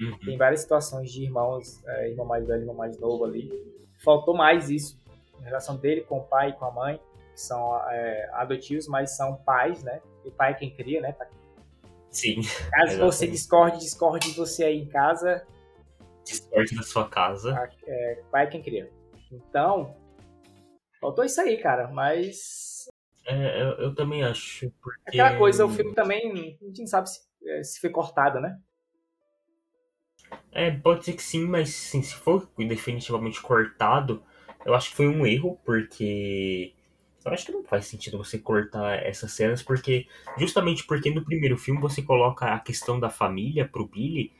Uhum. 0.00 0.18
Tem 0.18 0.38
várias 0.38 0.60
situações 0.60 1.12
de 1.12 1.24
irmãos, 1.24 1.84
é, 1.86 2.10
irmão 2.10 2.26
mais 2.26 2.46
velho, 2.46 2.62
irmão 2.62 2.74
mais 2.74 2.98
novo 2.98 3.24
ali. 3.24 3.50
Faltou 4.02 4.34
mais 4.34 4.70
isso. 4.70 4.98
A 5.40 5.44
relação 5.44 5.76
dele 5.76 6.02
com 6.02 6.18
o 6.18 6.24
pai 6.24 6.50
e 6.50 6.52
com 6.54 6.64
a 6.64 6.70
mãe, 6.70 7.00
que 7.34 7.40
são 7.40 7.78
é, 7.90 8.30
adotivos, 8.32 8.88
mas 8.88 9.16
são 9.16 9.36
pais, 9.36 9.82
né? 9.82 10.00
E 10.24 10.30
pai 10.30 10.52
é 10.52 10.54
quem 10.54 10.70
cria, 10.70 11.00
né? 11.00 11.14
Sim. 12.10 12.40
Caso 12.70 12.98
você 12.98 13.26
discorde, 13.26 13.78
discorde 13.78 14.32
você 14.32 14.64
aí 14.64 14.78
em 14.78 14.88
casa. 14.88 15.46
Discorde 16.24 16.76
da 16.76 16.82
sua 16.82 17.08
casa. 17.08 17.70
É, 17.86 18.22
pai 18.30 18.44
é 18.44 18.46
quem 18.46 18.62
cria. 18.62 18.90
Então, 19.30 19.94
faltou 21.00 21.24
isso 21.24 21.40
aí, 21.40 21.56
cara, 21.58 21.88
mas. 21.88 22.88
É, 23.26 23.62
eu, 23.62 23.68
eu 23.78 23.94
também 23.94 24.24
acho. 24.24 24.70
Porque... 24.82 25.00
Aquela 25.06 25.36
coisa, 25.36 25.64
o 25.64 25.68
filme 25.68 25.94
também, 25.94 26.58
a 26.60 26.64
gente 26.66 26.88
sabe 26.88 27.10
se, 27.10 27.20
é, 27.46 27.62
se 27.62 27.80
foi 27.80 27.90
cortado, 27.90 28.40
né? 28.40 28.58
É, 30.52 30.70
pode 30.70 31.04
ser 31.04 31.12
que 31.12 31.22
sim, 31.22 31.44
mas 31.46 31.70
sim, 31.70 32.02
se 32.02 32.14
for 32.14 32.48
definitivamente 32.58 33.40
cortado, 33.40 34.22
eu 34.64 34.74
acho 34.74 34.90
que 34.90 34.96
foi 34.96 35.08
um 35.08 35.24
erro, 35.24 35.58
porque 35.64 36.72
eu 37.24 37.32
acho 37.32 37.46
que 37.46 37.52
não 37.52 37.62
faz 37.62 37.86
sentido 37.86 38.18
você 38.18 38.38
cortar 38.38 39.02
essas 39.04 39.32
cenas, 39.32 39.62
porque 39.62 40.06
justamente 40.38 40.84
porque 40.84 41.10
no 41.10 41.24
primeiro 41.24 41.56
filme 41.56 41.80
você 41.80 42.02
coloca 42.02 42.46
a 42.46 42.58
questão 42.58 42.98
da 42.98 43.10
família 43.10 43.68
pro 43.68 43.86
Billy 43.86 44.32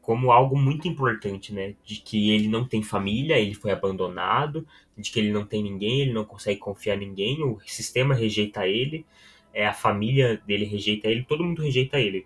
como 0.00 0.30
algo 0.30 0.56
muito 0.56 0.86
importante, 0.86 1.52
né? 1.52 1.74
De 1.84 1.96
que 1.96 2.30
ele 2.30 2.46
não 2.48 2.64
tem 2.64 2.82
família, 2.82 3.38
ele 3.38 3.54
foi 3.54 3.72
abandonado, 3.72 4.66
de 4.96 5.10
que 5.10 5.18
ele 5.18 5.32
não 5.32 5.44
tem 5.44 5.62
ninguém, 5.62 6.02
ele 6.02 6.12
não 6.12 6.24
consegue 6.24 6.60
confiar 6.60 6.96
em 6.96 7.08
ninguém, 7.08 7.42
o 7.42 7.58
sistema 7.66 8.14
rejeita 8.14 8.68
ele, 8.68 9.04
é 9.52 9.66
a 9.66 9.72
família 9.72 10.40
dele 10.46 10.64
rejeita 10.64 11.08
ele, 11.08 11.24
todo 11.24 11.42
mundo 11.42 11.62
rejeita 11.62 11.98
ele. 11.98 12.24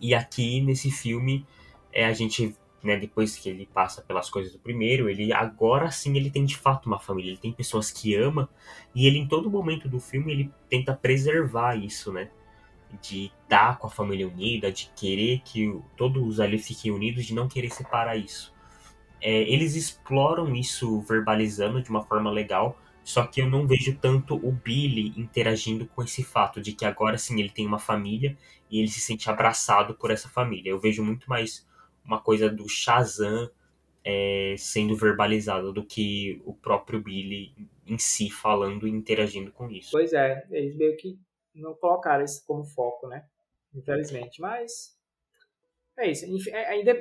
E 0.00 0.14
aqui 0.14 0.60
nesse 0.60 0.90
filme 0.90 1.44
é 1.92 2.04
a 2.06 2.12
gente 2.12 2.56
né, 2.82 2.96
depois 2.96 3.36
que 3.36 3.48
ele 3.48 3.66
passa 3.66 4.00
pelas 4.02 4.30
coisas 4.30 4.52
do 4.52 4.58
primeiro, 4.58 5.08
ele 5.08 5.32
agora 5.32 5.90
sim 5.90 6.16
ele 6.16 6.30
tem 6.30 6.44
de 6.44 6.56
fato 6.56 6.86
uma 6.86 6.98
família, 6.98 7.30
ele 7.30 7.38
tem 7.38 7.52
pessoas 7.52 7.90
que 7.90 8.14
ama 8.14 8.48
e 8.94 9.06
ele 9.06 9.18
em 9.18 9.28
todo 9.28 9.50
momento 9.50 9.88
do 9.88 10.00
filme 10.00 10.32
ele 10.32 10.50
tenta 10.68 10.94
preservar 10.94 11.76
isso, 11.76 12.12
né? 12.12 12.30
De 13.02 13.30
estar 13.42 13.78
com 13.78 13.86
a 13.86 13.90
família 13.90 14.26
unida, 14.26 14.72
de 14.72 14.90
querer 14.96 15.40
que 15.44 15.78
todos 15.96 16.40
ali 16.40 16.58
fiquem 16.58 16.90
unidos, 16.90 17.26
de 17.26 17.34
não 17.34 17.48
querer 17.48 17.70
separar 17.70 18.16
isso. 18.16 18.52
É, 19.20 19.42
eles 19.42 19.74
exploram 19.74 20.56
isso 20.56 21.00
verbalizando 21.02 21.82
de 21.82 21.90
uma 21.90 22.02
forma 22.02 22.30
legal, 22.30 22.78
só 23.04 23.26
que 23.26 23.42
eu 23.42 23.48
não 23.48 23.66
vejo 23.66 23.96
tanto 23.96 24.34
o 24.36 24.50
Billy 24.50 25.12
interagindo 25.16 25.86
com 25.86 26.02
esse 26.02 26.24
fato 26.24 26.60
de 26.60 26.72
que 26.72 26.84
agora 26.84 27.18
sim 27.18 27.38
ele 27.38 27.50
tem 27.50 27.66
uma 27.66 27.78
família 27.78 28.36
e 28.70 28.78
ele 28.78 28.88
se 28.88 29.00
sente 29.00 29.28
abraçado 29.28 29.94
por 29.94 30.10
essa 30.10 30.28
família. 30.28 30.70
Eu 30.70 30.80
vejo 30.80 31.04
muito 31.04 31.28
mais 31.28 31.66
uma 32.04 32.20
coisa 32.20 32.50
do 32.50 32.68
Shazam 32.68 33.50
é, 34.04 34.54
sendo 34.58 34.96
verbalizado 34.96 35.72
do 35.72 35.84
que 35.84 36.40
o 36.44 36.54
próprio 36.54 37.00
Billy 37.00 37.54
em 37.86 37.98
si 37.98 38.30
falando 38.30 38.86
e 38.86 38.90
interagindo 38.90 39.52
com 39.52 39.70
isso. 39.70 39.90
Pois 39.92 40.12
é, 40.12 40.46
eles 40.50 40.76
meio 40.76 40.96
que 40.96 41.18
não 41.54 41.74
colocaram 41.74 42.24
isso 42.24 42.44
como 42.46 42.64
foco, 42.64 43.06
né? 43.08 43.24
Infelizmente, 43.74 44.40
mas 44.40 44.96
é 45.98 46.10
isso. 46.10 46.24
É, 46.50 46.66
ainda, 46.66 46.96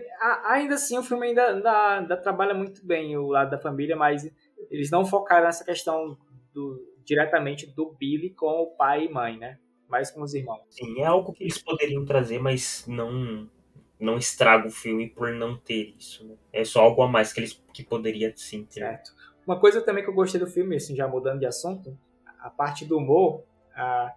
ainda 0.45 0.76
assim, 0.76 0.97
o 0.97 1.04
filme 1.04 1.28
ainda, 1.28 1.56
ainda, 1.56 1.97
ainda, 1.97 2.18
trabalha 2.18 2.54
muito 2.54 2.86
bem 2.86 3.16
o 3.18 3.28
lado 3.28 3.52
da 3.52 3.58
família, 3.58 3.95
mas 3.95 4.30
eles 4.70 4.91
não 4.91 5.06
focaram 5.06 5.45
nessa 5.45 5.64
questão 5.64 6.18
do, 6.54 6.80
diretamente 7.04 7.66
do 7.66 7.93
Billy 7.93 8.32
com 8.32 8.62
o 8.62 8.76
pai 8.76 9.06
e 9.06 9.10
mãe, 9.10 9.38
né? 9.38 9.58
Mais 9.88 10.12
com 10.12 10.22
os 10.22 10.34
irmãos. 10.34 10.62
Sim, 10.70 11.02
é 11.02 11.06
algo 11.06 11.34
que 11.34 11.43
eles 11.43 11.58
poderiam 11.58 12.06
trazer, 12.06 12.39
mas 12.39 12.86
não 12.88 13.50
não 14.00 14.18
estraga 14.18 14.68
o 14.68 14.72
filme 14.72 15.10
por 15.10 15.32
não 15.32 15.58
ter 15.58 15.93
isso. 15.97 16.26
Né? 16.26 16.36
É 16.54 16.64
só 16.64 16.82
algo 16.82 17.02
a 17.02 17.08
mais 17.08 17.34
que 17.34 17.41
eles 17.41 17.62
que 17.74 17.84
poderia 17.84 18.32
sim 18.36 18.64
ter. 18.64 18.80
Certo. 18.80 19.12
Uma 19.45 19.60
coisa 19.60 19.82
também 19.82 20.04
que 20.04 20.10
eu 20.10 20.14
gostei 20.14 20.39
do 20.39 20.47
filme, 20.47 20.76
assim, 20.76 20.95
já 20.95 21.08
mudando 21.08 21.39
de 21.39 21.45
assunto, 21.45 21.97
a 22.39 22.50
parte 22.50 22.86
do 22.86 22.97
humor, 22.97 23.43
a, 23.76 24.14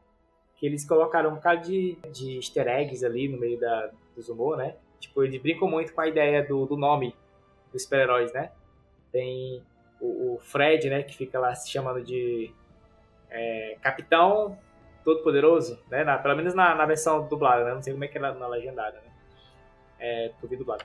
que 0.56 0.66
eles 0.66 0.86
colocaram 0.86 1.30
um 1.30 1.34
bocado 1.34 1.62
de, 1.62 1.98
de 2.12 2.36
easter 2.36 2.68
eggs 2.68 3.04
ali 3.04 3.28
no 3.28 3.38
meio 3.38 3.58
da, 3.58 3.90
dos 4.14 4.28
humor, 4.28 4.56
né? 4.56 4.76
Tipo, 5.00 5.24
eles 5.24 5.40
brincam 5.42 5.68
muito 5.68 5.92
com 5.92 6.00
a 6.00 6.06
ideia 6.06 6.46
do, 6.46 6.66
do 6.66 6.76
nome 6.76 7.16
dos 7.72 7.82
super-heróis, 7.82 8.32
né? 8.32 8.52
Tem 9.10 9.64
o, 10.00 10.34
o, 10.34 10.38
Fred, 10.38 10.88
né, 10.88 11.02
que 11.02 11.16
fica 11.16 11.38
lá 11.38 11.54
se 11.54 11.70
chamando 11.70 12.02
de 12.02 12.52
é, 13.30 13.76
Capitão 13.80 14.56
Todo-Poderoso, 15.04 15.82
né? 15.90 16.04
Na, 16.04 16.18
pelo 16.18 16.36
menos 16.36 16.54
na, 16.54 16.74
na 16.74 16.86
versão 16.86 17.26
dublada, 17.26 17.64
né? 17.64 17.74
Não 17.74 17.82
sei 17.82 17.92
como 17.92 18.04
é 18.04 18.08
que 18.08 18.18
é 18.18 18.20
na, 18.20 18.34
na 18.34 18.46
legendada, 18.46 19.00
né? 19.00 19.11
É, 20.02 20.32
do 20.42 20.56
dublado. 20.56 20.84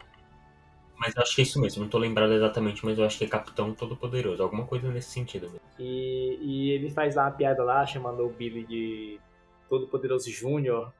Mas 1.00 1.16
eu 1.16 1.22
acho 1.22 1.36
que 1.36 1.42
é 1.42 1.44
isso 1.44 1.60
mesmo, 1.62 1.84
não 1.84 1.90
tô 1.90 1.98
lembrado 1.98 2.34
exatamente, 2.34 2.84
mas 2.84 2.98
eu 2.98 3.06
acho 3.06 3.18
que 3.18 3.26
é 3.26 3.28
Capitão 3.28 3.74
Todo-Poderoso, 3.74 4.42
alguma 4.42 4.66
coisa 4.66 4.90
nesse 4.92 5.12
sentido 5.12 5.50
mesmo. 5.50 5.62
E, 5.78 6.40
e 6.42 6.72
ele 6.72 6.90
faz 6.90 7.16
lá 7.16 7.26
uma 7.26 7.32
piada 7.32 7.64
lá, 7.64 7.86
chamando 7.86 8.26
o 8.26 8.30
Billy 8.30 8.66
de 8.66 9.20
Todo-Poderoso 9.70 10.32
Júnior. 10.32 10.92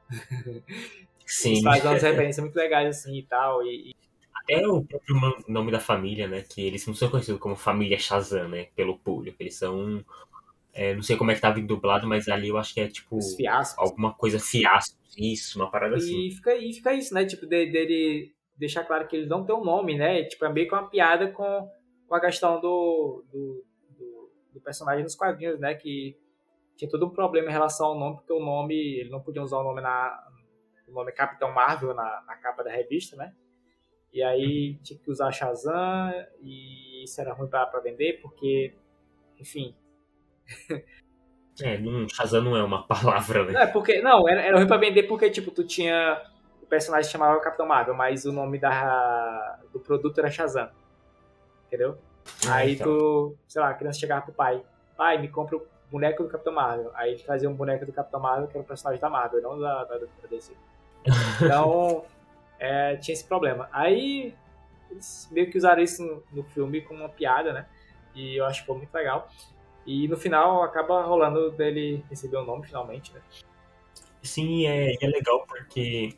Sim. 1.26 1.52
Ele 1.52 1.62
faz 1.62 1.84
umas 1.84 2.02
referências 2.02 2.44
muito 2.44 2.56
legais 2.56 2.88
assim 2.88 3.18
e 3.18 3.22
tal. 3.22 3.62
E, 3.62 3.90
e... 3.90 3.96
Até 4.34 4.66
o 4.66 4.82
próprio 4.82 5.16
nome 5.46 5.70
da 5.70 5.78
família, 5.78 6.26
né? 6.26 6.42
Que 6.42 6.66
eles 6.66 6.86
não 6.86 6.94
são 6.94 7.10
conhecidos 7.10 7.40
como 7.40 7.54
família 7.54 7.98
Shazam, 7.98 8.48
né? 8.48 8.68
Pelo 8.74 8.98
público. 8.98 9.36
Eles 9.40 9.56
são. 9.56 10.02
É, 10.78 10.94
não 10.94 11.02
sei 11.02 11.16
como 11.16 11.32
é 11.32 11.34
que 11.34 11.40
tava 11.40 11.60
dublado, 11.60 12.06
mas 12.06 12.28
ali 12.28 12.50
eu 12.50 12.56
acho 12.56 12.72
que 12.72 12.80
é 12.80 12.86
tipo. 12.86 13.18
Alguma 13.82 14.14
coisa 14.14 14.38
fiasco 14.38 14.96
isso, 15.16 15.58
uma 15.58 15.68
parada 15.68 15.94
e 15.94 15.98
assim. 15.98 16.30
Fica, 16.30 16.54
e 16.54 16.72
fica 16.72 16.94
isso, 16.94 17.12
né? 17.12 17.24
Tipo, 17.24 17.46
dele 17.46 17.84
de, 17.84 18.34
deixar 18.56 18.84
claro 18.84 19.08
que 19.08 19.16
eles 19.16 19.28
não 19.28 19.44
têm 19.44 19.56
um 19.56 19.64
nome, 19.64 19.98
né? 19.98 20.22
Tipo, 20.22 20.44
é 20.44 20.52
meio 20.52 20.68
que 20.68 20.74
uma 20.74 20.88
piada 20.88 21.32
com, 21.32 21.68
com 22.06 22.14
a 22.14 22.20
questão 22.20 22.60
do, 22.60 23.24
do, 23.28 23.64
do, 23.98 24.30
do 24.54 24.60
personagem 24.60 25.02
nos 25.02 25.16
quadrinhos, 25.16 25.58
né? 25.58 25.74
Que 25.74 26.16
tinha 26.76 26.88
todo 26.88 27.06
um 27.06 27.10
problema 27.10 27.48
em 27.48 27.52
relação 27.52 27.88
ao 27.88 27.98
nome, 27.98 28.18
porque 28.18 28.32
o 28.32 28.38
nome, 28.38 28.76
ele 28.76 29.10
não 29.10 29.20
podia 29.20 29.42
usar 29.42 29.58
o 29.58 29.64
nome 29.64 29.80
na 29.80 30.16
o 30.86 30.92
nome 30.92 31.10
Capitão 31.10 31.52
Marvel 31.52 31.92
na, 31.92 32.22
na 32.24 32.36
capa 32.36 32.62
da 32.62 32.70
revista, 32.70 33.16
né? 33.16 33.34
E 34.12 34.22
aí 34.22 34.78
tinha 34.84 34.96
que 34.96 35.10
usar 35.10 35.32
Shazam 35.32 36.12
e 36.40 37.02
isso 37.02 37.20
era 37.20 37.34
ruim 37.34 37.48
para 37.48 37.80
vender, 37.80 38.20
porque, 38.22 38.74
enfim, 39.40 39.74
É, 41.60 41.76
não, 41.76 42.08
Shazam 42.08 42.42
não 42.42 42.56
é 42.56 42.62
uma 42.62 42.82
palavra, 42.86 43.44
né? 43.44 43.62
É, 43.62 43.66
porque, 43.66 44.00
não, 44.00 44.28
era, 44.28 44.40
era 44.42 44.56
ruim 44.56 44.66
pra 44.66 44.76
vender 44.76 45.04
porque, 45.04 45.30
tipo, 45.30 45.50
tu 45.50 45.64
tinha. 45.64 46.22
O 46.62 46.66
personagem 46.66 47.10
chamava 47.10 47.40
Capitão 47.40 47.66
Marvel, 47.66 47.94
mas 47.94 48.24
o 48.24 48.32
nome 48.32 48.58
da, 48.58 49.58
do 49.72 49.80
produto 49.80 50.18
era 50.18 50.30
Shazam. 50.30 50.68
Entendeu? 51.66 51.98
Ah, 52.46 52.56
Aí 52.56 52.74
então. 52.74 52.86
tu, 52.86 53.36
sei 53.48 53.60
lá, 53.60 53.70
a 53.70 53.74
criança 53.74 53.98
chegava 53.98 54.22
pro 54.22 54.32
pai: 54.32 54.62
pai, 54.96 55.18
me 55.18 55.28
compra 55.28 55.56
o 55.56 55.66
boneco 55.90 56.22
do 56.22 56.28
Capitão 56.28 56.52
Marvel. 56.52 56.90
Aí 56.94 57.12
ele 57.12 57.22
trazia 57.22 57.48
um 57.48 57.54
boneco 57.54 57.86
do 57.86 57.92
Capitão 57.92 58.20
Marvel, 58.20 58.46
que 58.46 58.56
era 58.56 58.62
o 58.62 58.66
personagem 58.66 59.00
da 59.00 59.10
Marvel, 59.10 59.42
não 59.42 59.58
da, 59.58 59.84
da, 59.84 59.98
da 59.98 60.28
DC. 60.30 60.52
Então, 61.42 62.04
é, 62.58 62.96
tinha 62.96 63.14
esse 63.14 63.24
problema. 63.24 63.68
Aí, 63.72 64.34
eles 64.90 65.28
meio 65.30 65.50
que 65.50 65.56
usaram 65.56 65.82
isso 65.82 66.04
no, 66.04 66.22
no 66.32 66.44
filme 66.50 66.82
como 66.82 67.00
uma 67.00 67.08
piada, 67.08 67.52
né? 67.52 67.66
E 68.14 68.36
eu 68.36 68.44
acho 68.44 68.60
que 68.60 68.66
foi 68.66 68.76
muito 68.76 68.92
legal. 68.92 69.28
E 69.88 70.06
no 70.06 70.18
final 70.18 70.62
acaba 70.62 71.02
rolando 71.02 71.50
dele 71.52 72.04
receber 72.10 72.36
o 72.36 72.42
um 72.42 72.44
nome 72.44 72.66
finalmente, 72.66 73.10
né? 73.14 73.22
Sim, 74.22 74.66
é, 74.66 74.94
é 75.02 75.06
legal 75.06 75.46
porque 75.46 76.14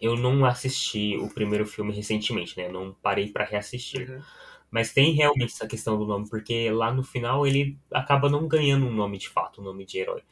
eu 0.00 0.16
não 0.16 0.44
assisti 0.44 1.16
o 1.16 1.28
primeiro 1.28 1.66
filme 1.66 1.92
recentemente, 1.92 2.56
né? 2.56 2.68
não 2.68 2.94
parei 3.02 3.32
para 3.32 3.44
reassistir. 3.44 4.08
Uhum. 4.08 4.22
Mas 4.70 4.92
tem 4.92 5.12
realmente 5.12 5.54
essa 5.54 5.66
questão 5.66 5.98
do 5.98 6.06
nome, 6.06 6.28
porque 6.30 6.70
lá 6.70 6.92
no 6.92 7.02
final 7.02 7.44
ele 7.44 7.76
acaba 7.90 8.28
não 8.28 8.46
ganhando 8.46 8.86
um 8.86 8.94
nome 8.94 9.18
de 9.18 9.28
fato, 9.28 9.60
um 9.60 9.64
nome 9.64 9.84
de 9.84 9.98
herói. 9.98 10.22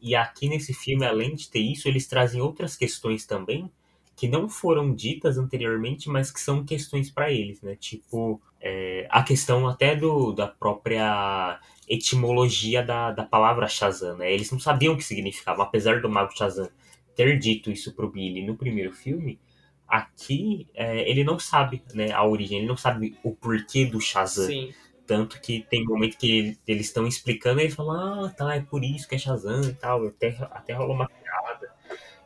E 0.00 0.14
aqui 0.14 0.48
nesse 0.48 0.72
filme, 0.72 1.04
além 1.04 1.34
de 1.34 1.50
ter 1.50 1.58
isso, 1.58 1.88
eles 1.88 2.06
trazem 2.06 2.40
outras 2.40 2.76
questões 2.76 3.26
também 3.26 3.68
que 4.14 4.28
não 4.28 4.48
foram 4.48 4.94
ditas 4.94 5.38
anteriormente, 5.38 6.08
mas 6.08 6.30
que 6.30 6.38
são 6.38 6.64
questões 6.64 7.10
para 7.10 7.32
eles, 7.32 7.60
né? 7.62 7.74
Tipo, 7.74 8.40
é, 8.60 9.06
a 9.10 9.22
questão 9.22 9.66
até 9.66 9.96
do, 9.96 10.32
da 10.32 10.46
própria 10.46 11.58
etimologia 11.88 12.82
da, 12.82 13.10
da 13.10 13.24
palavra 13.24 13.66
Shazam, 13.66 14.16
né? 14.16 14.32
Eles 14.32 14.50
não 14.50 14.60
sabiam 14.60 14.94
o 14.94 14.96
que 14.96 15.04
significava, 15.04 15.62
apesar 15.62 16.00
do 16.00 16.08
Mago 16.08 16.36
Shazam 16.36 16.68
ter 17.14 17.38
dito 17.38 17.70
isso 17.70 17.94
pro 17.94 18.10
Billy 18.10 18.46
no 18.46 18.56
primeiro 18.56 18.92
filme, 18.92 19.38
aqui 19.86 20.68
é, 20.72 21.10
ele 21.10 21.24
não 21.24 21.38
sabe 21.38 21.82
né, 21.92 22.12
a 22.12 22.24
origem, 22.24 22.58
ele 22.58 22.68
não 22.68 22.76
sabe 22.76 23.18
o 23.22 23.34
porquê 23.34 23.84
do 23.84 24.00
Shazam. 24.00 24.46
Sim. 24.46 24.72
Tanto 25.06 25.40
que 25.40 25.66
tem 25.68 25.84
momento 25.84 26.16
que 26.16 26.56
eles 26.66 26.86
estão 26.86 27.04
explicando 27.04 27.60
e 27.60 27.64
eles 27.64 27.74
falam, 27.74 28.24
ah, 28.24 28.30
tá, 28.30 28.54
é 28.54 28.60
por 28.60 28.84
isso 28.84 29.08
que 29.08 29.16
é 29.16 29.18
Shazam 29.18 29.62
e 29.64 29.74
tal. 29.74 30.06
Até, 30.06 30.28
até 30.52 30.72
rolou 30.72 30.94
uma 30.94 31.08
piada. 31.08 31.74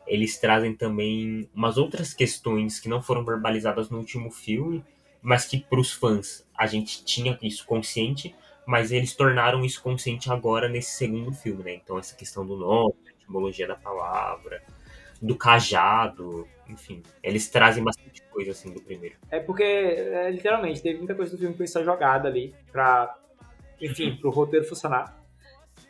Eles 0.05 0.37
trazem 0.37 0.75
também 0.75 1.49
umas 1.53 1.77
outras 1.77 2.13
questões 2.13 2.79
que 2.79 2.87
não 2.87 3.01
foram 3.01 3.25
verbalizadas 3.25 3.89
no 3.89 3.97
último 3.97 4.29
filme, 4.29 4.83
mas 5.25 5.43
que 5.43 5.59
pros 5.59 5.91
fãs 5.91 6.47
a 6.55 6.67
gente 6.67 7.03
tinha 7.03 7.37
isso 7.41 7.65
consciente, 7.65 8.35
mas 8.63 8.91
eles 8.91 9.15
tornaram 9.15 9.65
isso 9.65 9.81
consciente 9.81 10.31
agora 10.31 10.69
nesse 10.69 10.91
segundo 10.91 11.33
filme, 11.33 11.63
né? 11.63 11.73
Então 11.73 11.97
essa 11.97 12.15
questão 12.15 12.45
do 12.45 12.55
nome, 12.55 12.93
a 13.07 13.09
etimologia 13.09 13.67
da 13.67 13.75
palavra, 13.75 14.61
do 15.19 15.35
cajado, 15.35 16.47
enfim, 16.69 17.01
eles 17.23 17.49
trazem 17.49 17.83
bastante 17.83 18.21
coisa 18.31 18.51
assim 18.51 18.71
do 18.71 18.79
primeiro. 18.79 19.15
É 19.31 19.39
porque, 19.39 19.63
é, 19.63 20.29
literalmente, 20.29 20.83
teve 20.83 20.99
muita 20.99 21.15
coisa 21.15 21.31
do 21.31 21.39
filme 21.39 21.53
que 21.53 21.57
foi 21.57 21.67
só 21.67 21.83
jogada 21.83 22.27
ali 22.27 22.53
pra, 22.71 23.17
enfim, 23.81 24.15
pro 24.17 24.29
roteiro 24.29 24.67
funcionar. 24.67 25.19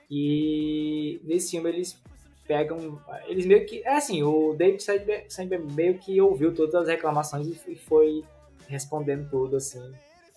E 0.10 1.20
nesse 1.26 1.52
filme 1.52 1.70
eles 1.70 2.02
pegam. 2.48 3.02
Eles 3.28 3.46
meio 3.46 3.66
que. 3.66 3.84
É 3.84 3.98
assim, 3.98 4.24
o 4.24 4.54
David 4.54 4.82
Sandberg 5.28 5.74
meio 5.74 5.98
que 5.98 6.22
ouviu 6.22 6.54
todas 6.54 6.76
as 6.76 6.88
reclamações 6.88 7.48
e 7.68 7.76
foi 7.76 8.24
respondendo 8.68 9.30
tudo, 9.30 9.58
assim, 9.58 9.94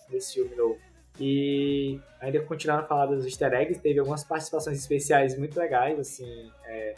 nesse 0.09 0.33
filme 0.33 0.55
novo. 0.55 0.77
E 1.19 1.99
ainda 2.21 2.41
continuando 2.43 2.83
a 2.83 2.87
falar 2.87 3.07
dos 3.07 3.25
easter 3.25 3.53
eggs, 3.53 3.81
teve 3.81 3.99
algumas 3.99 4.23
participações 4.23 4.77
especiais 4.77 5.37
muito 5.37 5.59
legais, 5.59 5.99
assim. 5.99 6.51
É, 6.65 6.95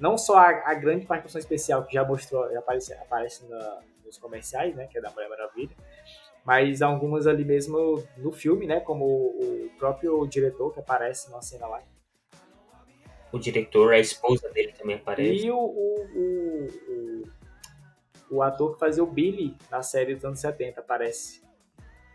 não 0.00 0.18
só 0.18 0.38
a, 0.38 0.70
a, 0.70 0.74
grande 0.74 1.06
participação 1.06 1.38
especial 1.38 1.84
que 1.84 1.94
já 1.94 2.04
mostrou, 2.04 2.50
já 2.50 2.58
aparece, 2.58 2.92
aparece 2.94 3.46
na, 3.46 3.80
nos 4.04 4.18
comerciais, 4.18 4.74
né, 4.74 4.86
que 4.86 4.98
é 4.98 5.00
da 5.00 5.10
Mulher 5.10 5.28
Maravilha, 5.28 5.76
mas 6.44 6.82
algumas 6.82 7.26
ali 7.26 7.44
mesmo 7.44 8.02
no 8.16 8.32
filme, 8.32 8.66
né, 8.66 8.80
como 8.80 9.04
o, 9.04 9.66
o 9.66 9.70
próprio 9.78 10.26
diretor 10.26 10.72
que 10.72 10.80
aparece 10.80 11.30
numa 11.30 11.42
cena 11.42 11.66
lá. 11.66 11.82
O 13.32 13.38
diretor, 13.38 13.92
a 13.92 13.98
esposa 13.98 14.48
dele 14.50 14.72
também 14.72 14.96
aparece. 14.96 15.46
E 15.46 15.50
o, 15.50 15.58
o, 15.58 16.04
o, 16.14 17.22
o, 18.30 18.42
ator 18.42 18.74
que 18.74 18.78
fazia 18.78 19.02
o 19.02 19.06
Billy 19.06 19.54
na 19.70 19.82
série 19.82 20.14
dos 20.14 20.24
anos 20.24 20.40
70 20.40 20.80
aparece. 20.80 21.42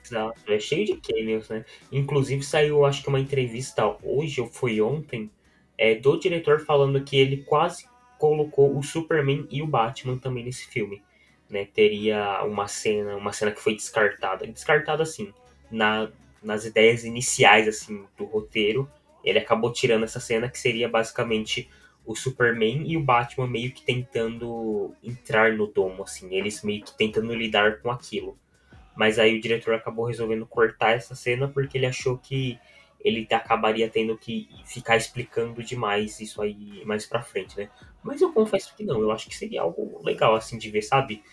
Exato, 0.04 0.40
é 0.48 0.60
cheio 0.60 0.86
de 0.86 0.98
cameos, 0.98 1.50
né? 1.50 1.64
Inclusive 1.92 2.44
saiu, 2.44 2.86
acho 2.86 3.04
que 3.04 3.10
uma 3.10 3.20
entrevista 3.20 3.96
hoje 4.04 4.42
ou 4.42 4.48
foi 4.48 4.82
ontem, 4.82 5.30
é, 5.78 5.96
do 5.96 6.18
diretor 6.18 6.60
falando 6.60 7.04
que 7.04 7.16
ele 7.16 7.44
quase 7.44 7.86
colocou 8.18 8.78
o 8.78 8.84
Superman 8.84 9.48
e 9.50 9.64
o 9.64 9.68
Batman 9.68 10.18
também 10.18 10.44
nesse 10.44 10.68
filme. 10.68 11.02
Né? 11.50 11.66
Teria 11.66 12.44
uma 12.44 12.68
cena, 12.68 13.16
uma 13.16 13.34
cena 13.34 13.52
que 13.52 13.60
foi 13.60 13.76
descartada. 13.76 14.46
Descartada 14.46 15.02
assim, 15.02 15.34
na, 15.72 16.12
nas 16.42 16.66
ideias 16.66 17.04
iniciais 17.04 17.68
assim 17.68 18.06
do 18.16 18.26
roteiro. 18.26 18.88
Ele 19.24 19.40
acabou 19.40 19.74
tirando 19.74 20.04
essa 20.04 20.20
cena 20.20 20.50
que 20.50 20.60
seria 20.60 20.88
basicamente 20.88 21.68
o 22.06 22.16
Superman 22.16 22.84
e 22.86 22.98
o 22.98 23.04
Batman 23.04 23.48
meio 23.48 23.72
que 23.72 23.84
tentando 23.84 24.94
entrar 25.04 25.54
no 25.54 25.68
domo, 25.68 26.04
assim, 26.04 26.34
eles 26.36 26.64
meio 26.64 26.84
que 26.84 26.98
tentando 26.98 27.34
lidar 27.34 27.82
com 27.82 27.92
aquilo. 27.92 28.38
Mas 28.96 29.18
aí 29.20 29.38
o 29.38 29.42
diretor 29.42 29.74
acabou 29.74 30.06
resolvendo 30.06 30.46
cortar 30.46 30.92
essa 30.92 31.16
cena 31.16 31.48
porque 31.48 31.78
ele 31.78 31.86
achou 31.86 32.18
que 32.18 32.60
ele 33.04 33.28
acabaria 33.32 33.90
tendo 33.90 34.18
que 34.18 34.48
ficar 34.66 34.98
explicando 34.98 35.64
demais 35.64 36.20
isso 36.20 36.42
aí 36.42 36.84
mais 36.86 37.06
pra 37.06 37.22
frente, 37.22 37.58
né? 37.58 37.70
Mas 38.04 38.22
eu 38.22 38.32
confesso 38.32 38.76
que 38.76 38.84
não, 38.84 39.02
eu 39.02 39.12
acho 39.12 39.28
que 39.28 39.36
seria 39.36 39.62
algo 39.62 40.00
legal 40.04 40.36
assim 40.36 40.58
de 40.58 40.70
ver, 40.70 40.82
sabe? 40.82 41.24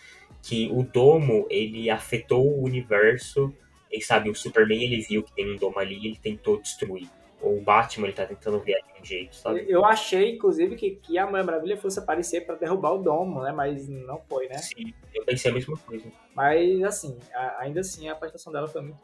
Que 0.43 0.69
o 0.73 0.83
domo, 0.83 1.47
ele 1.51 1.91
afetou 1.91 2.47
o 2.47 2.65
universo, 2.65 3.53
e 3.91 4.01
sabe, 4.01 4.31
o 4.31 4.35
Superman 4.35 4.83
ele 4.83 5.01
viu 5.01 5.23
que 5.23 5.33
tem 5.33 5.51
um 5.51 5.57
domo 5.57 5.79
ali 5.79 5.99
e 5.99 6.07
ele 6.07 6.17
tentou 6.17 6.61
destruir. 6.61 7.09
O 7.41 7.61
Batman 7.61 8.07
ele 8.09 8.17
tá 8.17 8.27
tentando 8.27 8.59
ver 8.61 8.83
de 8.95 9.01
um 9.01 9.05
jeito, 9.05 9.37
sabe? 9.37 9.65
Eu 9.69 9.85
achei, 9.85 10.35
inclusive, 10.35 10.75
que, 10.75 10.97
que 10.97 11.17
a 11.19 11.27
Mulher 11.27 11.45
Maravilha 11.45 11.77
fosse 11.77 11.99
aparecer 11.99 12.45
para 12.45 12.57
derrubar 12.57 12.95
o 12.95 13.03
domo, 13.03 13.43
né? 13.43 13.53
Mas 13.53 13.89
não 13.89 14.21
foi, 14.29 14.49
né? 14.49 14.59
Sim, 14.59 14.93
eu 15.15 15.25
pensei 15.25 15.51
a 15.51 15.55
mesma 15.55 15.77
coisa. 15.77 16.11
Mas, 16.35 16.83
assim, 16.83 17.19
a, 17.33 17.61
ainda 17.61 17.81
assim, 17.81 18.09
a 18.09 18.17
participação 18.17 18.53
dela 18.53 18.67
foi 18.67 18.83
muito 18.83 19.01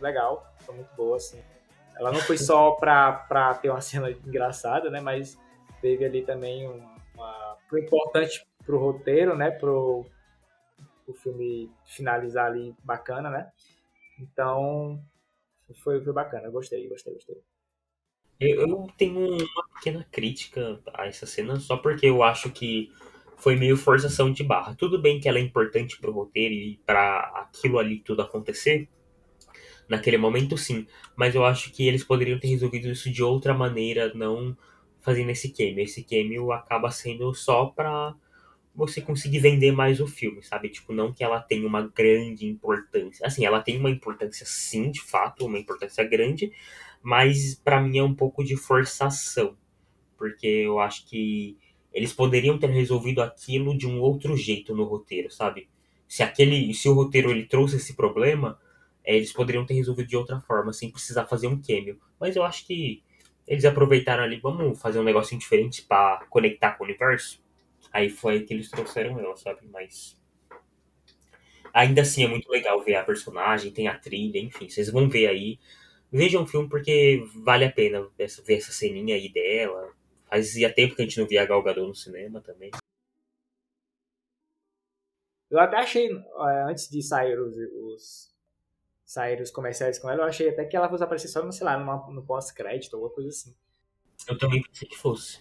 legal, 0.00 0.52
foi 0.60 0.74
muito 0.74 0.92
boa, 0.96 1.16
assim. 1.16 1.40
Ela 1.96 2.12
não 2.12 2.20
foi 2.20 2.36
só 2.36 2.72
pra, 2.72 3.12
pra 3.12 3.54
ter 3.54 3.70
uma 3.70 3.80
cena 3.80 4.10
engraçada, 4.10 4.90
né? 4.90 5.00
Mas 5.00 5.38
teve 5.80 6.04
ali 6.04 6.22
também 6.22 6.68
uma. 6.68 7.56
Foi 7.70 7.80
importante 7.80 8.46
pro 8.64 8.78
roteiro, 8.78 9.36
né? 9.36 9.50
Pro, 9.50 10.04
o 11.06 11.14
filme 11.14 11.70
finalizar 11.84 12.46
ali 12.46 12.74
bacana, 12.82 13.30
né? 13.30 13.50
Então, 14.20 15.00
foi, 15.82 16.02
foi 16.02 16.12
bacana. 16.12 16.50
Gostei, 16.50 16.88
gostei, 16.88 17.14
gostei. 17.14 17.42
Eu, 18.38 18.60
eu 18.68 18.86
tenho 18.98 19.18
uma 19.36 19.68
pequena 19.74 20.06
crítica 20.12 20.80
a 20.94 21.06
essa 21.06 21.26
cena, 21.26 21.58
só 21.58 21.76
porque 21.76 22.06
eu 22.06 22.22
acho 22.22 22.50
que 22.50 22.92
foi 23.36 23.56
meio 23.56 23.76
forçação 23.76 24.30
de 24.32 24.42
barra. 24.44 24.74
Tudo 24.74 25.00
bem 25.00 25.20
que 25.20 25.28
ela 25.28 25.38
é 25.38 25.42
importante 25.42 25.98
pro 25.98 26.12
roteiro 26.12 26.54
e 26.54 26.78
para 26.84 27.20
aquilo 27.34 27.78
ali 27.78 27.98
tudo 28.00 28.22
acontecer, 28.22 28.88
naquele 29.88 30.18
momento 30.18 30.56
sim, 30.56 30.86
mas 31.16 31.34
eu 31.34 31.44
acho 31.44 31.70
que 31.72 31.86
eles 31.86 32.04
poderiam 32.04 32.38
ter 32.38 32.48
resolvido 32.48 32.88
isso 32.88 33.10
de 33.10 33.22
outra 33.22 33.54
maneira, 33.54 34.12
não 34.14 34.56
fazendo 35.00 35.30
esse 35.30 35.50
cameo. 35.52 35.80
Esse 35.80 36.02
cameo 36.02 36.52
acaba 36.52 36.90
sendo 36.90 37.32
só 37.34 37.66
pra 37.66 38.14
você 38.74 39.00
conseguir 39.00 39.38
vender 39.40 39.72
mais 39.72 40.00
o 40.00 40.06
filme, 40.06 40.42
sabe? 40.42 40.68
Tipo, 40.68 40.92
não 40.92 41.12
que 41.12 41.24
ela 41.24 41.40
tenha 41.40 41.66
uma 41.66 41.82
grande 41.88 42.46
importância. 42.46 43.26
Assim, 43.26 43.44
ela 43.44 43.60
tem 43.60 43.78
uma 43.78 43.90
importância 43.90 44.44
sim, 44.46 44.90
de 44.90 45.00
fato, 45.02 45.46
uma 45.46 45.58
importância 45.58 46.04
grande, 46.04 46.52
mas 47.06 47.54
para 47.54 47.80
mim 47.80 47.98
é 47.98 48.02
um 48.02 48.12
pouco 48.12 48.42
de 48.42 48.56
forçação, 48.56 49.56
porque 50.18 50.44
eu 50.44 50.80
acho 50.80 51.06
que 51.06 51.56
eles 51.94 52.12
poderiam 52.12 52.58
ter 52.58 52.68
resolvido 52.68 53.22
aquilo 53.22 53.78
de 53.78 53.86
um 53.86 54.00
outro 54.00 54.36
jeito 54.36 54.74
no 54.74 54.82
roteiro, 54.82 55.30
sabe? 55.30 55.68
Se 56.08 56.24
aquele, 56.24 56.74
se 56.74 56.88
o 56.88 56.94
roteiro 56.94 57.30
ele 57.30 57.46
trouxe 57.46 57.76
esse 57.76 57.94
problema, 57.94 58.58
é, 59.04 59.14
eles 59.14 59.32
poderiam 59.32 59.64
ter 59.64 59.74
resolvido 59.74 60.08
de 60.08 60.16
outra 60.16 60.40
forma, 60.40 60.72
sem 60.72 60.90
precisar 60.90 61.26
fazer 61.26 61.46
um 61.46 61.62
cameo. 61.62 61.96
Mas 62.18 62.34
eu 62.34 62.42
acho 62.42 62.66
que 62.66 63.04
eles 63.46 63.64
aproveitaram 63.64 64.24
ali, 64.24 64.40
vamos 64.40 64.76
fazer 64.82 64.98
um 64.98 65.04
negocinho 65.04 65.40
diferente 65.40 65.82
para 65.82 66.26
conectar 66.28 66.72
com 66.72 66.82
o 66.82 66.86
universo. 66.88 67.40
Aí 67.92 68.10
foi 68.10 68.40
que 68.40 68.52
eles 68.52 68.68
trouxeram 68.68 69.16
ela, 69.20 69.36
sabe? 69.36 69.60
Mas. 69.72 70.20
Ainda 71.72 72.02
assim 72.02 72.24
é 72.24 72.28
muito 72.28 72.50
legal 72.50 72.82
ver 72.82 72.96
a 72.96 73.04
personagem, 73.04 73.70
tem 73.70 73.86
a 73.86 73.96
trilha, 73.96 74.40
enfim, 74.40 74.68
vocês 74.68 74.90
vão 74.90 75.08
ver 75.08 75.28
aí. 75.28 75.60
Vejam 76.10 76.42
o 76.42 76.46
filme 76.46 76.68
porque 76.68 77.24
vale 77.44 77.64
a 77.64 77.72
pena 77.72 78.08
ver 78.16 78.56
essa 78.56 78.72
ceninha 78.72 79.16
aí 79.16 79.32
dela. 79.32 79.92
Fazia 80.28 80.72
tempo 80.72 80.94
que 80.94 81.02
a 81.02 81.04
gente 81.04 81.18
não 81.20 81.26
via 81.26 81.42
a 81.42 81.46
Gal 81.46 81.62
Gadot 81.62 81.86
no 81.86 81.94
cinema 81.94 82.40
também. 82.40 82.70
Eu 85.48 85.60
até 85.60 85.76
achei, 85.76 86.10
antes 86.68 86.88
de 86.88 87.02
sair 87.02 87.38
os, 87.38 87.56
os 87.56 88.34
saíram 89.04 89.42
os 89.42 89.50
comerciais 89.52 89.98
com 89.98 90.10
ela, 90.10 90.22
eu 90.22 90.26
achei 90.26 90.48
até 90.48 90.64
que 90.64 90.76
ela 90.76 90.88
fosse 90.88 91.04
aparecer 91.04 91.28
só, 91.28 91.48
sei 91.52 91.64
lá, 91.64 91.78
numa, 91.78 92.10
no 92.10 92.26
pós-crédito, 92.26 92.96
alguma 92.96 93.14
coisa 93.14 93.30
assim. 93.30 93.54
Eu 94.28 94.36
também 94.36 94.60
pensei 94.62 94.88
que 94.88 94.96
fosse. 94.96 95.40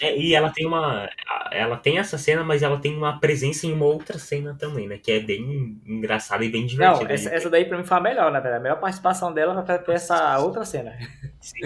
É, 0.00 0.16
e 0.16 0.34
ela 0.34 0.50
tem 0.50 0.66
uma. 0.66 1.08
Ela 1.52 1.76
tem 1.76 1.98
essa 1.98 2.16
cena, 2.16 2.42
mas 2.42 2.62
ela 2.62 2.80
tem 2.80 2.96
uma 2.96 3.20
presença 3.20 3.66
em 3.66 3.72
uma 3.72 3.84
outra 3.84 4.18
cena 4.18 4.56
também, 4.58 4.88
né? 4.88 4.98
Que 4.98 5.12
é 5.12 5.20
bem 5.20 5.80
engraçada 5.86 6.44
e 6.44 6.50
bem 6.50 6.64
divertida. 6.64 7.04
Não, 7.04 7.10
essa, 7.10 7.28
essa 7.28 7.50
daí 7.50 7.66
pra 7.66 7.76
mim 7.76 7.84
foi 7.84 7.96
a 7.96 8.00
melhor, 8.00 8.32
na 8.32 8.40
verdade. 8.40 8.60
A 8.60 8.62
melhor 8.62 8.80
participação 8.80 9.32
dela 9.32 9.64
foi 9.84 9.94
essa 9.94 10.38
outra 10.38 10.64
cena. 10.64 10.96
Sim. 11.40 11.60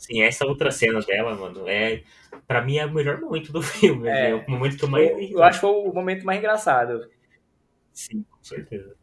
Sim, 0.00 0.22
essa 0.22 0.46
outra 0.46 0.70
cena 0.70 1.00
dela, 1.00 1.34
mano, 1.34 1.68
é. 1.68 2.02
Pra 2.46 2.62
mim 2.62 2.78
é 2.78 2.86
o 2.86 2.92
melhor 2.92 3.20
momento 3.20 3.52
do 3.52 3.60
filme. 3.62 4.08
É, 4.08 4.30
é 4.30 4.34
o 4.34 4.50
momento 4.50 4.76
que 4.76 4.84
eu 4.84 4.88
mais. 4.88 5.10
Eu, 5.10 5.20
eu 5.20 5.42
acho 5.42 5.60
que 5.60 5.66
foi 5.66 5.70
o 5.70 5.92
momento 5.92 6.24
mais 6.24 6.38
engraçado. 6.38 7.06
Sim, 7.92 8.24
com 8.30 8.42
certeza. 8.42 8.94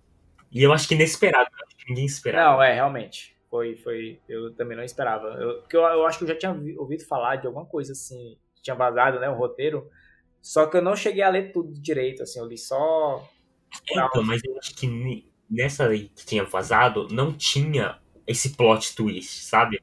E 0.51 0.63
eu 0.63 0.73
acho 0.73 0.87
que 0.87 0.95
inesperado, 0.95 1.49
acho 1.65 1.77
que 1.77 1.89
ninguém 1.89 2.05
esperava. 2.05 2.57
Não, 2.57 2.63
é, 2.63 2.73
realmente. 2.73 3.35
Foi, 3.49 3.75
foi. 3.77 4.19
Eu 4.27 4.53
também 4.55 4.75
não 4.75 4.83
esperava. 4.83 5.27
Eu, 5.39 5.61
porque 5.61 5.77
eu, 5.77 5.81
eu 5.81 6.05
acho 6.05 6.17
que 6.17 6.23
eu 6.23 6.29
já 6.29 6.35
tinha 6.35 6.51
ouvido 6.77 7.05
falar 7.05 7.35
de 7.37 7.47
alguma 7.47 7.65
coisa 7.65 7.91
assim, 7.91 8.35
tinha 8.67 8.75
vazado, 8.75 9.19
né? 9.19 9.29
O 9.29 9.35
roteiro. 9.35 9.89
Só 10.41 10.67
que 10.67 10.77
eu 10.77 10.81
não 10.81 10.95
cheguei 10.95 11.23
a 11.23 11.29
ler 11.29 11.51
tudo 11.51 11.73
direito, 11.81 12.23
assim, 12.23 12.39
eu 12.39 12.45
li 12.47 12.57
só. 12.57 13.23
Então, 13.89 14.23
mas 14.23 14.41
eu 14.43 14.57
acho 14.57 14.75
que 14.75 14.87
nessa 15.49 15.87
aí 15.87 16.09
que 16.09 16.25
tinha 16.25 16.43
vazado, 16.43 17.07
não 17.09 17.33
tinha 17.33 17.99
esse 18.25 18.51
plot 18.55 18.95
twist, 18.95 19.43
sabe? 19.43 19.81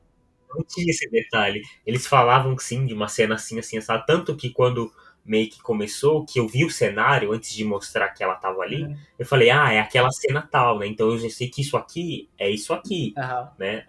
Não 0.51 0.64
tinha 0.64 0.91
esse 0.91 1.09
detalhe. 1.11 1.62
Eles 1.87 2.07
falavam 2.07 2.57
sim 2.59 2.87
de 2.87 2.95
uma 2.95 3.09
cena 3.09 3.35
assim, 3.35 3.59
assim, 3.59 3.80
sabe? 3.80 4.07
Tanto 4.07 4.37
que 4.37 4.51
quando 4.51 4.93
meio 5.24 5.49
que 5.51 5.61
começou, 5.62 6.24
que 6.26 6.39
eu 6.39 6.47
vi 6.47 6.64
o 6.64 6.70
cenário 6.70 7.32
antes 7.32 7.53
de 7.55 7.64
mostrar 7.64 8.11
que 8.11 8.22
ela 8.22 8.35
tava 8.35 8.61
ali, 8.62 8.85
Uhum. 8.85 8.97
eu 9.18 9.26
falei, 9.26 9.51
ah, 9.51 9.72
é 9.72 9.80
aquela 9.80 10.11
cena 10.11 10.43
tal, 10.43 10.78
né? 10.78 10.87
Então 10.87 11.11
eu 11.11 11.18
já 11.18 11.30
sei 11.30 11.49
que 11.49 11.62
isso 11.62 11.76
aqui 11.76 12.28
é 12.39 12.51
isso 12.51 12.74
aqui, 12.74 13.14
Aham. 13.16 13.51
né? 13.59 13.87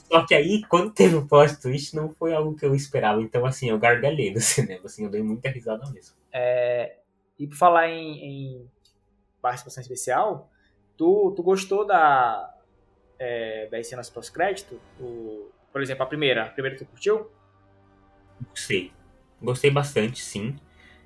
Só 0.00 0.26
que 0.26 0.34
aí, 0.34 0.62
quando 0.68 0.90
teve 0.92 1.14
o 1.14 1.26
plot 1.26 1.60
twist, 1.60 1.94
não 1.94 2.10
foi 2.10 2.34
algo 2.34 2.56
que 2.56 2.64
eu 2.64 2.74
esperava. 2.74 3.22
Então, 3.22 3.44
assim, 3.46 3.70
eu 3.70 3.78
gargalhei 3.78 4.32
no 4.32 4.40
cinema, 4.42 4.82
assim, 4.84 5.04
eu 5.04 5.10
dei 5.10 5.22
muita 5.22 5.48
risada 5.48 5.88
mesmo. 5.90 6.16
É, 6.32 6.96
e 7.38 7.46
por 7.46 7.56
falar 7.56 7.88
em, 7.88 8.24
em 8.24 8.70
participação 9.40 9.80
especial, 9.80 10.50
tu, 10.96 11.32
tu 11.36 11.42
gostou 11.42 11.86
da, 11.86 12.54
é, 13.18 13.68
das 13.70 13.86
cenas 13.86 14.10
pós-crédito? 14.10 14.80
Por 15.72 15.82
exemplo, 15.82 16.02
a 16.02 16.06
primeira. 16.06 16.44
A 16.44 16.50
primeira 16.50 16.76
tu 16.76 16.86
curtiu? 16.86 17.30
Gostei. 18.50 18.92
Gostei 19.40 19.70
bastante, 19.70 20.22
sim. 20.22 20.56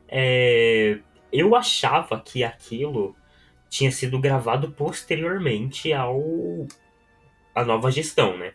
É, 0.06 0.98
eu 1.32 1.54
achava 1.54 2.20
que 2.20 2.44
aquilo 2.44 3.14
tinha 3.68 3.90
sido 3.92 4.18
gravado 4.18 4.70
posteriormente 4.72 5.92
ao 5.92 6.66
a 7.54 7.64
nova 7.64 7.90
gestão, 7.90 8.36
né? 8.36 8.54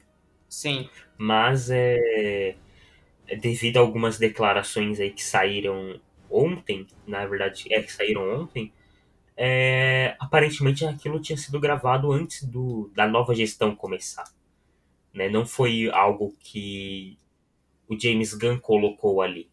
Sim. 0.54 0.88
Mas 1.18 1.72
é, 1.72 2.56
é 3.28 3.36
devido 3.36 3.78
a 3.78 3.80
algumas 3.82 4.20
declarações 4.20 5.00
aí 5.00 5.12
que 5.12 5.24
saíram 5.24 6.00
ontem, 6.30 6.88
na 7.08 7.26
verdade, 7.26 7.66
é 7.74 7.82
que 7.82 7.92
saíram 7.92 8.42
ontem, 8.42 8.72
é, 9.38 10.16
aparentemente 10.20 10.86
aquilo 10.86 11.22
tinha 11.22 11.38
sido 11.38 11.60
gravado 11.60 12.12
antes 12.12 12.44
do, 12.44 12.92
da 12.96 13.08
nova 13.08 13.36
gestão 13.36 13.76
começar. 13.76 14.26
Né? 15.14 15.30
Não 15.30 15.46
foi 15.46 15.90
algo 15.92 16.36
que 16.40 17.18
o 17.88 18.00
James 18.00 18.34
Gunn 18.36 18.60
colocou 18.60 19.22
ali. 19.22 19.50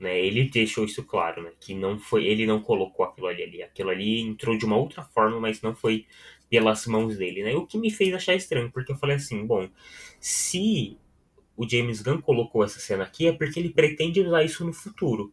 Né? 0.00 0.20
Ele 0.20 0.48
deixou 0.48 0.84
isso 0.84 1.04
claro, 1.04 1.42
né? 1.42 1.52
que 1.60 1.74
não 1.74 1.98
foi, 1.98 2.26
ele 2.26 2.46
não 2.46 2.60
colocou 2.60 3.04
aquilo 3.06 3.28
ali, 3.28 3.42
ali. 3.42 3.62
Aquilo 3.62 3.90
ali 3.90 4.20
entrou 4.20 4.56
de 4.58 4.64
uma 4.64 4.76
outra 4.76 5.02
forma, 5.02 5.40
mas 5.40 5.62
não 5.62 5.74
foi 5.74 6.06
pelas 6.48 6.86
mãos 6.86 7.16
dele. 7.16 7.42
Né? 7.42 7.54
O 7.54 7.66
que 7.66 7.78
me 7.78 7.90
fez 7.90 8.14
achar 8.14 8.34
estranho, 8.34 8.70
porque 8.70 8.92
eu 8.92 8.96
falei 8.96 9.16
assim, 9.16 9.44
bom, 9.46 9.68
se 10.20 10.96
o 11.56 11.68
James 11.68 12.02
Gunn 12.02 12.20
colocou 12.20 12.64
essa 12.64 12.78
cena 12.78 13.04
aqui 13.04 13.26
é 13.26 13.32
porque 13.32 13.58
ele 13.58 13.70
pretende 13.70 14.20
usar 14.20 14.42
isso 14.44 14.64
no 14.64 14.72
futuro. 14.72 15.32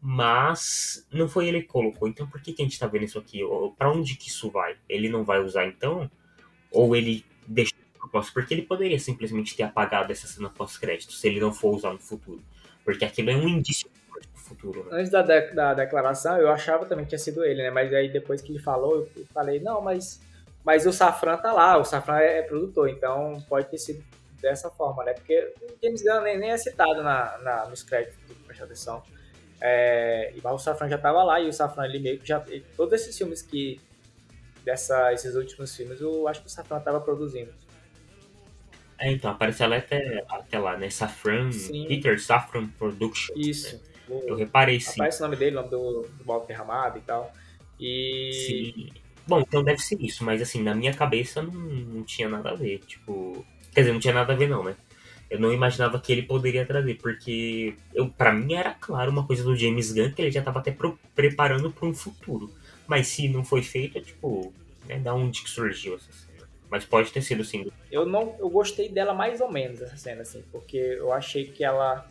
Mas 0.00 1.06
não 1.12 1.28
foi 1.28 1.48
ele 1.48 1.62
que 1.62 1.68
colocou. 1.68 2.06
Então 2.06 2.26
por 2.28 2.40
que, 2.40 2.52
que 2.52 2.62
a 2.62 2.64
gente 2.64 2.78
tá 2.78 2.86
vendo 2.86 3.04
isso 3.04 3.18
aqui? 3.18 3.40
Pra 3.76 3.90
onde 3.90 4.14
que 4.14 4.28
isso 4.28 4.50
vai? 4.50 4.76
Ele 4.88 5.08
não 5.08 5.24
vai 5.24 5.42
usar 5.42 5.66
então? 5.66 6.08
Ou 6.70 6.94
ele 6.94 7.24
deixou 7.46 7.78
de 7.78 7.98
propósito? 7.98 8.34
Porque 8.34 8.54
ele 8.54 8.62
poderia 8.62 8.98
simplesmente 8.98 9.56
ter 9.56 9.64
apagado 9.64 10.12
essa 10.12 10.26
cena 10.28 10.48
pós-crédito 10.50 11.12
se 11.12 11.26
ele 11.26 11.40
não 11.40 11.52
for 11.52 11.74
usar 11.74 11.92
no 11.92 11.98
futuro. 11.98 12.40
Porque 12.84 13.04
aquilo 13.04 13.30
é 13.30 13.36
um 13.36 13.48
indício 13.48 13.88
futuro. 14.48 14.84
Né? 14.84 14.98
Antes 15.00 15.10
da, 15.10 15.22
de- 15.22 15.52
da 15.52 15.74
declaração, 15.74 16.38
eu 16.38 16.48
achava 16.48 16.86
também 16.86 17.04
que 17.04 17.10
tinha 17.10 17.18
sido 17.18 17.44
ele, 17.44 17.62
né? 17.62 17.70
Mas 17.70 17.92
aí 17.92 18.08
depois 18.08 18.40
que 18.40 18.50
ele 18.50 18.58
falou, 18.58 19.06
eu 19.16 19.26
falei, 19.32 19.60
não, 19.60 19.80
mas, 19.80 20.20
mas 20.68 20.84
o 20.84 20.92
Safran 20.92 21.38
tá 21.38 21.50
lá, 21.50 21.78
o 21.78 21.84
Safran 21.84 22.18
é, 22.18 22.40
é 22.40 22.42
produtor, 22.42 22.90
então 22.90 23.38
pode 23.48 23.68
ter 23.70 23.78
sido 23.78 24.04
dessa 24.38 24.68
forma, 24.70 25.02
né? 25.02 25.14
Porque 25.14 25.54
o 25.62 25.78
James 25.82 26.02
Gunn 26.02 26.20
nem, 26.20 26.38
nem 26.38 26.50
é 26.50 26.58
citado 26.58 27.02
na, 27.02 27.38
na, 27.38 27.66
nos 27.70 27.82
créditos 27.82 28.18
do 28.28 28.34
Presta 28.44 28.64
Atenção. 28.64 29.02
É, 29.62 30.30
e 30.36 30.40
mas 30.44 30.52
o 30.52 30.58
Safran 30.58 30.90
já 30.90 30.98
tava 30.98 31.24
lá, 31.24 31.40
e 31.40 31.48
o 31.48 31.52
Safran 31.54 31.86
ele 31.86 31.98
meio 32.00 32.18
que 32.18 32.28
já. 32.28 32.44
ele- 32.48 32.66
todos 32.76 32.92
esses 33.00 33.16
filmes 33.16 33.40
que. 33.40 33.80
Dessa, 34.62 35.10
esses 35.14 35.34
últimos 35.34 35.74
filmes, 35.74 36.02
eu 36.02 36.28
acho 36.28 36.42
que 36.42 36.48
o 36.48 36.50
Safran 36.50 36.80
tava 36.80 37.00
produzindo. 37.00 37.54
É, 38.98 39.10
então, 39.10 39.30
aparece 39.30 39.62
ela 39.62 39.76
até, 39.78 40.22
até 40.28 40.58
lá, 40.58 40.76
né? 40.76 40.90
Safran, 40.90 41.50
Sim. 41.50 41.86
Peter 41.88 42.20
Safran 42.20 42.66
Productions. 42.78 43.34
né? 43.38 43.50
Isso. 43.50 43.80
Eu 44.26 44.34
O, 44.34 44.34
reparei 44.34 44.78
sim. 44.80 45.00
aparece 45.00 45.20
o 45.20 45.22
nome 45.22 45.36
dele, 45.36 45.56
o 45.56 45.60
nome 45.60 45.70
do, 45.70 46.02
do 46.02 46.24
Walter 46.24 46.52
Ramado 46.52 46.98
e 46.98 47.02
tal. 47.02 47.32
E. 47.80 48.30
Sim. 48.32 48.92
Bom, 49.28 49.40
então 49.40 49.62
deve 49.62 49.78
ser 49.80 50.00
isso, 50.00 50.24
mas 50.24 50.40
assim, 50.40 50.62
na 50.62 50.74
minha 50.74 50.94
cabeça 50.94 51.42
não, 51.42 51.52
não 51.52 52.02
tinha 52.02 52.28
nada 52.28 52.50
a 52.50 52.54
ver. 52.54 52.78
Tipo. 52.86 53.44
Quer 53.74 53.82
dizer, 53.82 53.92
não 53.92 54.00
tinha 54.00 54.14
nada 54.14 54.32
a 54.32 54.36
ver, 54.36 54.48
não, 54.48 54.64
né? 54.64 54.74
Eu 55.30 55.38
não 55.38 55.52
imaginava 55.52 56.00
que 56.00 56.10
ele 56.10 56.22
poderia 56.22 56.64
trazer, 56.64 56.94
porque 56.94 57.74
eu, 57.94 58.08
para 58.08 58.32
mim 58.32 58.54
era 58.54 58.72
claro 58.72 59.10
uma 59.10 59.26
coisa 59.26 59.44
do 59.44 59.54
James 59.54 59.92
Gunn 59.92 60.10
que 60.12 60.22
ele 60.22 60.30
já 60.30 60.40
tava 60.42 60.60
até 60.60 60.72
pro- 60.72 60.98
preparando 61.14 61.70
para 61.70 61.86
um 61.86 61.92
futuro. 61.94 62.50
Mas 62.86 63.08
se 63.08 63.28
não 63.28 63.44
foi 63.44 63.62
feito, 63.62 63.98
é 63.98 64.00
tipo, 64.00 64.50
né, 64.86 64.98
da 64.98 65.14
onde 65.14 65.42
que 65.42 65.50
surgiu 65.50 65.96
essa 65.96 66.10
cena. 66.10 66.48
Mas 66.70 66.86
pode 66.86 67.12
ter 67.12 67.20
sido 67.20 67.44
sim. 67.44 67.70
Eu 67.92 68.06
não, 68.06 68.34
eu 68.38 68.48
gostei 68.48 68.88
dela 68.88 69.12
mais 69.12 69.42
ou 69.42 69.52
menos 69.52 69.82
essa 69.82 69.98
cena 69.98 70.22
assim, 70.22 70.42
porque 70.50 70.78
eu 70.78 71.12
achei 71.12 71.44
que 71.46 71.62
ela 71.62 72.08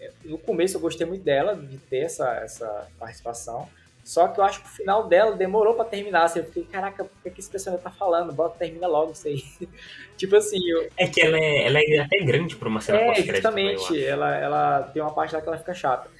é, 0.00 0.10
no 0.24 0.38
começo 0.38 0.76
eu 0.76 0.80
gostei 0.80 1.06
muito 1.06 1.22
dela 1.22 1.54
de 1.54 1.78
ter 1.78 1.98
essa 1.98 2.28
essa 2.38 2.88
participação. 2.98 3.68
Só 4.04 4.28
que 4.28 4.38
eu 4.38 4.44
acho 4.44 4.60
que 4.60 4.66
o 4.66 4.70
final 4.70 5.08
dela 5.08 5.34
demorou 5.34 5.74
pra 5.74 5.84
terminar. 5.86 6.24
Assim, 6.24 6.40
eu 6.40 6.44
fiquei, 6.44 6.64
caraca, 6.64 7.04
por 7.04 7.22
que, 7.22 7.30
que 7.30 7.40
esse 7.40 7.50
personagem 7.50 7.82
tá 7.82 7.90
falando? 7.90 8.34
Bota, 8.34 8.58
termina 8.58 8.86
logo 8.86 9.12
isso 9.12 9.26
aí. 9.26 9.42
tipo 10.14 10.36
assim, 10.36 10.58
eu, 10.68 10.90
É 10.94 11.08
que 11.08 11.22
ela 11.22 11.38
é, 11.38 11.64
ela 11.64 11.78
é 11.80 11.98
até 12.00 12.18
grande 12.18 12.54
pra 12.54 12.68
uma 12.68 12.82
cena 12.82 12.98
é, 12.98 13.08
né, 13.08 13.14
justamente. 13.14 14.04
Ela, 14.04 14.36
ela 14.36 14.82
tem 14.92 15.00
uma 15.00 15.12
parte 15.12 15.34
lá 15.34 15.40
que 15.40 15.48
ela 15.48 15.56
fica 15.56 15.72
chata. 15.72 16.10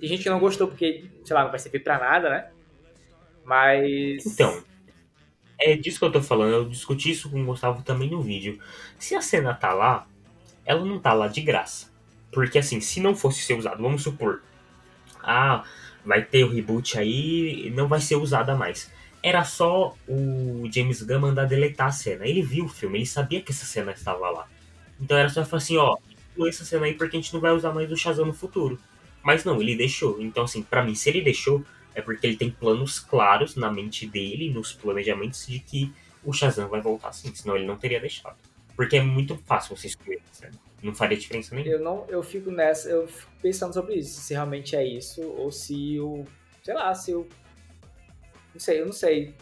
Tem 0.00 0.08
gente 0.08 0.24
que 0.24 0.30
não 0.30 0.40
gostou 0.40 0.66
porque, 0.66 1.04
sei 1.24 1.36
lá, 1.36 1.44
não 1.44 1.50
vai 1.50 1.60
servir 1.60 1.80
pra 1.80 1.98
nada, 1.98 2.28
né? 2.28 2.50
Mas. 3.44 4.26
Então, 4.26 4.60
é 5.56 5.76
disso 5.76 6.00
que 6.00 6.04
eu 6.04 6.12
tô 6.12 6.20
falando. 6.20 6.52
Eu 6.52 6.68
discuti 6.68 7.12
isso 7.12 7.30
com 7.30 7.40
o 7.40 7.46
Gustavo 7.46 7.82
também 7.82 8.10
no 8.10 8.20
vídeo. 8.20 8.58
Se 8.98 9.14
a 9.14 9.22
cena 9.22 9.54
tá 9.54 9.72
lá, 9.72 10.04
ela 10.66 10.84
não 10.84 10.98
tá 10.98 11.12
lá 11.12 11.28
de 11.28 11.40
graça. 11.42 11.92
Porque 12.32 12.58
assim, 12.58 12.80
se 12.80 13.00
não 13.00 13.14
fosse 13.14 13.40
ser 13.42 13.54
usado, 13.54 13.80
vamos 13.80 14.02
supor. 14.02 14.42
Ah, 15.22 15.64
vai 16.08 16.24
ter 16.24 16.42
o 16.42 16.50
reboot 16.50 16.98
aí 16.98 17.70
não 17.76 17.86
vai 17.86 18.00
ser 18.00 18.16
usada 18.16 18.56
mais. 18.56 18.90
Era 19.22 19.44
só 19.44 19.94
o 20.08 20.66
James 20.72 21.02
Gunn 21.02 21.20
mandar 21.20 21.44
deletar 21.44 21.88
a 21.88 21.92
cena. 21.92 22.26
Ele 22.26 22.40
viu 22.40 22.64
o 22.64 22.68
filme, 22.68 22.98
ele 22.98 23.06
sabia 23.06 23.42
que 23.42 23.52
essa 23.52 23.66
cena 23.66 23.92
estava 23.92 24.30
lá. 24.30 24.48
Então 24.98 25.18
era 25.18 25.28
só 25.28 25.44
falar 25.44 25.58
assim, 25.58 25.76
ó, 25.76 25.98
exclui 26.30 26.48
essa 26.48 26.64
cena 26.64 26.86
aí 26.86 26.94
porque 26.94 27.18
a 27.18 27.20
gente 27.20 27.34
não 27.34 27.40
vai 27.42 27.52
usar 27.52 27.72
mais 27.72 27.92
o 27.92 27.96
Shazam 27.96 28.24
no 28.24 28.32
futuro. 28.32 28.80
Mas 29.22 29.44
não, 29.44 29.60
ele 29.60 29.76
deixou. 29.76 30.18
Então 30.18 30.44
assim, 30.44 30.62
pra 30.62 30.82
mim, 30.82 30.94
se 30.94 31.10
ele 31.10 31.20
deixou, 31.20 31.62
é 31.94 32.00
porque 32.00 32.26
ele 32.26 32.36
tem 32.36 32.50
planos 32.50 32.98
claros 32.98 33.54
na 33.54 33.70
mente 33.70 34.06
dele, 34.06 34.50
nos 34.50 34.72
planejamentos, 34.72 35.46
de 35.46 35.58
que 35.58 35.92
o 36.24 36.32
Shazam 36.32 36.68
vai 36.68 36.80
voltar 36.80 37.12
sim, 37.12 37.34
senão 37.34 37.54
ele 37.54 37.66
não 37.66 37.76
teria 37.76 38.00
deixado. 38.00 38.36
Porque 38.74 38.96
é 38.96 39.02
muito 39.02 39.36
fácil 39.44 39.76
você 39.76 39.88
excluir, 39.88 40.22
certo? 40.32 40.67
Não 40.82 40.94
faria 40.94 41.18
diferença 41.18 41.54
nenhuma. 41.54 41.72
Eu 41.72 41.80
não, 41.80 42.06
eu 42.08 42.22
fico 42.22 42.50
nessa, 42.50 42.88
eu 42.88 43.08
fico 43.08 43.32
pensando 43.42 43.74
sobre 43.74 43.96
isso, 43.96 44.20
se 44.20 44.32
realmente 44.34 44.76
é 44.76 44.84
isso 44.84 45.22
ou 45.22 45.50
se 45.50 45.98
o, 45.98 46.24
sei 46.62 46.74
lá, 46.74 46.94
se 46.94 47.14
o 47.14 47.26
não 48.54 48.60
sei, 48.60 48.80
eu 48.80 48.86
não 48.86 48.92
sei, 48.92 49.34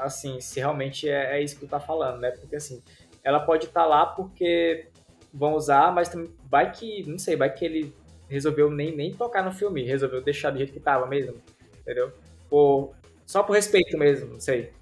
assim, 0.00 0.40
se 0.40 0.58
realmente 0.58 1.08
é, 1.08 1.38
é 1.38 1.42
isso 1.42 1.54
que 1.54 1.66
tu 1.66 1.68
tá 1.68 1.78
falando, 1.78 2.20
né? 2.20 2.32
Porque 2.32 2.56
assim, 2.56 2.82
ela 3.22 3.40
pode 3.40 3.66
estar 3.66 3.84
lá 3.84 4.06
porque 4.06 4.88
vão 5.32 5.54
usar, 5.54 5.92
mas 5.92 6.08
também 6.08 6.32
vai 6.50 6.72
que, 6.72 7.08
não 7.08 7.18
sei, 7.18 7.36
vai 7.36 7.52
que 7.52 7.64
ele 7.64 7.94
resolveu 8.28 8.70
nem, 8.70 8.96
nem 8.96 9.14
tocar 9.14 9.44
no 9.44 9.52
filme, 9.52 9.84
resolveu 9.84 10.20
deixar 10.20 10.50
do 10.50 10.58
jeito 10.58 10.72
que 10.72 10.80
tava 10.80 11.06
mesmo, 11.06 11.40
entendeu? 11.80 12.12
Por, 12.48 12.94
só 13.24 13.42
por 13.42 13.52
respeito 13.52 13.96
mesmo, 13.98 14.32
não 14.32 14.40
sei. 14.40 14.72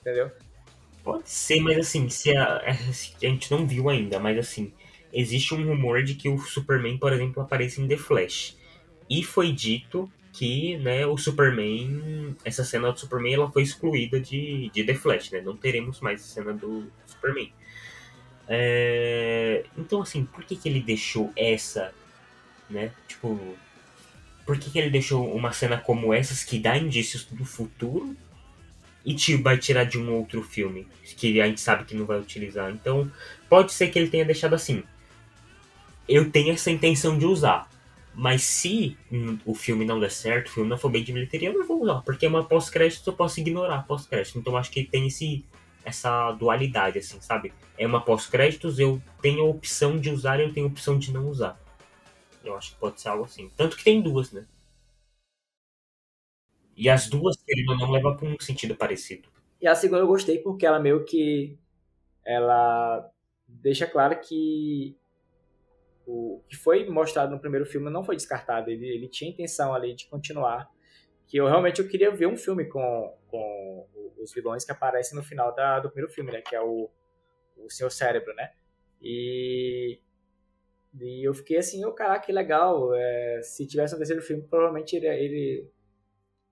Entendeu? 0.00 0.30
Pode 1.02 1.28
ser, 1.30 1.60
mas 1.60 1.78
assim, 1.78 2.08
se 2.08 2.36
a, 2.36 2.56
a 2.66 2.72
gente 3.26 3.50
não 3.50 3.66
viu 3.66 3.88
ainda, 3.88 4.18
mas 4.18 4.38
assim, 4.38 4.74
existe 5.16 5.54
um 5.54 5.66
rumor 5.66 6.02
de 6.02 6.14
que 6.14 6.28
o 6.28 6.38
Superman, 6.38 6.98
por 6.98 7.12
exemplo, 7.12 7.42
apareça 7.42 7.80
em 7.80 7.88
The 7.88 7.96
Flash. 7.96 8.56
E 9.08 9.24
foi 9.24 9.50
dito 9.52 10.10
que, 10.32 10.76
né, 10.78 11.06
o 11.06 11.16
Superman, 11.16 12.36
essa 12.44 12.62
cena 12.62 12.92
do 12.92 13.00
Superman, 13.00 13.34
ela 13.34 13.50
foi 13.50 13.62
excluída 13.62 14.20
de, 14.20 14.70
de 14.70 14.84
The 14.84 14.94
Flash, 14.94 15.30
né? 15.30 15.40
Não 15.40 15.56
teremos 15.56 16.00
mais 16.00 16.20
a 16.20 16.24
cena 16.24 16.52
do 16.52 16.86
Superman. 17.06 17.50
É, 18.46 19.64
Então, 19.78 20.02
assim, 20.02 20.24
por 20.26 20.44
que, 20.44 20.54
que 20.56 20.68
ele 20.68 20.80
deixou 20.80 21.32
essa, 21.34 21.94
né? 22.68 22.92
Tipo, 23.08 23.56
por 24.44 24.58
que, 24.58 24.70
que 24.70 24.78
ele 24.78 24.90
deixou 24.90 25.34
uma 25.34 25.52
cena 25.52 25.78
como 25.78 26.12
essas 26.12 26.44
que 26.44 26.58
dá 26.58 26.76
indícios 26.76 27.24
do 27.24 27.44
futuro 27.44 28.14
e 29.06 29.14
te 29.14 29.36
vai 29.36 29.56
tirar 29.56 29.84
de 29.84 29.98
um 29.98 30.12
outro 30.12 30.42
filme 30.42 30.86
que 31.16 31.40
a 31.40 31.46
gente 31.46 31.60
sabe 31.60 31.84
que 31.84 31.94
não 31.94 32.04
vai 32.04 32.18
utilizar. 32.18 32.70
Então, 32.70 33.10
pode 33.48 33.72
ser 33.72 33.88
que 33.88 33.98
ele 33.98 34.10
tenha 34.10 34.24
deixado 34.24 34.54
assim. 34.54 34.82
Eu 36.08 36.30
tenho 36.30 36.52
essa 36.52 36.70
intenção 36.70 37.18
de 37.18 37.26
usar. 37.26 37.68
Mas 38.14 38.42
se 38.42 38.96
hum, 39.12 39.38
o 39.44 39.54
filme 39.54 39.84
não 39.84 40.00
der 40.00 40.10
certo, 40.10 40.48
o 40.48 40.50
filme 40.50 40.70
não 40.70 40.78
for 40.78 40.90
bem 40.90 41.04
de 41.04 41.12
bilheteria, 41.12 41.50
eu 41.50 41.58
não 41.58 41.66
vou 41.66 41.82
usar. 41.82 42.00
Porque 42.00 42.24
é 42.24 42.28
uma 42.28 42.44
pós-crédito, 42.44 43.10
eu 43.10 43.12
posso 43.12 43.38
ignorar 43.40 43.86
pós-crédito. 43.86 44.38
Então, 44.38 44.56
acho 44.56 44.70
que 44.70 44.84
tem 44.84 45.06
esse, 45.06 45.44
essa 45.84 46.32
dualidade, 46.32 46.98
assim, 46.98 47.20
sabe? 47.20 47.52
É 47.76 47.86
uma 47.86 48.00
pós-créditos, 48.00 48.78
eu 48.78 49.02
tenho 49.20 49.42
a 49.42 49.48
opção 49.48 49.98
de 49.98 50.10
usar 50.10 50.40
e 50.40 50.44
eu 50.44 50.52
tenho 50.52 50.66
a 50.66 50.70
opção 50.70 50.98
de 50.98 51.12
não 51.12 51.28
usar. 51.28 51.60
Eu 52.42 52.56
acho 52.56 52.72
que 52.72 52.78
pode 52.78 53.00
ser 53.00 53.08
algo 53.08 53.24
assim. 53.24 53.50
Tanto 53.54 53.76
que 53.76 53.84
tem 53.84 54.00
duas, 54.00 54.32
né? 54.32 54.46
E 56.76 56.88
as 56.88 57.08
duas, 57.08 57.36
não, 57.66 57.90
levam 57.90 58.16
para 58.16 58.28
um 58.28 58.38
sentido 58.38 58.74
parecido. 58.76 59.28
E 59.60 59.66
a 59.66 59.74
segunda 59.74 60.02
eu 60.02 60.06
gostei 60.06 60.38
porque 60.38 60.64
ela 60.66 60.78
meio 60.78 61.04
que 61.04 61.58
ela 62.24 63.10
deixa 63.48 63.86
claro 63.86 64.20
que 64.20 64.96
o 66.06 66.42
que 66.48 66.56
foi 66.56 66.88
mostrado 66.88 67.32
no 67.32 67.40
primeiro 67.40 67.66
filme 67.66 67.90
não 67.90 68.04
foi 68.04 68.14
descartado. 68.14 68.70
Ele, 68.70 68.86
ele 68.86 69.08
tinha 69.08 69.30
intenção 69.30 69.74
ali 69.74 69.94
de 69.94 70.06
continuar. 70.06 70.70
Que 71.26 71.38
eu 71.38 71.46
realmente 71.46 71.80
eu 71.80 71.88
queria 71.88 72.10
ver 72.10 72.26
um 72.26 72.36
filme 72.36 72.68
com, 72.68 73.12
com 73.26 73.88
os 74.22 74.32
vilões 74.32 74.64
que 74.64 74.70
aparecem 74.70 75.18
no 75.18 75.24
final 75.24 75.52
da, 75.54 75.80
do 75.80 75.90
primeiro 75.90 76.12
filme, 76.12 76.30
né? 76.30 76.40
Que 76.40 76.54
é 76.54 76.60
o, 76.60 76.88
o 77.56 77.68
Senhor 77.68 77.90
Cérebro, 77.90 78.32
né? 78.34 78.52
E, 79.02 80.00
e 81.00 81.26
eu 81.28 81.34
fiquei 81.34 81.58
assim, 81.58 81.84
oh, 81.84 81.92
caraca, 81.92 82.24
que 82.24 82.32
legal. 82.32 82.94
É, 82.94 83.40
se 83.42 83.66
tivesse 83.66 83.94
um 83.94 83.98
terceiro 83.98 84.22
filme, 84.22 84.44
provavelmente 84.44 84.94
ele, 84.94 85.08
ele 85.08 85.70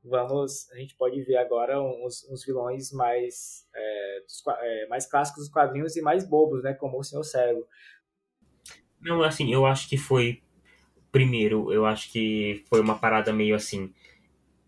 vamos 0.05 0.71
a 0.73 0.77
gente 0.77 0.95
pode 0.97 1.23
ver 1.23 1.37
agora 1.37 1.81
uns, 1.81 2.29
uns 2.31 2.45
vilões 2.45 2.93
mais 2.93 3.67
é, 3.75 4.21
dos, 4.21 4.43
é, 4.61 4.87
mais 4.87 5.07
clássicos 5.07 5.45
dos 5.45 5.53
quadrinhos 5.53 5.97
e 5.97 6.03
mais 6.03 6.29
bobos 6.29 6.63
né 6.63 6.75
como 6.75 6.99
o 6.99 7.03
Senhor 7.03 7.23
Cérebro 7.25 7.67
não 9.05 9.23
assim 9.23 9.53
eu 9.53 9.67
acho 9.67 9.89
que 9.89 9.97
foi 9.97 10.43
primeiro 11.13 11.73
eu 11.73 11.87
acho 11.87 12.11
que 12.13 12.65
foi 12.69 12.81
uma 12.81 12.99
parada 12.99 13.33
meio 13.33 13.55
assim 13.55 13.93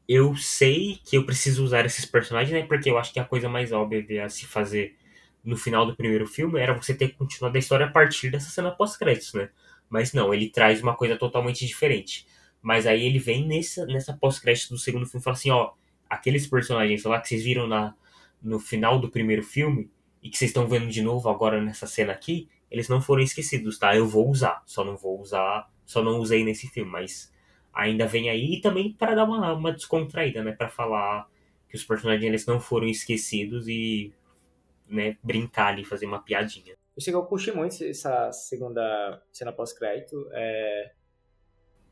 eu 0.08 0.36
sei 0.36 1.00
que 1.04 1.16
eu 1.16 1.26
preciso 1.26 1.64
usar 1.64 1.84
esses 1.86 2.04
personagens 2.04 2.52
né 2.52 2.66
porque 2.66 2.90
eu 2.90 2.98
acho 2.98 3.12
que 3.12 3.20
a 3.20 3.24
coisa 3.24 3.48
mais 3.48 3.72
óbvia 3.72 4.24
a 4.24 4.28
se 4.28 4.46
fazer 4.46 4.96
no 5.44 5.56
final 5.56 5.86
do 5.86 5.96
primeiro 5.96 6.26
filme 6.26 6.60
era 6.60 6.74
você 6.74 6.94
ter 6.94 7.10
continuado 7.14 7.56
a 7.56 7.60
história 7.60 7.86
a 7.86 7.90
partir 7.90 8.30
dessa 8.30 8.50
cena 8.50 8.70
pós-créditos 8.72 9.32
né? 9.34 9.48
Mas 9.88 10.12
não 10.12 10.34
ele 10.34 10.50
traz 10.50 10.82
uma 10.82 10.96
coisa 10.96 11.16
totalmente 11.16 11.64
diferente. 11.64 12.26
Mas 12.60 12.86
aí 12.86 13.04
ele 13.06 13.20
vem 13.20 13.46
nessa, 13.46 13.86
nessa 13.86 14.12
pós-crédito 14.12 14.70
do 14.70 14.78
segundo 14.78 15.06
filme 15.06 15.20
e 15.20 15.24
fala 15.24 15.36
assim, 15.36 15.50
ó, 15.50 15.72
aqueles 16.10 16.48
personagens 16.48 17.04
lá 17.04 17.20
que 17.20 17.28
vocês 17.28 17.44
viram 17.44 17.68
na, 17.68 17.94
no 18.42 18.58
final 18.58 18.98
do 18.98 19.08
primeiro 19.08 19.44
filme 19.44 19.88
e 20.20 20.28
que 20.28 20.36
vocês 20.36 20.50
estão 20.50 20.66
vendo 20.66 20.88
de 20.88 21.00
novo 21.00 21.28
agora 21.28 21.62
nessa 21.62 21.86
cena 21.86 22.12
aqui, 22.12 22.48
eles 22.70 22.88
não 22.88 23.00
foram 23.00 23.22
esquecidos, 23.22 23.78
tá? 23.78 23.96
Eu 23.96 24.06
vou 24.06 24.28
usar, 24.28 24.62
só 24.66 24.84
não 24.84 24.96
vou 24.96 25.20
usar, 25.20 25.70
só 25.84 26.02
não 26.02 26.18
usei 26.18 26.44
nesse 26.44 26.68
filme, 26.68 26.90
mas 26.90 27.32
ainda 27.72 28.06
vem 28.06 28.30
aí 28.30 28.54
e 28.54 28.60
também 28.60 28.92
para 28.92 29.14
dar 29.14 29.24
uma, 29.24 29.52
uma 29.52 29.72
descontraída, 29.72 30.42
né, 30.42 30.52
para 30.52 30.68
falar 30.68 31.28
que 31.68 31.76
os 31.76 31.84
personagens 31.84 32.24
eles 32.24 32.46
não 32.46 32.58
foram 32.58 32.86
esquecidos 32.86 33.68
e 33.68 34.12
né, 34.88 35.16
brincar 35.22 35.68
ali, 35.68 35.84
fazer 35.84 36.06
uma 36.06 36.22
piadinha. 36.22 36.74
Eu 36.96 37.02
sei 37.02 37.12
que 37.12 37.16
eu 37.16 37.24
curti 37.24 37.52
muito 37.52 37.84
essa 37.84 38.32
segunda 38.32 39.22
cena 39.30 39.52
pós-crédito. 39.52 40.28
É... 40.32 40.92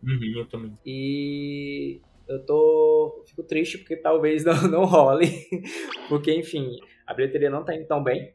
Uhum, 0.03 0.33
eu 0.39 0.47
também. 0.47 0.79
E 0.85 2.01
eu 2.27 2.45
tô. 2.45 3.23
Fico 3.27 3.43
triste 3.43 3.79
porque 3.79 3.97
talvez 3.97 4.45
não, 4.47 4.63
não 4.69 4.85
role. 4.85 5.27
porque, 6.09 6.33
enfim, 6.35 6.79
a 7.07 7.13
bilheteria 7.13 7.51
não 7.51 7.65
tá 7.65 7.75
indo 7.75 7.87
tão 7.87 8.03
bem. 8.03 8.35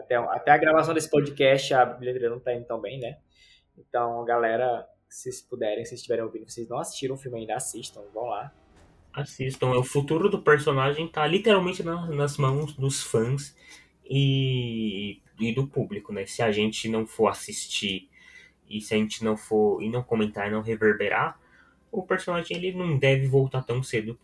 Até, 0.00 0.16
até 0.16 0.50
a 0.50 0.58
gravação 0.58 0.94
desse 0.94 1.10
podcast, 1.10 1.72
a 1.74 1.84
bilheteria 1.84 2.30
não 2.30 2.40
tá 2.40 2.54
indo 2.54 2.64
tão 2.64 2.80
bem, 2.80 2.98
né? 2.98 3.18
Então, 3.78 4.24
galera, 4.24 4.86
se 5.08 5.22
vocês 5.22 5.42
puderem, 5.42 5.84
se 5.84 5.94
estiverem 5.94 6.24
ouvindo, 6.24 6.48
vocês 6.48 6.68
não 6.68 6.78
assistiram 6.78 7.14
o 7.14 7.18
filme 7.18 7.40
ainda, 7.40 7.56
assistam, 7.56 8.02
vão 8.12 8.26
lá. 8.26 8.52
Assistam, 9.12 9.72
é 9.74 9.78
o 9.78 9.82
futuro 9.82 10.28
do 10.28 10.40
personagem 10.40 11.08
tá 11.08 11.26
literalmente 11.26 11.82
nas 11.82 12.36
mãos 12.36 12.74
dos 12.74 13.02
fãs 13.02 13.56
e, 14.04 15.20
e 15.38 15.52
do 15.52 15.66
público, 15.66 16.12
né? 16.12 16.26
Se 16.26 16.42
a 16.42 16.52
gente 16.52 16.88
não 16.88 17.06
for 17.06 17.28
assistir 17.28 18.08
e 18.68 18.80
se 18.80 18.94
a 18.94 18.96
gente 18.96 19.24
não 19.24 19.36
for 19.36 19.82
e 19.82 19.90
não 19.90 20.02
comentar 20.02 20.46
e 20.46 20.52
não 20.52 20.62
reverberar, 20.62 21.40
o 21.90 22.04
personagem 22.04 22.56
ele 22.56 22.72
não 22.72 22.96
deve 22.96 23.26
voltar 23.26 23.62
tão 23.62 23.82
cedo 23.82 24.16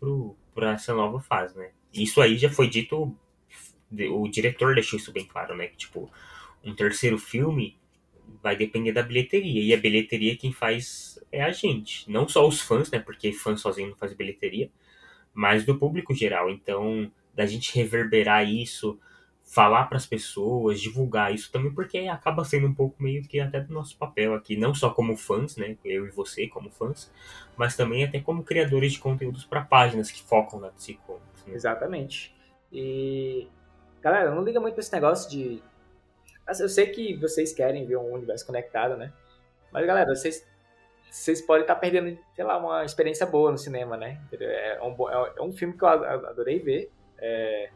para 0.55 0.71
essa 0.71 0.93
nova 0.93 1.19
fase, 1.19 1.57
né? 1.57 1.71
Isso 1.93 2.21
aí 2.21 2.37
já 2.37 2.49
foi 2.49 2.69
dito, 2.69 3.13
o 3.91 4.27
diretor 4.27 4.73
deixou 4.73 4.97
isso 4.97 5.11
bem 5.11 5.25
claro, 5.25 5.55
né? 5.55 5.67
Que 5.67 5.77
tipo, 5.77 6.11
um 6.63 6.75
terceiro 6.75 7.17
filme 7.17 7.77
vai 8.41 8.55
depender 8.55 8.91
da 8.91 9.01
bilheteria 9.01 9.61
e 9.61 9.73
a 9.73 9.77
bilheteria 9.77 10.35
quem 10.35 10.51
faz 10.51 11.19
é 11.31 11.41
a 11.43 11.51
gente, 11.51 12.09
não 12.09 12.27
só 12.27 12.47
os 12.47 12.61
fãs, 12.61 12.91
né? 12.91 12.99
Porque 12.99 13.31
fã 13.31 13.55
sozinho 13.55 13.89
não 13.89 13.95
faz 13.95 14.13
bilheteria, 14.13 14.69
mas 15.33 15.65
do 15.65 15.77
público 15.77 16.13
geral. 16.13 16.49
Então, 16.49 17.11
da 17.33 17.45
gente 17.45 17.75
reverberar 17.75 18.47
isso, 18.49 18.99
falar 19.43 19.85
para 19.85 19.97
as 19.97 20.05
pessoas, 20.05 20.81
divulgar 20.81 21.33
isso 21.33 21.51
também, 21.51 21.71
porque 21.71 21.99
acaba 21.99 22.43
sendo 22.43 22.67
um 22.67 22.73
pouco 22.73 23.01
meio 23.01 23.23
que 23.23 23.39
até 23.39 23.61
do 23.61 23.73
nosso 23.73 23.97
papel 23.97 24.33
aqui, 24.33 24.57
não 24.57 24.73
só 24.73 24.89
como 24.89 25.15
fãs, 25.15 25.55
né, 25.55 25.77
eu 25.85 26.05
e 26.05 26.11
você 26.11 26.47
como 26.47 26.69
fãs, 26.69 27.11
mas 27.55 27.75
também 27.75 28.03
até 28.03 28.19
como 28.19 28.43
criadores 28.43 28.93
de 28.93 28.99
conteúdos 28.99 29.45
para 29.45 29.61
páginas 29.61 30.11
que 30.11 30.21
focam 30.21 30.59
na 30.59 30.69
DC. 30.69 30.97
Né? 31.47 31.53
Exatamente. 31.53 32.35
E 32.71 33.47
galera, 34.01 34.33
não 34.33 34.43
liga 34.43 34.59
muito 34.59 34.73
para 34.73 34.81
esse 34.81 34.93
negócio 34.93 35.29
de 35.29 35.61
assim, 36.45 36.63
eu 36.63 36.69
sei 36.69 36.87
que 36.87 37.15
vocês 37.17 37.53
querem 37.53 37.85
ver 37.85 37.97
um 37.97 38.13
universo 38.13 38.45
conectado, 38.45 38.95
né? 38.95 39.11
Mas 39.71 39.85
galera, 39.85 40.15
vocês 40.15 40.45
vocês 41.09 41.41
podem 41.41 41.63
estar 41.63 41.75
perdendo, 41.75 42.17
sei 42.35 42.43
lá, 42.43 42.57
uma 42.57 42.83
experiência 42.83 43.25
boa 43.25 43.51
no 43.51 43.57
cinema, 43.57 43.97
né? 43.97 44.21
É 44.31 44.79
um, 44.81 45.09
é 45.09 45.41
um 45.41 45.51
filme 45.51 45.77
que 45.77 45.83
eu 45.83 45.87
adorei 45.87 46.59
ver. 46.59 46.91
É, 47.17 47.69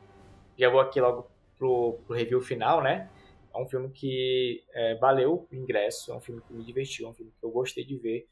já 0.58 0.70
vou 0.70 0.80
aqui 0.80 1.00
logo 1.00 1.30
pro, 1.58 2.00
pro 2.06 2.16
review 2.16 2.42
final, 2.42 2.82
né? 2.82 3.10
É 3.54 3.58
um 3.58 3.68
filme 3.68 3.90
que 3.90 4.64
é, 4.74 4.96
valeu 4.96 5.48
o 5.52 5.56
ingresso, 5.56 6.12
é 6.12 6.16
um 6.16 6.22
filme 6.22 6.42
que 6.42 6.54
me 6.54 6.64
divertiu, 6.64 7.08
é 7.08 7.10
um 7.10 7.14
filme 7.14 7.32
que 7.38 7.46
eu 7.46 7.52
gostei 7.52 7.84
de 7.84 7.98
ver. 7.98 8.28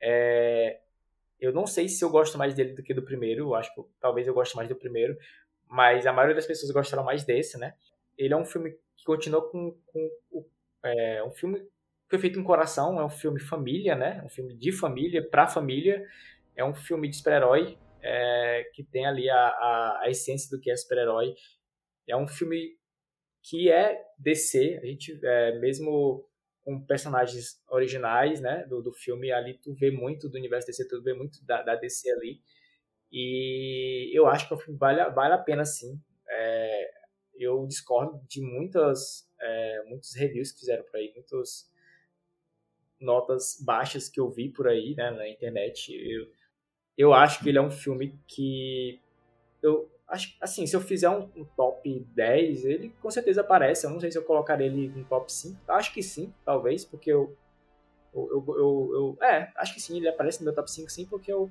É, 0.00 0.78
eu 1.40 1.52
não 1.52 1.66
sei 1.66 1.88
se 1.88 2.04
eu 2.04 2.10
gosto 2.10 2.38
mais 2.38 2.54
dele 2.54 2.72
do 2.72 2.82
que 2.82 2.94
do 2.94 3.02
primeiro, 3.02 3.46
eu 3.46 3.54
acho 3.54 3.74
que 3.74 3.82
talvez 4.00 4.26
eu 4.26 4.34
goste 4.34 4.54
mais 4.54 4.68
do 4.68 4.76
primeiro, 4.76 5.16
mas 5.72 6.06
a 6.06 6.12
maioria 6.12 6.36
das 6.36 6.46
pessoas 6.46 6.70
gostaram 6.70 7.02
mais 7.02 7.24
desse, 7.24 7.56
né? 7.56 7.74
Ele 8.18 8.34
é 8.34 8.36
um 8.36 8.44
filme 8.44 8.72
que 8.94 9.04
continua 9.06 9.48
com, 9.50 9.74
com 9.86 10.10
é, 10.84 11.24
um 11.24 11.30
filme 11.30 11.60
que 11.60 12.10
foi 12.10 12.18
feito 12.18 12.38
em 12.38 12.44
coração, 12.44 13.00
é 13.00 13.04
um 13.04 13.08
filme 13.08 13.40
família, 13.40 13.96
né? 13.96 14.22
Um 14.22 14.28
filme 14.28 14.54
de 14.54 14.70
família, 14.70 15.26
pra 15.26 15.46
família. 15.48 16.06
É 16.54 16.62
um 16.62 16.74
filme 16.74 17.08
de 17.08 17.16
super-herói, 17.16 17.78
é, 18.02 18.70
que 18.74 18.84
tem 18.84 19.06
ali 19.06 19.30
a, 19.30 19.38
a, 19.38 20.00
a 20.02 20.10
essência 20.10 20.54
do 20.54 20.60
que 20.60 20.70
é 20.70 20.76
super-herói 20.76 21.34
é 22.06 22.16
um 22.16 22.26
filme 22.26 22.76
que 23.42 23.70
é 23.70 23.98
DC, 24.18 24.80
a 24.82 24.86
gente, 24.86 25.18
é, 25.24 25.58
mesmo 25.58 26.28
com 26.62 26.84
personagens 26.84 27.60
originais, 27.68 28.40
né, 28.40 28.64
do, 28.68 28.82
do 28.82 28.92
filme, 28.92 29.32
ali 29.32 29.58
tu 29.58 29.72
vê 29.74 29.90
muito 29.90 30.28
do 30.28 30.36
universo 30.36 30.66
DC, 30.66 30.86
tu 30.86 31.02
vê 31.02 31.14
muito 31.14 31.42
da, 31.44 31.62
da 31.62 31.74
DC 31.74 32.10
ali, 32.10 32.40
e 33.12 34.10
eu 34.16 34.26
acho 34.26 34.48
que 34.48 34.54
o 34.54 34.56
filme 34.56 34.78
vale, 34.78 35.04
vale 35.10 35.34
a 35.34 35.38
pena, 35.38 35.64
sim. 35.64 36.00
É, 36.28 36.90
eu 37.34 37.66
discordo 37.66 38.20
de 38.26 38.40
muitas, 38.40 39.28
é, 39.40 39.82
muitos 39.86 40.14
reviews 40.14 40.52
que 40.52 40.60
fizeram 40.60 40.84
por 40.84 40.96
aí, 40.96 41.12
muitas 41.14 41.70
notas 43.00 43.58
baixas 43.60 44.08
que 44.08 44.20
eu 44.20 44.30
vi 44.30 44.48
por 44.48 44.68
aí, 44.68 44.94
né, 44.96 45.10
na 45.10 45.28
internet. 45.28 45.92
Eu, 45.92 46.32
eu 46.96 47.14
acho 47.14 47.42
que 47.42 47.48
ele 47.48 47.58
é 47.58 47.62
um 47.62 47.70
filme 47.70 48.18
que 48.26 49.00
eu 49.62 49.92
Acho, 50.12 50.36
assim, 50.42 50.66
se 50.66 50.76
eu 50.76 50.80
fizer 50.82 51.08
um, 51.08 51.22
um, 51.34 51.42
top 51.56 52.06
10, 52.14 52.66
ele 52.66 52.94
com 53.00 53.10
certeza 53.10 53.40
aparece. 53.40 53.86
Eu 53.86 53.90
não 53.90 53.98
sei 53.98 54.12
se 54.12 54.18
eu 54.18 54.22
colocaria 54.22 54.66
ele 54.66 54.88
no 54.88 55.06
top 55.06 55.32
5. 55.32 55.58
Acho 55.68 55.90
que 55.94 56.02
sim, 56.02 56.34
talvez, 56.44 56.84
porque 56.84 57.10
eu. 57.10 57.34
Eu, 58.12 58.28
eu, 58.30 58.44
eu, 58.58 59.16
eu 59.18 59.26
É, 59.26 59.50
acho 59.56 59.72
que 59.72 59.80
sim, 59.80 59.96
ele 59.96 60.08
aparece 60.08 60.40
no 60.40 60.44
meu 60.44 60.54
top 60.54 60.70
5 60.70 60.90
sim, 60.90 61.06
porque 61.06 61.32
eu. 61.32 61.50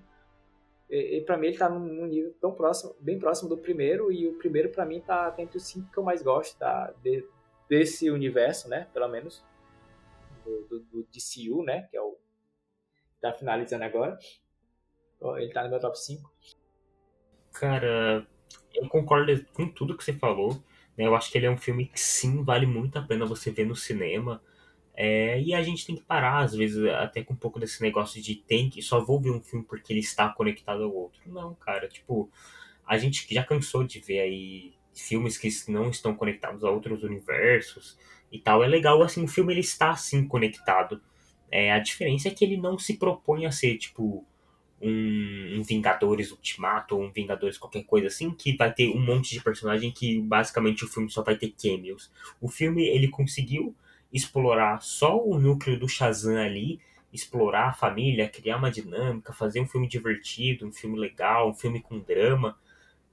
E, 0.91 1.21
pra 1.21 1.37
mim 1.37 1.47
ele 1.47 1.57
tá 1.57 1.69
num 1.69 2.05
nível 2.05 2.33
tão 2.41 2.51
próximo, 2.51 2.93
bem 2.99 3.17
próximo 3.17 3.47
do 3.47 3.57
primeiro, 3.57 4.11
e 4.11 4.27
o 4.27 4.37
primeiro 4.37 4.67
pra 4.69 4.85
mim 4.85 4.99
tá, 4.99 5.31
tá 5.31 5.41
entre 5.41 5.55
os 5.55 5.63
5 5.63 5.89
que 5.89 5.97
eu 5.97 6.03
mais 6.03 6.21
gosto 6.21 6.57
tá, 6.59 6.93
de, 7.01 7.25
desse 7.69 8.11
universo, 8.11 8.67
né? 8.67 8.89
Pelo 8.93 9.07
menos. 9.07 9.41
Do, 10.43 10.61
do, 10.67 10.79
do 10.79 11.03
DCU, 11.03 11.63
né? 11.63 11.87
Que 11.89 11.95
é 11.95 12.01
o. 12.01 12.17
Tá 13.21 13.31
finalizando 13.31 13.85
agora. 13.85 14.19
Ele 15.37 15.53
tá 15.53 15.63
no 15.63 15.69
meu 15.69 15.79
top 15.79 15.97
5. 15.97 16.29
Cara, 17.53 18.27
eu 18.73 18.89
concordo 18.89 19.45
com 19.53 19.71
tudo 19.71 19.95
que 19.95 20.03
você 20.03 20.13
falou. 20.13 20.61
Né? 20.97 21.05
Eu 21.05 21.15
acho 21.15 21.31
que 21.31 21.37
ele 21.37 21.45
é 21.45 21.51
um 21.51 21.57
filme 21.57 21.85
que 21.85 21.99
sim 21.99 22.43
vale 22.43 22.65
muito 22.65 22.97
a 22.97 23.01
pena 23.01 23.25
você 23.25 23.51
ver 23.51 23.65
no 23.65 23.75
cinema. 23.75 24.43
É, 24.95 25.41
e 25.41 25.53
a 25.53 25.63
gente 25.63 25.85
tem 25.85 25.95
que 25.95 26.03
parar, 26.03 26.39
às 26.39 26.53
vezes, 26.53 26.83
até 26.85 27.23
com 27.23 27.33
um 27.33 27.37
pouco 27.37 27.59
desse 27.59 27.81
negócio 27.81 28.21
de 28.21 28.35
tem 28.35 28.69
que 28.69 28.81
só 28.81 29.03
vou 29.03 29.19
ver 29.19 29.31
um 29.31 29.41
filme 29.41 29.65
porque 29.65 29.93
ele 29.93 30.01
está 30.01 30.29
conectado 30.29 30.83
ao 30.83 30.93
outro. 30.93 31.21
Não, 31.25 31.55
cara, 31.55 31.87
tipo, 31.87 32.29
a 32.85 32.97
gente 32.97 33.25
já 33.33 33.43
cansou 33.43 33.83
de 33.83 33.99
ver 33.99 34.19
aí 34.19 34.73
filmes 34.93 35.37
que 35.37 35.49
não 35.69 35.89
estão 35.89 36.13
conectados 36.13 36.63
a 36.63 36.69
outros 36.69 37.03
universos 37.03 37.97
e 38.31 38.39
tal. 38.39 38.63
É 38.63 38.67
legal, 38.67 39.01
assim, 39.01 39.23
o 39.23 39.27
filme 39.27 39.53
ele 39.53 39.61
está 39.61 39.91
assim 39.91 40.27
conectado. 40.27 41.01
É, 41.49 41.71
a 41.71 41.79
diferença 41.79 42.27
é 42.27 42.31
que 42.31 42.43
ele 42.43 42.57
não 42.57 42.77
se 42.77 42.97
propõe 42.97 43.45
a 43.45 43.51
ser, 43.51 43.77
tipo, 43.77 44.25
um, 44.81 45.59
um, 45.59 45.63
Vingadores 45.63 46.31
Ultimato 46.31 46.95
ou 46.95 47.03
um 47.03 47.11
Vingadores 47.11 47.57
qualquer 47.57 47.83
coisa 47.83 48.07
assim, 48.07 48.31
que 48.31 48.55
vai 48.55 48.73
ter 48.73 48.89
um 48.89 48.99
monte 48.99 49.31
de 49.31 49.41
personagem 49.41 49.91
que 49.91 50.19
basicamente 50.21 50.83
o 50.83 50.87
filme 50.87 51.09
só 51.09 51.23
vai 51.23 51.37
ter 51.37 51.53
cameos. 51.61 52.11
O 52.39 52.47
filme 52.47 52.87
ele 52.87 53.07
conseguiu 53.07 53.75
explorar 54.11 54.81
só 54.81 55.21
o 55.23 55.39
núcleo 55.39 55.79
do 55.79 55.87
Shazam 55.87 56.37
ali, 56.37 56.79
explorar 57.13 57.69
a 57.69 57.73
família, 57.73 58.29
criar 58.29 58.57
uma 58.57 58.71
dinâmica, 58.71 59.33
fazer 59.33 59.59
um 59.59 59.67
filme 59.67 59.87
divertido, 59.87 60.65
um 60.65 60.71
filme 60.71 60.97
legal, 60.97 61.49
um 61.49 61.53
filme 61.53 61.81
com 61.81 61.99
drama 61.99 62.57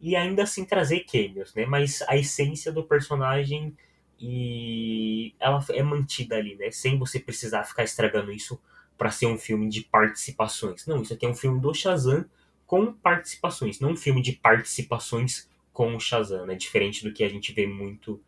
e 0.01 0.15
ainda 0.15 0.45
assim 0.45 0.65
trazer 0.65 1.01
cameos, 1.01 1.55
né? 1.55 1.67
Mas 1.67 2.03
a 2.03 2.17
essência 2.17 2.71
do 2.71 2.85
personagem 2.85 3.77
e 4.21 5.35
ela 5.39 5.65
é 5.71 5.83
mantida 5.83 6.37
ali, 6.37 6.57
né? 6.57 6.71
Sem 6.71 6.99
você 6.99 7.21
precisar 7.21 7.65
ficar 7.65 7.85
estragando 7.85 8.33
isso 8.33 8.61
para 8.97 9.11
ser 9.11 9.27
um 9.27 9.39
filme 9.39 9.69
de 9.69 9.83
participações. 9.83 10.87
Não, 10.87 11.03
isso 11.03 11.15
aqui 11.15 11.25
é 11.25 11.29
um 11.29 11.35
filme 11.35 11.61
do 11.61 11.73
Shazam 11.73 12.25
com 12.67 12.93
participações, 12.93 13.81
não 13.81 13.93
um 13.93 13.97
filme 13.97 14.21
de 14.21 14.33
participações 14.33 15.49
com 15.73 15.95
o 15.95 16.01
Shazam, 16.01 16.47
né? 16.47 16.55
Diferente 16.55 17.05
do 17.05 17.13
que 17.13 17.23
a 17.23 17.29
gente 17.29 17.53
vê 17.53 17.67
muito 17.67 18.21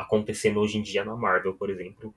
acontecendo 0.00 0.60
hoje 0.60 0.78
em 0.78 0.82
dia 0.82 1.04
na 1.04 1.16
Marvel, 1.16 1.54
por 1.54 1.70
exemplo. 1.70 2.14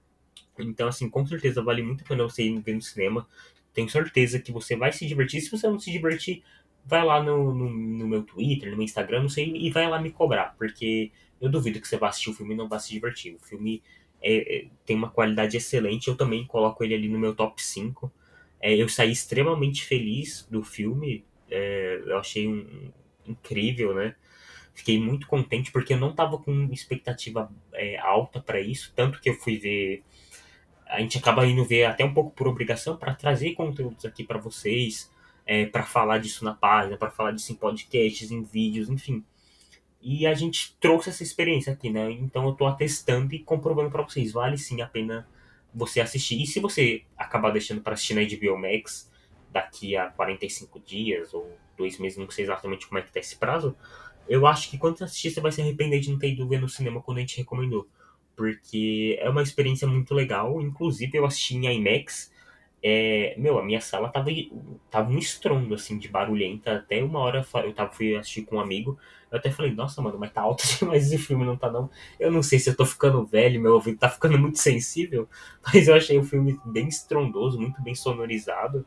Então, 0.59 0.87
assim, 0.87 1.09
com 1.09 1.25
certeza 1.25 1.61
vale 1.63 1.81
muito 1.81 2.03
a 2.03 2.07
pena 2.07 2.23
você 2.23 2.43
ir 2.43 2.59
ver 2.59 2.75
no 2.75 2.81
cinema. 2.81 3.27
Tenho 3.73 3.89
certeza 3.89 4.39
que 4.39 4.51
você 4.51 4.75
vai 4.75 4.91
se 4.91 5.05
divertir. 5.07 5.41
Se 5.41 5.49
você 5.49 5.67
não 5.67 5.79
se 5.79 5.91
divertir, 5.91 6.43
vai 6.85 7.03
lá 7.03 7.21
no, 7.23 7.53
no, 7.53 7.69
no, 7.69 8.07
meu 8.07 8.23
Twitter, 8.23 8.69
no 8.69 8.77
meu 8.77 8.85
Instagram, 8.85 9.23
não 9.23 9.29
sei, 9.29 9.51
e 9.55 9.69
vai 9.71 9.89
lá 9.89 9.99
me 10.01 10.11
cobrar, 10.11 10.55
porque 10.57 11.11
eu 11.39 11.49
duvido 11.49 11.79
que 11.79 11.87
você 11.87 11.97
vá 11.97 12.09
assistir 12.09 12.29
o 12.29 12.33
filme 12.33 12.53
e 12.53 12.57
não 12.57 12.67
vá 12.67 12.79
se 12.79 12.91
divertir. 12.91 13.35
O 13.35 13.39
filme 13.39 13.81
é, 14.21 14.57
é, 14.57 14.67
tem 14.85 14.95
uma 14.95 15.09
qualidade 15.09 15.57
excelente, 15.57 16.07
eu 16.07 16.15
também 16.15 16.45
coloco 16.45 16.83
ele 16.83 16.93
ali 16.95 17.09
no 17.09 17.19
meu 17.19 17.35
top 17.35 17.61
5. 17.61 18.11
É, 18.59 18.75
eu 18.75 18.87
saí 18.87 19.11
extremamente 19.11 19.83
feliz 19.83 20.47
do 20.49 20.63
filme, 20.63 21.25
é, 21.49 22.01
eu 22.05 22.17
achei 22.17 22.47
um, 22.47 22.91
incrível, 23.25 23.95
né? 23.95 24.15
Fiquei 24.73 24.99
muito 24.99 25.27
contente 25.27 25.71
porque 25.71 25.93
eu 25.93 25.99
não 25.99 26.13
tava 26.13 26.37
com 26.37 26.69
expectativa 26.71 27.51
é, 27.73 27.97
alta 27.99 28.39
para 28.39 28.59
isso, 28.59 28.93
tanto 28.95 29.19
que 29.19 29.29
eu 29.29 29.35
fui 29.35 29.57
ver. 29.57 30.03
A 30.87 30.99
gente 30.99 31.17
acaba 31.17 31.45
indo 31.45 31.63
ver 31.65 31.85
até 31.85 32.03
um 32.03 32.13
pouco 32.13 32.31
por 32.31 32.47
obrigação 32.47 32.97
para 32.97 33.13
trazer 33.13 33.53
conteúdos 33.53 34.05
aqui 34.05 34.23
para 34.23 34.39
vocês, 34.39 35.11
é, 35.45 35.65
para 35.65 35.83
falar 35.83 36.17
disso 36.19 36.43
na 36.43 36.53
página, 36.53 36.97
para 36.97 37.11
falar 37.11 37.31
disso 37.31 37.51
em 37.51 37.55
podcasts, 37.55 38.31
em 38.31 38.43
vídeos, 38.43 38.89
enfim. 38.89 39.23
E 40.01 40.25
a 40.25 40.33
gente 40.33 40.75
trouxe 40.79 41.09
essa 41.09 41.21
experiência 41.21 41.73
aqui, 41.73 41.89
né? 41.89 42.11
Então 42.11 42.45
eu 42.47 42.53
tô 42.53 42.65
atestando 42.65 43.35
e 43.35 43.39
comprovando 43.39 43.91
para 43.91 44.01
vocês. 44.01 44.31
Vale 44.31 44.57
sim 44.57 44.81
a 44.81 44.87
pena 44.87 45.27
você 45.73 46.01
assistir. 46.01 46.41
E 46.41 46.47
se 46.47 46.59
você 46.59 47.03
acabar 47.15 47.51
deixando 47.51 47.81
para 47.81 47.93
assistir 47.93 48.15
na 48.15 48.21
HBO 48.21 48.57
Max 48.57 49.09
daqui 49.51 49.95
a 49.95 50.07
45 50.07 50.79
dias 50.79 51.33
ou 51.33 51.55
dois 51.77 51.99
meses, 51.99 52.17
não 52.17 52.29
sei 52.29 52.45
exatamente 52.45 52.87
como 52.87 52.99
é 52.99 53.01
que 53.01 53.11
tá 53.11 53.19
esse 53.19 53.35
prazo, 53.35 53.75
eu 54.27 54.47
acho 54.47 54.69
que 54.69 54.77
quando 54.77 54.97
você 54.97 55.03
assistir 55.05 55.31
você 55.31 55.41
vai 55.41 55.51
se 55.51 55.61
arrepender 55.61 55.99
de 55.99 56.11
não 56.11 56.19
ter 56.19 56.31
ido 56.31 56.47
ver 56.47 56.61
no 56.61 56.69
cinema 56.69 57.01
quando 57.01 57.17
a 57.17 57.21
gente 57.21 57.37
recomendou. 57.37 57.87
Porque 58.35 59.17
é 59.19 59.29
uma 59.29 59.43
experiência 59.43 59.87
muito 59.87 60.13
legal. 60.13 60.61
Inclusive 60.61 61.17
eu 61.17 61.25
assisti 61.25 61.55
em 61.55 61.67
IMAX 61.67 62.31
é, 62.83 63.35
meu, 63.37 63.59
a 63.59 63.63
minha 63.63 63.79
sala 63.79 64.09
tava, 64.09 64.29
tava 64.89 65.11
um 65.11 65.17
estrondo, 65.17 65.75
assim, 65.75 65.97
de 65.99 66.07
barulhenta. 66.07 66.77
Até 66.77 67.03
uma 67.03 67.19
hora 67.19 67.45
eu 67.63 67.73
tava, 67.73 67.91
fui 67.91 68.15
assistir 68.15 68.43
com 68.43 68.55
um 68.55 68.59
amigo. 68.59 68.97
Eu 69.31 69.37
até 69.37 69.51
falei, 69.51 69.71
nossa, 69.71 70.01
mano, 70.01 70.17
mas 70.17 70.31
tá 70.33 70.41
alto 70.41 70.63
demais 70.79 71.05
esse 71.05 71.17
filme, 71.17 71.45
não 71.45 71.55
tá 71.55 71.69
não? 71.71 71.89
Eu 72.19 72.31
não 72.31 72.41
sei 72.41 72.57
se 72.59 72.69
eu 72.69 72.75
tô 72.75 72.85
ficando 72.85 73.23
velho, 73.23 73.61
meu 73.61 73.73
ouvido 73.75 73.99
tá 73.99 74.09
ficando 74.09 74.37
muito 74.37 74.57
sensível. 74.59 75.29
Mas 75.63 75.87
eu 75.87 75.95
achei 75.95 76.17
o 76.17 76.23
filme 76.23 76.59
bem 76.65 76.87
estrondoso, 76.87 77.59
muito 77.59 77.81
bem 77.83 77.93
sonorizado. 77.93 78.85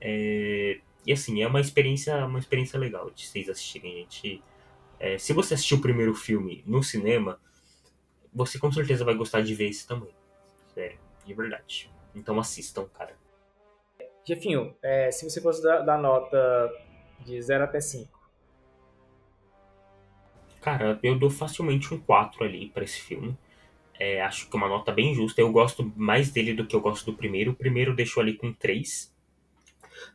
É, 0.00 0.80
e 1.06 1.12
assim, 1.12 1.42
é 1.42 1.46
uma 1.46 1.60
experiência, 1.60 2.26
uma 2.26 2.38
experiência 2.38 2.78
legal 2.78 3.10
de 3.10 3.26
vocês 3.26 3.48
assistirem, 3.48 3.96
gente. 3.96 4.42
É, 5.00 5.16
se 5.16 5.32
você 5.32 5.54
assistiu 5.54 5.78
o 5.78 5.80
primeiro 5.80 6.14
filme 6.14 6.62
no 6.66 6.82
cinema, 6.82 7.40
você 8.32 8.58
com 8.58 8.70
certeza 8.70 9.04
vai 9.04 9.14
gostar 9.14 9.40
de 9.42 9.54
ver 9.54 9.68
esse 9.68 9.86
também. 9.86 10.14
Sério, 10.74 10.98
de 11.24 11.34
verdade. 11.34 11.90
Então 12.14 12.38
assistam, 12.38 12.86
cara. 12.86 13.16
Jefinho, 14.24 14.74
é, 14.82 15.10
se 15.10 15.28
você 15.28 15.40
fosse 15.40 15.62
dar, 15.62 15.80
dar 15.80 15.98
nota 15.98 16.70
de 17.24 17.40
0 17.40 17.64
até 17.64 17.80
5. 17.80 18.18
Cara, 20.60 20.98
eu 21.02 21.18
dou 21.18 21.30
facilmente 21.30 21.94
um 21.94 21.98
4 21.98 22.44
ali 22.44 22.68
para 22.68 22.84
esse 22.84 23.00
filme. 23.00 23.36
É, 23.98 24.20
acho 24.22 24.48
que 24.48 24.56
é 24.56 24.58
uma 24.58 24.68
nota 24.68 24.92
bem 24.92 25.14
justa. 25.14 25.40
Eu 25.40 25.50
gosto 25.50 25.92
mais 25.96 26.30
dele 26.30 26.52
do 26.52 26.66
que 26.66 26.76
eu 26.76 26.80
gosto 26.80 27.10
do 27.10 27.16
primeiro. 27.16 27.52
O 27.52 27.56
primeiro 27.56 27.94
deixou 27.94 28.20
ali 28.20 28.34
com 28.34 28.52
3. 28.52 29.12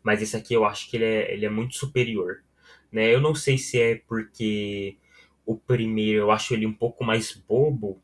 Mas 0.04 0.22
esse 0.22 0.36
aqui 0.36 0.54
eu 0.54 0.66
acho 0.66 0.90
que 0.90 0.98
ele 0.98 1.06
é, 1.06 1.34
ele 1.34 1.46
é 1.46 1.50
muito 1.50 1.76
superior. 1.76 2.44
Né? 2.92 3.14
Eu 3.14 3.22
não 3.22 3.36
sei 3.36 3.58
se 3.58 3.80
é 3.80 3.96
porque 4.08 4.98
o 5.46 5.58
primeiro 5.58 6.20
eu 6.20 6.32
acho 6.32 6.54
ele 6.54 6.66
um 6.66 6.74
pouco 6.74 7.04
mais 7.04 7.34
bobo 7.34 8.02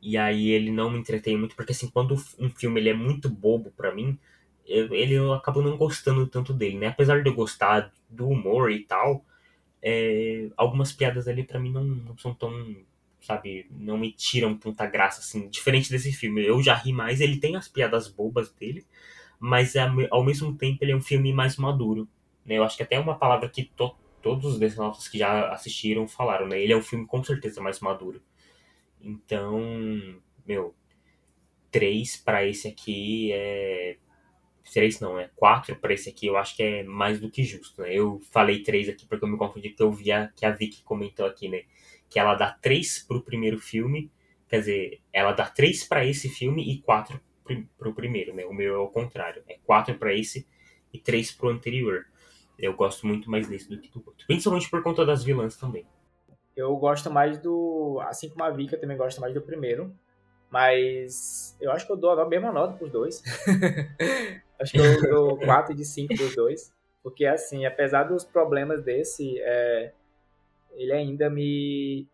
e 0.00 0.18
aí 0.18 0.50
ele 0.50 0.70
não 0.70 0.90
me 0.90 0.98
entretém 0.98 1.36
muito, 1.38 1.54
porque 1.54 1.72
assim, 1.72 1.88
quando 1.88 2.14
um 2.38 2.50
filme 2.50 2.80
ele 2.80 2.88
é 2.90 2.94
muito 2.94 3.28
bobo 3.30 3.70
para 3.76 3.94
mim, 3.94 4.18
eu, 4.66 4.92
ele 4.92 5.14
eu 5.14 5.32
acabo 5.32 5.62
não 5.62 5.76
gostando 5.76 6.26
tanto 6.26 6.52
dele, 6.52 6.78
né? 6.78 6.88
Apesar 6.88 7.22
de 7.22 7.28
eu 7.30 7.34
gostar 7.34 7.92
do 8.10 8.28
humor 8.28 8.70
e 8.72 8.84
tal, 8.84 9.24
é, 9.82 10.48
algumas 10.56 10.92
piadas 10.92 11.28
ali 11.28 11.44
para 11.44 11.60
mim 11.60 11.72
não, 11.72 11.84
não 11.84 12.18
são 12.18 12.34
tão, 12.34 12.76
sabe, 13.20 13.66
não 13.70 13.98
me 13.98 14.12
tiram 14.12 14.56
tanta 14.56 14.86
graça, 14.86 15.20
assim, 15.20 15.48
diferente 15.48 15.90
desse 15.90 16.12
filme. 16.12 16.44
Eu 16.46 16.62
já 16.62 16.74
ri 16.74 16.92
mais, 16.92 17.20
ele 17.20 17.38
tem 17.38 17.56
as 17.56 17.68
piadas 17.68 18.08
bobas 18.08 18.50
dele, 18.52 18.86
mas 19.42 19.74
ao 20.08 20.22
mesmo 20.22 20.56
tempo 20.56 20.78
ele 20.84 20.92
é 20.92 20.96
um 20.96 21.00
filme 21.00 21.32
mais 21.32 21.56
maduro, 21.56 22.08
né? 22.46 22.58
Eu 22.58 22.62
acho 22.62 22.76
que 22.76 22.84
até 22.84 22.94
é 22.94 23.00
uma 23.00 23.18
palavra 23.18 23.48
que 23.48 23.64
to, 23.64 23.92
todos 24.22 24.44
os 24.44 24.56
desenautas 24.56 25.08
que 25.08 25.18
já 25.18 25.48
assistiram 25.48 26.06
falaram, 26.06 26.46
né? 26.46 26.62
Ele 26.62 26.72
é 26.72 26.76
um 26.76 26.82
filme 26.82 27.04
com 27.04 27.24
certeza 27.24 27.60
mais 27.60 27.80
maduro. 27.80 28.22
Então, 29.00 29.60
meu, 30.46 30.76
três 31.72 32.16
para 32.16 32.46
esse 32.46 32.68
aqui 32.68 33.32
é. 33.32 33.96
Três 34.72 35.00
não, 35.00 35.18
é 35.18 35.28
quatro 35.34 35.74
para 35.74 35.92
esse 35.92 36.08
aqui 36.08 36.28
eu 36.28 36.36
acho 36.36 36.54
que 36.54 36.62
é 36.62 36.84
mais 36.84 37.18
do 37.20 37.28
que 37.28 37.42
justo, 37.42 37.82
né? 37.82 37.92
Eu 37.92 38.20
falei 38.30 38.62
três 38.62 38.88
aqui 38.88 39.04
porque 39.06 39.24
eu 39.24 39.28
me 39.28 39.36
confundi, 39.36 39.70
porque 39.70 39.82
eu 39.82 39.90
vi 39.90 40.12
a, 40.12 40.28
que 40.28 40.46
a 40.46 40.52
Vicky 40.52 40.84
comentou 40.84 41.26
aqui, 41.26 41.48
né? 41.48 41.62
Que 42.08 42.20
ela 42.20 42.36
dá 42.36 42.52
três 42.52 43.00
pro 43.00 43.22
primeiro 43.22 43.58
filme, 43.58 44.08
quer 44.48 44.60
dizer, 44.60 45.00
ela 45.12 45.32
dá 45.32 45.46
três 45.50 45.82
para 45.82 46.06
esse 46.06 46.28
filme 46.28 46.62
e 46.72 46.80
quatro 46.80 47.20
pro 47.78 47.94
primeiro, 47.94 48.34
né? 48.34 48.44
O 48.44 48.52
meu 48.52 48.74
é 48.74 48.78
o 48.78 48.88
contrário, 48.88 49.42
é 49.48 49.58
quatro 49.64 49.94
para 49.98 50.14
esse 50.14 50.46
e 50.92 50.98
três 50.98 51.30
pro 51.32 51.48
anterior. 51.48 52.06
Eu 52.58 52.74
gosto 52.74 53.06
muito 53.06 53.30
mais 53.30 53.48
desse 53.48 53.68
do 53.68 53.80
que 53.80 53.90
do 53.90 54.02
outro, 54.06 54.26
principalmente 54.26 54.70
por 54.70 54.82
conta 54.82 55.04
das 55.04 55.24
vilãs 55.24 55.56
também. 55.56 55.86
Eu 56.54 56.76
gosto 56.76 57.10
mais 57.10 57.38
do. 57.38 57.98
Assim 58.02 58.28
como 58.28 58.44
a 58.44 58.50
Vika, 58.50 58.76
também 58.76 58.96
gosto 58.96 59.20
mais 59.20 59.32
do 59.32 59.40
primeiro. 59.40 59.94
Mas 60.50 61.56
eu 61.58 61.72
acho 61.72 61.86
que 61.86 61.92
eu 61.92 61.96
dou 61.96 62.10
a 62.10 62.28
mesma 62.28 62.52
nota 62.52 62.76
pros 62.76 62.90
dois. 62.90 63.22
acho 64.60 64.72
que 64.72 64.78
eu 64.78 65.00
dou 65.00 65.38
4 65.38 65.74
de 65.74 65.82
5 65.82 66.14
pros 66.14 66.36
dois. 66.36 66.74
Porque, 67.02 67.24
assim, 67.24 67.64
apesar 67.64 68.04
dos 68.04 68.22
problemas 68.22 68.84
desse, 68.84 69.40
é, 69.40 69.94
ele 70.72 70.92
ainda 70.92 71.30
me, 71.30 72.06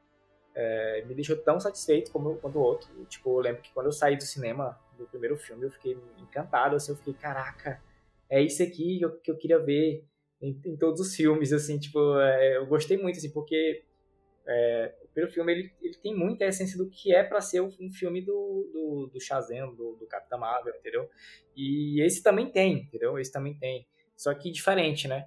é, 0.55 1.05
me 1.05 1.15
deixou 1.17 1.37
tão 1.37 1.59
satisfeito 1.59 2.13
como, 2.13 2.37
quanto 2.37 2.59
o 2.59 2.63
outro. 2.63 2.89
Tipo, 3.07 3.39
eu 3.39 3.43
lembro 3.43 3.61
que 3.61 3.73
quando 3.73 3.87
eu 3.87 3.93
saí 3.93 4.17
do 4.17 4.23
cinema, 4.23 4.79
do 4.99 5.07
primeiro 5.07 5.37
filme, 5.37 5.65
eu 5.65 5.71
fiquei 5.71 5.97
encantado. 6.19 6.77
Assim, 6.77 6.93
eu 6.93 6.97
fiquei, 6.97 7.15
caraca, 7.15 7.83
é 8.29 8.43
isso 8.43 8.63
aqui 8.63 8.99
que 8.99 9.05
eu, 9.05 9.19
que 9.19 9.31
eu 9.31 9.37
queria 9.37 9.59
ver 9.59 10.05
em, 10.43 10.61
em 10.65 10.77
todos 10.77 11.01
os 11.01 11.15
filmes. 11.15 11.53
Assim, 11.53 11.79
tipo, 11.79 12.19
é, 12.19 12.57
eu 12.57 12.67
gostei 12.67 12.97
muito, 12.97 13.19
assim, 13.19 13.31
porque 13.31 13.85
é, 14.47 14.95
o 15.05 15.09
primeiro 15.09 15.33
filme 15.33 15.53
ele, 15.53 15.73
ele 15.81 15.95
tem 15.95 16.15
muita 16.15 16.45
essência 16.45 16.77
do 16.77 16.89
que 16.89 17.15
é 17.15 17.23
para 17.23 17.41
ser 17.41 17.61
um 17.61 17.91
filme 17.93 18.21
do, 18.23 18.71
do, 18.73 19.11
do 19.13 19.21
Shazam, 19.21 19.75
do, 19.75 19.97
do 19.97 20.07
Capitão 20.07 20.39
Marvel, 20.39 20.75
entendeu? 20.75 21.09
E 21.57 22.03
esse 22.03 22.23
também 22.23 22.51
tem, 22.51 22.81
entendeu? 22.81 23.19
Esse 23.19 23.33
também 23.33 23.55
tem. 23.55 23.87
Só 24.17 24.35
que 24.35 24.51
diferente, 24.51 25.07
né? 25.07 25.27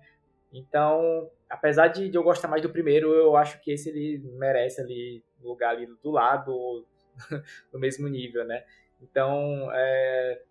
Então, 0.51 1.29
apesar 1.49 1.87
de, 1.87 2.09
de 2.09 2.17
eu 2.17 2.23
gostar 2.23 2.47
mais 2.47 2.61
do 2.61 2.69
primeiro, 2.69 3.13
eu 3.13 3.37
acho 3.37 3.61
que 3.61 3.71
esse 3.71 3.89
ele 3.89 4.19
merece 4.37 4.81
ali 4.81 5.23
lugar 5.41 5.75
ali 5.75 5.87
do 6.03 6.11
lado, 6.11 6.85
do 7.71 7.79
mesmo 7.79 8.07
nível, 8.07 8.45
né? 8.45 8.65
Então, 9.01 9.69
é, 9.73 10.41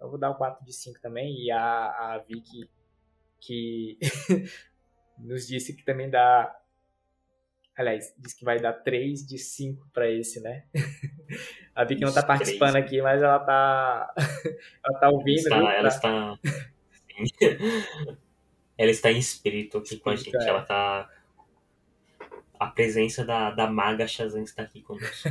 eu 0.00 0.08
vou 0.08 0.18
dar 0.18 0.30
o 0.30 0.36
4 0.36 0.64
de 0.64 0.72
5 0.72 1.00
também. 1.00 1.44
E 1.44 1.50
a, 1.50 1.60
a 1.60 2.24
Vicky, 2.26 2.68
que 3.40 3.98
nos 5.18 5.46
disse 5.46 5.74
que 5.74 5.84
também 5.84 6.08
dá 6.08 6.54
Aliás, 7.78 8.12
diz 8.18 8.34
que 8.34 8.44
vai 8.44 8.58
dar 8.58 8.72
3 8.72 9.24
de 9.24 9.38
5 9.38 9.90
para 9.92 10.10
esse, 10.10 10.40
né? 10.40 10.64
A 11.76 11.84
Vicky 11.84 12.02
não 12.02 12.12
tá 12.12 12.24
participando 12.24 12.72
3. 12.72 12.84
aqui, 12.84 13.00
mas 13.00 13.22
ela 13.22 13.38
tá. 13.38 14.12
ela 14.84 14.98
tá 14.98 15.08
ouvindo. 15.08 15.36
Está, 15.36 15.58
viu? 15.58 15.68
Ela 15.68 15.88
está. 15.88 16.38
ela 18.76 18.90
está 18.90 19.12
em 19.12 19.18
espírito 19.18 19.78
aqui 19.78 19.96
com 19.96 20.10
a 20.10 20.16
gente. 20.16 20.36
É. 20.36 20.48
Ela 20.48 20.62
tá. 20.62 21.08
A 22.58 22.66
presença 22.66 23.24
da, 23.24 23.52
da 23.52 23.68
maga 23.68 24.08
Shazam 24.08 24.42
está 24.42 24.64
aqui 24.64 24.82
conosco. 24.82 25.28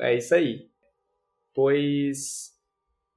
é 0.00 0.14
isso 0.14 0.34
aí. 0.34 0.69
Pois. 1.54 2.58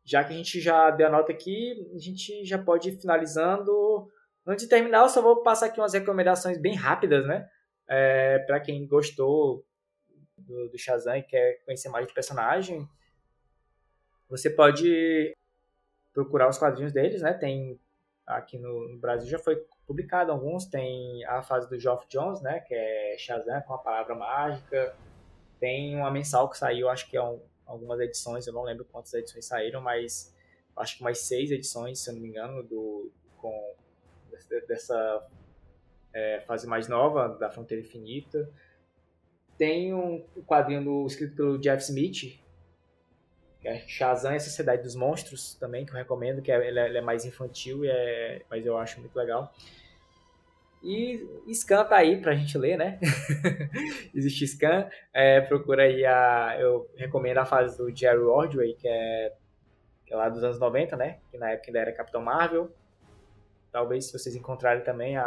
Já 0.05 0.23
que 0.23 0.33
a 0.33 0.35
gente 0.35 0.59
já 0.59 0.91
deu 0.91 1.07
a 1.07 1.09
nota 1.09 1.31
aqui, 1.31 1.89
a 1.95 1.97
gente 1.97 2.43
já 2.43 2.57
pode 2.57 2.89
ir 2.89 2.99
finalizando. 2.99 4.09
Antes 4.45 4.65
de 4.65 4.69
terminar, 4.69 5.03
eu 5.03 5.09
só 5.09 5.21
vou 5.21 5.41
passar 5.41 5.67
aqui 5.67 5.79
umas 5.79 5.93
recomendações 5.93 6.57
bem 6.57 6.75
rápidas, 6.75 7.25
né? 7.25 7.47
É, 7.87 8.39
para 8.39 8.59
quem 8.59 8.85
gostou 8.85 9.65
do, 10.37 10.69
do 10.69 10.77
Shazam 10.77 11.17
e 11.17 11.23
quer 11.23 11.63
conhecer 11.63 11.89
mais 11.89 12.07
do 12.07 12.13
personagem, 12.13 12.87
você 14.29 14.49
pode 14.49 15.33
procurar 16.13 16.49
os 16.49 16.57
quadrinhos 16.57 16.91
deles, 16.91 17.21
né? 17.21 17.33
Tem 17.33 17.79
aqui 18.25 18.57
no, 18.57 18.89
no, 18.89 18.97
Brasil 18.99 19.29
já 19.29 19.39
foi 19.39 19.55
publicado 19.85 20.31
alguns, 20.31 20.65
tem 20.65 21.23
a 21.25 21.41
fase 21.41 21.69
do 21.69 21.79
Geoff 21.79 22.07
Jones, 22.09 22.41
né? 22.41 22.59
Que 22.61 22.73
é 22.73 23.15
Shazam 23.17 23.61
com 23.61 23.73
a 23.73 23.77
palavra 23.77 24.15
mágica. 24.15 24.95
Tem 25.59 25.95
uma 25.95 26.11
mensal 26.11 26.49
que 26.49 26.57
saiu, 26.57 26.89
acho 26.89 27.09
que 27.09 27.17
é 27.17 27.23
um, 27.23 27.41
algumas 27.65 27.99
edições, 27.99 28.47
eu 28.47 28.53
não 28.53 28.63
lembro 28.63 28.85
quantas 28.85 29.13
edições 29.13 29.45
saíram, 29.45 29.81
mas 29.81 30.33
acho 30.75 30.97
que 30.97 31.03
mais 31.03 31.19
seis 31.19 31.51
edições, 31.51 31.99
se 31.99 32.09
eu 32.09 32.15
não 32.15 32.21
me 32.21 32.29
engano, 32.29 32.63
do, 32.63 33.11
com 33.37 33.73
dessa 34.67 35.27
é, 36.13 36.41
fase 36.41 36.67
mais 36.67 36.87
nova 36.87 37.29
da 37.29 37.49
Fronteira 37.49 37.83
Infinita. 37.83 38.49
Tem 39.57 39.93
um 39.93 40.21
quadrinho 40.45 40.83
do, 40.83 41.05
escrito 41.05 41.35
pelo 41.35 41.57
Jeff 41.59 41.83
Smith, 41.83 42.39
que 43.61 43.67
é 43.67 43.79
Shazam 43.87 44.33
e 44.33 44.35
a 44.35 44.39
Sociedade 44.39 44.83
dos 44.83 44.95
Monstros, 44.95 45.55
também, 45.55 45.85
que 45.85 45.91
eu 45.91 45.95
recomendo, 45.95 46.41
que 46.41 46.51
é, 46.51 46.67
ele, 46.67 46.79
é, 46.79 46.85
ele 46.87 46.97
é 46.97 47.01
mais 47.01 47.25
infantil, 47.25 47.85
e 47.85 47.89
é, 47.89 48.41
mas 48.49 48.65
eu 48.65 48.77
acho 48.77 48.99
muito 48.99 49.15
legal. 49.15 49.53
E 50.83 51.25
Scan 51.53 51.85
tá 51.85 51.95
aí 51.95 52.21
pra 52.21 52.35
gente 52.35 52.57
ler, 52.57 52.77
né? 52.77 52.99
Existe 54.13 54.45
Scan. 54.45 54.89
É, 55.13 55.39
procura 55.39 55.83
aí 55.83 56.05
a. 56.05 56.57
Eu 56.59 56.89
recomendo 56.97 57.37
a 57.37 57.45
fase 57.45 57.77
do 57.77 57.95
Jerry 57.95 58.19
Ordway, 58.19 58.73
que 58.73 58.87
é, 58.87 59.33
que 60.05 60.13
é 60.13 60.17
lá 60.17 60.27
dos 60.27 60.43
anos 60.43 60.59
90, 60.59 60.97
né? 60.97 61.19
Que 61.31 61.37
na 61.37 61.51
época 61.51 61.69
ainda 61.69 61.79
era 61.79 61.93
Capitão 61.93 62.21
Marvel. 62.21 62.69
Talvez 63.71 64.07
se 64.07 64.13
vocês 64.13 64.35
encontrarem 64.35 64.83
também 64.83 65.15
a, 65.15 65.25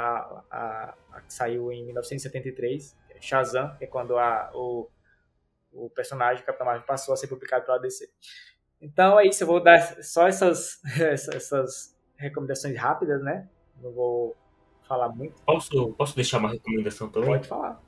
a, 0.50 0.94
a 1.10 1.20
que 1.22 1.32
saiu 1.32 1.72
em 1.72 1.84
1973, 1.86 2.94
Shazam, 3.18 3.74
que 3.78 3.84
é 3.84 3.86
quando 3.86 4.18
a, 4.18 4.50
o, 4.54 4.88
o 5.72 5.88
personagem 5.88 6.44
Capitão 6.44 6.66
Marvel 6.66 6.86
passou 6.86 7.14
a 7.14 7.16
ser 7.16 7.28
publicado 7.28 7.64
pela 7.64 7.78
DC. 7.78 8.08
Então 8.78 9.18
é 9.18 9.26
isso, 9.26 9.42
eu 9.42 9.46
vou 9.46 9.60
dar 9.60 9.80
só 10.02 10.28
essas, 10.28 10.82
essas 11.00 11.96
recomendações 12.14 12.76
rápidas, 12.76 13.22
né? 13.22 13.48
Não 13.82 13.90
vou 13.90 14.36
falar 14.86 15.08
muito. 15.08 15.40
Posso, 15.42 15.92
posso 15.92 16.14
deixar 16.14 16.38
uma 16.38 16.50
recomendação 16.50 17.08
também? 17.08 17.30
Pode 17.30 17.48
falar. 17.48 17.80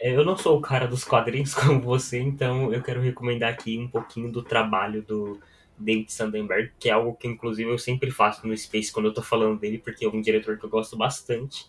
É, 0.00 0.16
eu 0.16 0.24
não 0.24 0.36
sou 0.36 0.58
o 0.58 0.60
cara 0.60 0.86
dos 0.88 1.04
quadrinhos 1.04 1.54
como 1.54 1.80
você, 1.80 2.20
então 2.20 2.72
eu 2.72 2.82
quero 2.82 3.00
recomendar 3.00 3.52
aqui 3.52 3.78
um 3.78 3.88
pouquinho 3.88 4.32
do 4.32 4.42
trabalho 4.42 5.02
do 5.02 5.40
David 5.78 6.12
Sandenberg, 6.12 6.72
que 6.78 6.88
é 6.88 6.92
algo 6.92 7.14
que 7.14 7.28
inclusive 7.28 7.70
eu 7.70 7.78
sempre 7.78 8.10
faço 8.10 8.46
no 8.46 8.56
Space 8.56 8.92
quando 8.92 9.06
eu 9.06 9.14
tô 9.14 9.22
falando 9.22 9.58
dele, 9.58 9.78
porque 9.78 10.04
é 10.04 10.08
um 10.08 10.20
diretor 10.20 10.58
que 10.58 10.64
eu 10.64 10.70
gosto 10.70 10.96
bastante. 10.96 11.66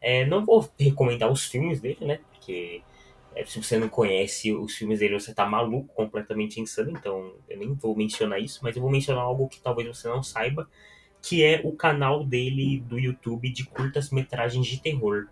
É, 0.00 0.24
não 0.26 0.44
vou 0.44 0.68
recomendar 0.78 1.30
os 1.30 1.44
filmes 1.46 1.80
dele, 1.80 2.04
né? 2.04 2.20
Porque 2.32 2.82
é, 3.34 3.44
se 3.44 3.62
você 3.62 3.78
não 3.78 3.88
conhece 3.88 4.52
os 4.52 4.74
filmes 4.74 5.00
dele, 5.00 5.18
você 5.18 5.34
tá 5.34 5.46
maluco, 5.46 5.94
completamente 5.94 6.60
insano, 6.60 6.90
então 6.90 7.34
eu 7.48 7.58
nem 7.58 7.72
vou 7.74 7.96
mencionar 7.96 8.40
isso, 8.40 8.60
mas 8.62 8.76
eu 8.76 8.82
vou 8.82 8.90
mencionar 8.90 9.22
algo 9.24 9.48
que 9.48 9.60
talvez 9.60 9.88
você 9.88 10.08
não 10.08 10.22
saiba, 10.22 10.68
que 11.22 11.44
é 11.44 11.60
o 11.64 11.72
canal 11.72 12.24
dele 12.24 12.80
do 12.80 12.98
YouTube 12.98 13.48
de 13.48 13.64
curtas 13.64 14.10
metragens 14.10 14.66
de 14.66 14.82
terror. 14.82 15.28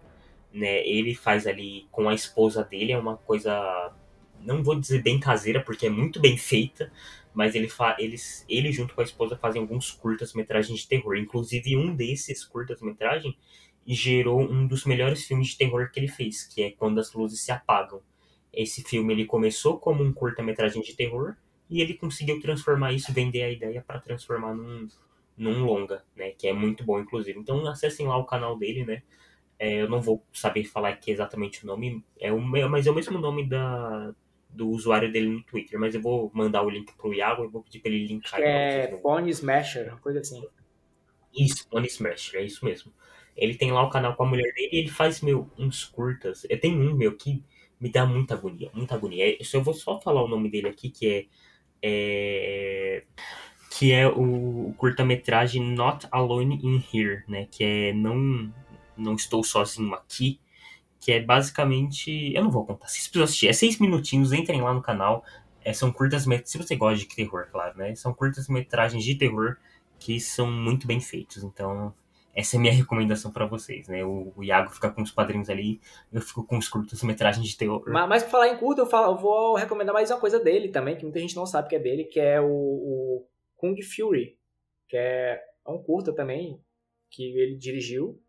Né? 0.54 0.86
Ele 0.86 1.14
faz 1.14 1.48
ali 1.48 1.88
com 1.90 2.08
a 2.08 2.14
esposa 2.14 2.62
dele, 2.62 2.92
é 2.92 2.98
uma 2.98 3.16
coisa, 3.16 3.92
não 4.40 4.62
vou 4.62 4.78
dizer 4.78 5.02
bem 5.02 5.18
caseira, 5.18 5.60
porque 5.60 5.86
é 5.86 5.90
muito 5.90 6.20
bem 6.20 6.36
feita, 6.38 6.92
mas 7.34 7.56
ele, 7.56 7.68
fa 7.68 7.96
eles, 7.98 8.44
ele 8.48 8.70
junto 8.72 8.94
com 8.94 9.00
a 9.00 9.04
esposa 9.04 9.36
fazem 9.36 9.60
alguns 9.60 9.90
curtas 9.90 10.32
metragens 10.32 10.80
de 10.80 10.88
terror. 10.88 11.16
Inclusive 11.16 11.76
um 11.76 11.94
desses 11.94 12.44
curtas 12.44 12.80
metragens 12.80 13.34
gerou 13.84 14.40
um 14.40 14.66
dos 14.66 14.84
melhores 14.84 15.24
filmes 15.24 15.48
de 15.48 15.58
terror 15.58 15.90
que 15.90 15.98
ele 15.98 16.08
fez, 16.08 16.44
que 16.44 16.62
é 16.62 16.70
Quando 16.70 17.00
as 17.00 17.12
Luzes 17.12 17.40
se 17.40 17.50
Apagam. 17.50 18.00
Esse 18.52 18.82
filme 18.82 19.12
ele 19.12 19.24
começou 19.26 19.78
como 19.78 20.04
um 20.04 20.12
curta 20.12 20.42
metragem 20.42 20.82
de 20.82 20.94
terror 20.94 21.36
e 21.68 21.80
ele 21.80 21.94
conseguiu 21.94 22.40
transformar 22.40 22.92
isso, 22.92 23.12
vender 23.12 23.42
a 23.42 23.50
ideia 23.50 23.82
para 23.82 24.00
transformar 24.00 24.54
num, 24.54 24.88
num 25.36 25.64
longa, 25.64 26.04
né? 26.14 26.30
Que 26.32 26.48
é 26.48 26.52
muito 26.52 26.84
bom, 26.84 27.00
inclusive. 27.00 27.38
Então 27.38 27.66
acessem 27.66 28.06
lá 28.06 28.16
o 28.16 28.26
canal 28.26 28.58
dele, 28.58 28.84
né? 28.84 29.02
É, 29.58 29.82
eu 29.82 29.88
não 29.90 30.00
vou 30.00 30.24
saber 30.32 30.64
falar 30.64 30.88
aqui 30.88 31.10
exatamente 31.10 31.64
o 31.64 31.66
nome, 31.66 32.02
é 32.18 32.32
o, 32.32 32.40
mas 32.40 32.86
é 32.86 32.90
o 32.90 32.94
mesmo 32.94 33.18
nome 33.18 33.46
da, 33.46 34.14
do 34.48 34.70
usuário 34.70 35.12
dele 35.12 35.28
no 35.28 35.42
Twitter, 35.42 35.78
mas 35.78 35.94
eu 35.94 36.00
vou 36.00 36.30
mandar 36.32 36.62
o 36.62 36.70
link 36.70 36.94
pro 36.96 37.12
Iago 37.12 37.44
e 37.44 37.48
vou 37.48 37.62
pedir 37.62 37.80
pra 37.80 37.90
ele 37.90 38.06
linkar. 38.06 38.40
É 38.40 38.86
Pony 38.86 39.30
Smasher, 39.30 39.88
uma 39.88 39.98
coisa 39.98 40.20
assim. 40.20 40.42
Isso, 41.36 41.68
Pony 41.68 41.86
Smasher, 41.88 42.40
é 42.40 42.44
isso 42.44 42.64
mesmo. 42.64 42.90
Ele 43.36 43.54
tem 43.54 43.70
lá 43.70 43.82
o 43.82 43.90
canal 43.90 44.16
com 44.16 44.22
a 44.24 44.26
mulher 44.26 44.50
dele 44.54 44.70
e 44.72 44.78
ele 44.78 44.88
faz, 44.88 45.20
meu, 45.20 45.50
uns 45.58 45.84
curtas. 45.84 46.46
Eu 46.48 46.58
tenho 46.58 46.78
um, 46.80 46.96
meu, 46.96 47.14
que 47.14 47.44
me 47.78 47.90
dá 47.90 48.06
muita 48.06 48.34
agonia, 48.34 48.70
muita 48.72 48.94
agonia. 48.94 49.36
Eu 49.52 49.62
vou 49.62 49.74
só 49.74 50.00
falar 50.00 50.22
o 50.22 50.28
nome 50.28 50.50
dele 50.50 50.68
aqui, 50.68 50.90
que 50.90 51.06
é... 51.06 51.26
é 51.82 53.04
que 53.70 53.92
é 53.92 54.06
o, 54.06 54.74
curta-metragem 54.76 55.62
Not 55.62 56.06
Alone 56.10 56.58
in 56.62 56.84
Here, 56.92 57.22
né? 57.28 57.46
Que 57.48 57.64
é 57.64 57.92
Não, 57.92 58.52
não 58.96 59.14
Estou 59.14 59.44
Sozinho 59.44 59.94
Aqui. 59.94 60.40
Que 60.98 61.12
é 61.12 61.20
basicamente... 61.22 62.34
Eu 62.34 62.44
não 62.44 62.50
vou 62.50 62.66
contar, 62.66 62.88
vocês 62.88 63.04
precisam 63.04 63.24
assistir. 63.24 63.48
É 63.48 63.52
seis 63.52 63.78
minutinhos, 63.78 64.32
entrem 64.32 64.60
lá 64.60 64.74
no 64.74 64.82
canal. 64.82 65.24
É, 65.64 65.72
são 65.72 65.92
curtas... 65.92 66.26
Se 66.44 66.58
você 66.58 66.76
gosta 66.76 66.98
de 66.98 67.06
terror, 67.06 67.46
claro, 67.50 67.78
né? 67.78 67.94
São 67.94 68.12
curtas-metragens 68.12 69.04
de 69.04 69.14
terror 69.14 69.56
que 69.98 70.18
são 70.18 70.50
muito 70.50 70.86
bem 70.86 71.00
feitos. 71.00 71.44
Então, 71.44 71.94
essa 72.34 72.56
é 72.56 72.58
a 72.58 72.60
minha 72.60 72.72
recomendação 72.72 73.30
para 73.30 73.46
vocês, 73.46 73.86
né? 73.86 74.04
O, 74.04 74.32
o, 74.34 74.42
Iago 74.42 74.70
fica 74.70 74.90
com 74.90 75.02
os 75.02 75.10
quadrinhos 75.10 75.48
ali, 75.48 75.80
eu 76.12 76.20
fico 76.20 76.44
com 76.44 76.58
os 76.58 76.68
curtas-metragens 76.68 77.46
de 77.46 77.56
terror. 77.56 77.84
Mas, 77.86 78.08
mas 78.08 78.22
pra 78.22 78.32
falar 78.32 78.48
em 78.48 78.56
curto, 78.56 78.80
eu, 78.80 78.86
falo, 78.86 79.12
eu 79.12 79.18
vou 79.18 79.54
recomendar 79.54 79.94
mais 79.94 80.10
uma 80.10 80.18
coisa 80.18 80.40
dele 80.40 80.68
também, 80.68 80.96
que 80.96 81.04
muita 81.04 81.20
gente 81.20 81.36
não 81.36 81.46
sabe 81.46 81.68
que 81.68 81.76
é 81.76 81.78
dele, 81.78 82.04
que 82.04 82.18
é 82.18 82.40
o, 82.40 82.46
o 82.46 83.26
Kung 83.60 83.80
Fury, 83.82 84.38
que 84.88 84.96
é 84.96 85.42
um 85.66 85.78
curta 85.82 86.14
também, 86.14 86.58
que 87.10 87.38
ele 87.38 87.56
dirigiu, 87.56 88.20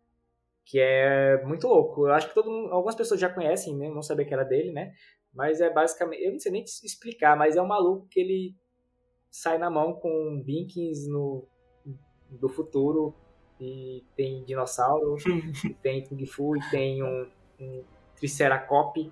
que 0.64 0.78
é 0.78 1.42
muito 1.44 1.66
louco. 1.66 2.06
Eu 2.06 2.12
acho 2.12 2.28
que 2.28 2.34
todo 2.34 2.50
mundo, 2.50 2.72
algumas 2.72 2.94
pessoas 2.94 3.18
já 3.18 3.32
conhecem, 3.32 3.76
né? 3.76 3.88
não 3.88 4.02
sabia 4.02 4.26
que 4.26 4.34
era 4.34 4.44
dele, 4.44 4.70
né? 4.70 4.92
Mas 5.32 5.60
é 5.60 5.72
basicamente, 5.72 6.22
eu 6.22 6.32
não 6.32 6.38
sei 6.38 6.52
nem 6.52 6.62
te 6.62 6.84
explicar, 6.84 7.36
mas 7.36 7.56
é 7.56 7.62
um 7.62 7.66
maluco 7.66 8.06
que 8.08 8.20
ele 8.20 8.54
sai 9.30 9.56
na 9.56 9.70
mão 9.70 9.94
com 9.94 10.42
Vikings 10.44 11.08
no, 11.08 11.48
do 12.28 12.50
futuro 12.50 13.14
e 13.58 14.04
tem 14.14 14.44
dinossauro, 14.44 15.16
e 15.64 15.74
tem 15.82 16.04
Kung 16.06 16.26
Fu, 16.26 16.56
e 16.56 16.70
tem 16.70 17.02
um, 17.02 17.26
um 17.58 17.84
Triceracop, 18.16 19.10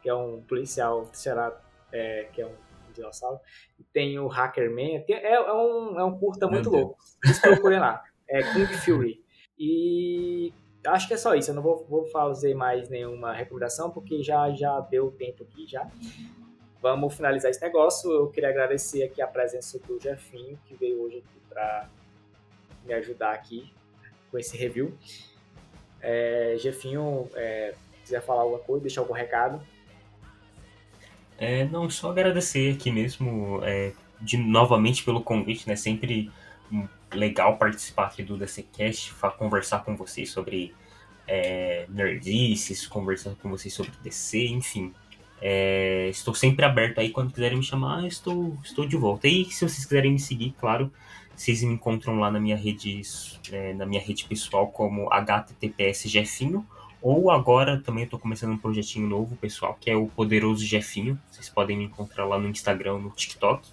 que 0.00 0.08
é 0.08 0.14
um 0.14 0.40
policial 0.42 1.02
triceratops, 1.06 1.66
é, 1.92 2.24
que 2.32 2.40
é 2.40 2.46
um 2.46 2.54
dinossauro. 2.96 3.38
E 3.78 3.84
tem 3.84 4.18
o 4.18 4.26
Hackerman. 4.26 5.02
Tem, 5.02 5.16
é, 5.16 5.34
é, 5.34 5.52
um, 5.52 5.98
é 5.98 6.04
um 6.04 6.18
curta 6.18 6.46
muito 6.48 6.70
louco. 6.70 6.96
Vocês 7.24 7.38
procurem 7.38 7.78
lá. 7.78 8.02
É 8.28 8.42
Kung 8.42 8.66
Fury. 8.66 9.24
E 9.58 10.52
acho 10.86 11.08
que 11.08 11.14
é 11.14 11.16
só 11.16 11.34
isso. 11.34 11.50
Eu 11.50 11.54
não 11.54 11.62
vou, 11.62 11.84
vou 11.88 12.06
fazer 12.06 12.54
mais 12.54 12.88
nenhuma 12.88 13.32
recomendação, 13.32 13.90
porque 13.90 14.22
já, 14.22 14.50
já 14.50 14.80
deu 14.80 15.10
tempo 15.12 15.44
aqui 15.44 15.66
já. 15.66 15.88
Vamos 16.80 17.14
finalizar 17.14 17.50
esse 17.50 17.62
negócio. 17.62 18.10
Eu 18.10 18.30
queria 18.30 18.50
agradecer 18.50 19.02
aqui 19.04 19.22
a 19.22 19.26
presença 19.26 19.78
do 19.80 20.00
Jefinho, 20.00 20.58
que 20.66 20.74
veio 20.74 21.02
hoje 21.02 21.18
aqui 21.18 21.40
para 21.48 21.88
me 22.84 22.94
ajudar 22.94 23.32
aqui 23.32 23.72
com 24.30 24.38
esse 24.38 24.56
review. 24.56 24.96
É, 26.00 26.54
Jefinho, 26.58 27.28
é, 27.34 27.74
quiser 28.02 28.22
falar 28.22 28.42
alguma 28.42 28.60
coisa, 28.60 28.82
deixar 28.82 29.00
algum 29.00 29.14
recado. 29.14 29.60
É, 31.38 31.64
não, 31.66 31.88
só 31.90 32.10
agradecer 32.10 32.74
aqui 32.74 32.90
mesmo, 32.90 33.60
é, 33.62 33.92
de, 34.20 34.36
novamente 34.36 35.04
pelo 35.04 35.22
convite, 35.22 35.68
né? 35.68 35.76
Sempre 35.76 36.30
legal 37.12 37.56
participar 37.56 38.06
aqui 38.06 38.22
do 38.22 38.36
DCCast, 38.36 39.14
conversar 39.38 39.84
com 39.84 39.96
vocês 39.96 40.30
sobre 40.30 40.74
é, 41.26 41.86
nerdices, 41.88 42.86
conversar 42.86 43.34
com 43.36 43.50
vocês 43.50 43.72
sobre 43.72 43.92
DC, 44.02 44.46
enfim. 44.48 44.92
É, 45.40 46.08
estou 46.08 46.34
sempre 46.34 46.64
aberto 46.64 46.98
aí, 46.98 47.10
quando 47.10 47.32
quiserem 47.32 47.58
me 47.58 47.64
chamar, 47.64 48.06
estou, 48.06 48.56
estou 48.64 48.86
de 48.86 48.96
volta. 48.96 49.28
E 49.28 49.44
se 49.46 49.68
vocês 49.68 49.84
quiserem 49.84 50.12
me 50.12 50.18
seguir, 50.18 50.54
claro, 50.58 50.90
vocês 51.34 51.62
me 51.62 51.74
encontram 51.74 52.18
lá 52.18 52.30
na 52.30 52.40
minha 52.40 52.56
rede, 52.56 53.02
é, 53.52 53.74
na 53.74 53.84
minha 53.84 54.00
rede 54.00 54.24
pessoal 54.24 54.68
como 54.68 55.12
HTTPS 55.12 56.08
Jefinho 56.08 56.66
ou 57.08 57.30
agora 57.30 57.80
também 57.80 58.04
tô 58.04 58.18
começando 58.18 58.50
um 58.50 58.58
projetinho 58.58 59.06
novo, 59.06 59.36
pessoal, 59.36 59.78
que 59.80 59.88
é 59.88 59.94
o 59.94 60.08
Poderoso 60.08 60.66
Jefinho. 60.66 61.16
Vocês 61.30 61.48
podem 61.48 61.76
me 61.76 61.84
encontrar 61.84 62.24
lá 62.24 62.36
no 62.36 62.48
Instagram, 62.48 62.98
no 62.98 63.10
TikTok, 63.10 63.68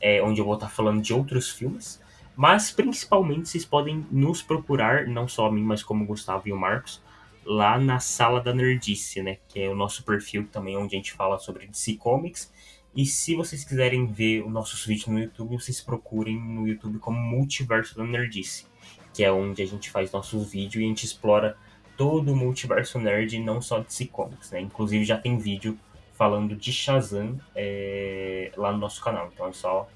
é, 0.00 0.20
onde 0.20 0.40
eu 0.40 0.44
vou 0.44 0.54
estar 0.54 0.68
falando 0.68 1.00
de 1.00 1.14
outros 1.14 1.48
filmes. 1.48 2.02
Mas 2.34 2.72
principalmente 2.72 3.48
vocês 3.48 3.64
podem 3.64 4.04
nos 4.10 4.42
procurar, 4.42 5.06
não 5.06 5.28
só 5.28 5.46
a 5.46 5.52
mim, 5.52 5.62
mas 5.62 5.84
como 5.84 6.02
o 6.02 6.06
Gustavo 6.08 6.48
e 6.48 6.52
o 6.52 6.56
Marcos, 6.56 7.00
lá 7.44 7.78
na 7.78 8.00
Sala 8.00 8.40
da 8.40 8.52
Nerdice, 8.52 9.22
né? 9.22 9.38
Que 9.46 9.60
é 9.60 9.68
o 9.68 9.76
nosso 9.76 10.02
perfil 10.02 10.48
também, 10.50 10.76
onde 10.76 10.96
a 10.96 10.98
gente 10.98 11.12
fala 11.12 11.38
sobre 11.38 11.68
DC 11.68 11.98
Comics. 11.98 12.52
E 12.96 13.06
se 13.06 13.36
vocês 13.36 13.62
quiserem 13.62 14.08
ver 14.08 14.44
os 14.44 14.50
nossos 14.50 14.84
vídeos 14.84 15.06
no 15.06 15.20
YouTube, 15.20 15.54
vocês 15.54 15.80
procurem 15.80 16.36
no 16.36 16.66
YouTube 16.66 16.98
como 16.98 17.16
Multiverso 17.16 17.96
da 17.96 18.02
Nerdice, 18.02 18.66
que 19.14 19.22
é 19.22 19.30
onde 19.30 19.62
a 19.62 19.66
gente 19.66 19.88
faz 19.88 20.10
nossos 20.10 20.50
vídeos 20.50 20.82
e 20.82 20.84
a 20.84 20.88
gente 20.88 21.06
explora 21.06 21.56
todo 22.00 22.32
o 22.32 22.36
multiverso 22.36 22.98
nerd, 22.98 23.38
não 23.40 23.60
só 23.60 23.80
de 23.80 24.06
Comics, 24.06 24.50
né? 24.52 24.60
Inclusive 24.60 25.04
já 25.04 25.18
tem 25.18 25.36
vídeo 25.36 25.78
falando 26.14 26.56
de 26.56 26.72
Shazam 26.72 27.38
é, 27.54 28.50
lá 28.56 28.72
no 28.72 28.78
nosso 28.78 29.04
canal, 29.04 29.28
então 29.30 29.46
é 29.48 29.52
só 29.52 29.86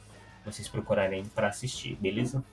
vocês 0.44 0.68
procurarem 0.68 1.24
para 1.24 1.48
assistir, 1.48 1.94
beleza? 1.96 2.44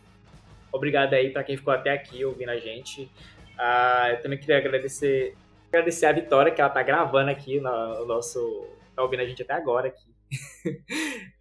Obrigado 0.72 1.16
aí 1.16 1.32
para 1.32 1.44
quem 1.44 1.58
ficou 1.58 1.74
até 1.74 1.92
aqui 1.92 2.24
ouvindo 2.24 2.48
a 2.48 2.60
gente. 2.60 3.12
Ah, 3.58 4.12
eu 4.12 4.22
também 4.22 4.40
queria 4.40 4.58
agradecer 4.58 5.36
Agradecer 5.68 6.06
a 6.06 6.14
Vitória, 6.14 6.54
que 6.54 6.62
ela 6.62 6.70
tá 6.70 6.82
gravando 6.82 7.30
aqui 7.30 7.60
no, 7.60 8.06
nosso. 8.06 8.68
tá 8.96 9.04
ouvindo 9.04 9.22
a 9.22 9.26
gente 9.26 9.42
até 9.42 9.54
agora 9.54 9.90
aqui. 9.90 10.06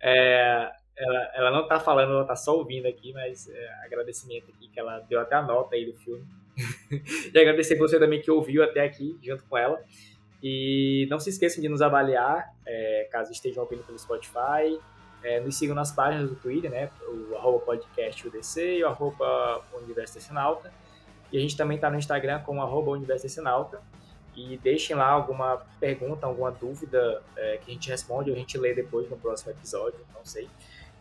é, 0.00 0.70
ela, 0.96 1.30
ela 1.34 1.50
não 1.52 1.68
tá 1.68 1.78
falando, 1.78 2.12
ela 2.12 2.24
tá 2.24 2.34
só 2.34 2.56
ouvindo 2.56 2.86
aqui, 2.86 3.12
mas 3.12 3.48
é, 3.48 3.84
agradecimento 3.84 4.50
aqui, 4.50 4.68
que 4.68 4.80
ela 4.80 4.98
deu 5.00 5.20
até 5.20 5.36
a 5.36 5.42
nota 5.42 5.76
aí 5.76 5.84
do 5.84 5.94
filme. 5.94 6.24
e 7.32 7.38
agradecer 7.38 7.76
você 7.76 7.98
também 7.98 8.20
que 8.20 8.30
ouviu 8.30 8.62
até 8.62 8.84
aqui, 8.84 9.18
junto 9.22 9.44
com 9.44 9.56
ela. 9.56 9.82
E 10.42 11.06
não 11.11 11.20
se 11.20 11.30
esqueçam 11.30 11.61
de 11.61 11.68
nos 11.68 11.82
avaliar, 11.82 12.54
é, 12.66 13.08
caso 13.11 13.30
estejam 13.30 13.62
ouvindo 13.62 13.82
pelo 13.84 13.98
Spotify. 13.98 14.78
É, 15.22 15.38
nos 15.38 15.58
sigam 15.58 15.74
nas 15.74 15.92
páginas 15.92 16.30
do 16.30 16.36
Twitter, 16.36 16.70
né? 16.70 16.90
O 17.02 17.36
arroba 17.36 17.58
podcast 17.58 18.26
UDC 18.26 18.78
e 18.78 18.82
o 18.82 18.88
arroba 18.88 19.62
Universo. 19.74 20.18
E 21.30 21.36
a 21.36 21.40
gente 21.40 21.56
também 21.56 21.76
está 21.76 21.90
no 21.90 21.98
Instagram 21.98 22.40
com 22.40 22.62
arroba 22.62 22.92
Universo. 22.92 23.26
E 24.34 24.56
deixem 24.58 24.96
lá 24.96 25.08
alguma 25.11 25.58
pergunta, 25.78 26.26
alguma 26.26 26.50
dúvida 26.50 27.22
é, 27.36 27.58
que 27.58 27.70
a 27.70 27.74
gente 27.74 27.90
responde 27.90 28.30
ou 28.30 28.36
a 28.36 28.38
gente 28.38 28.56
lê 28.56 28.72
depois 28.72 29.11
no 29.11 29.18
próximo 29.18 29.52
episódio, 29.52 30.00
não 30.14 30.24
sei. 30.24 30.48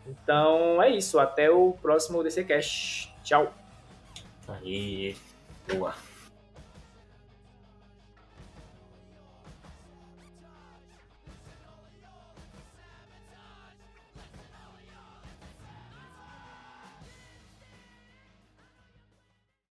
Então 0.06 0.82
é 0.82 0.90
isso, 0.90 1.18
até 1.18 1.50
o 1.50 1.72
próximo 1.80 2.22
DCCast. 2.22 3.14
Tchau! 3.22 3.54
Aí, 4.48 5.16
boa! 5.70 6.09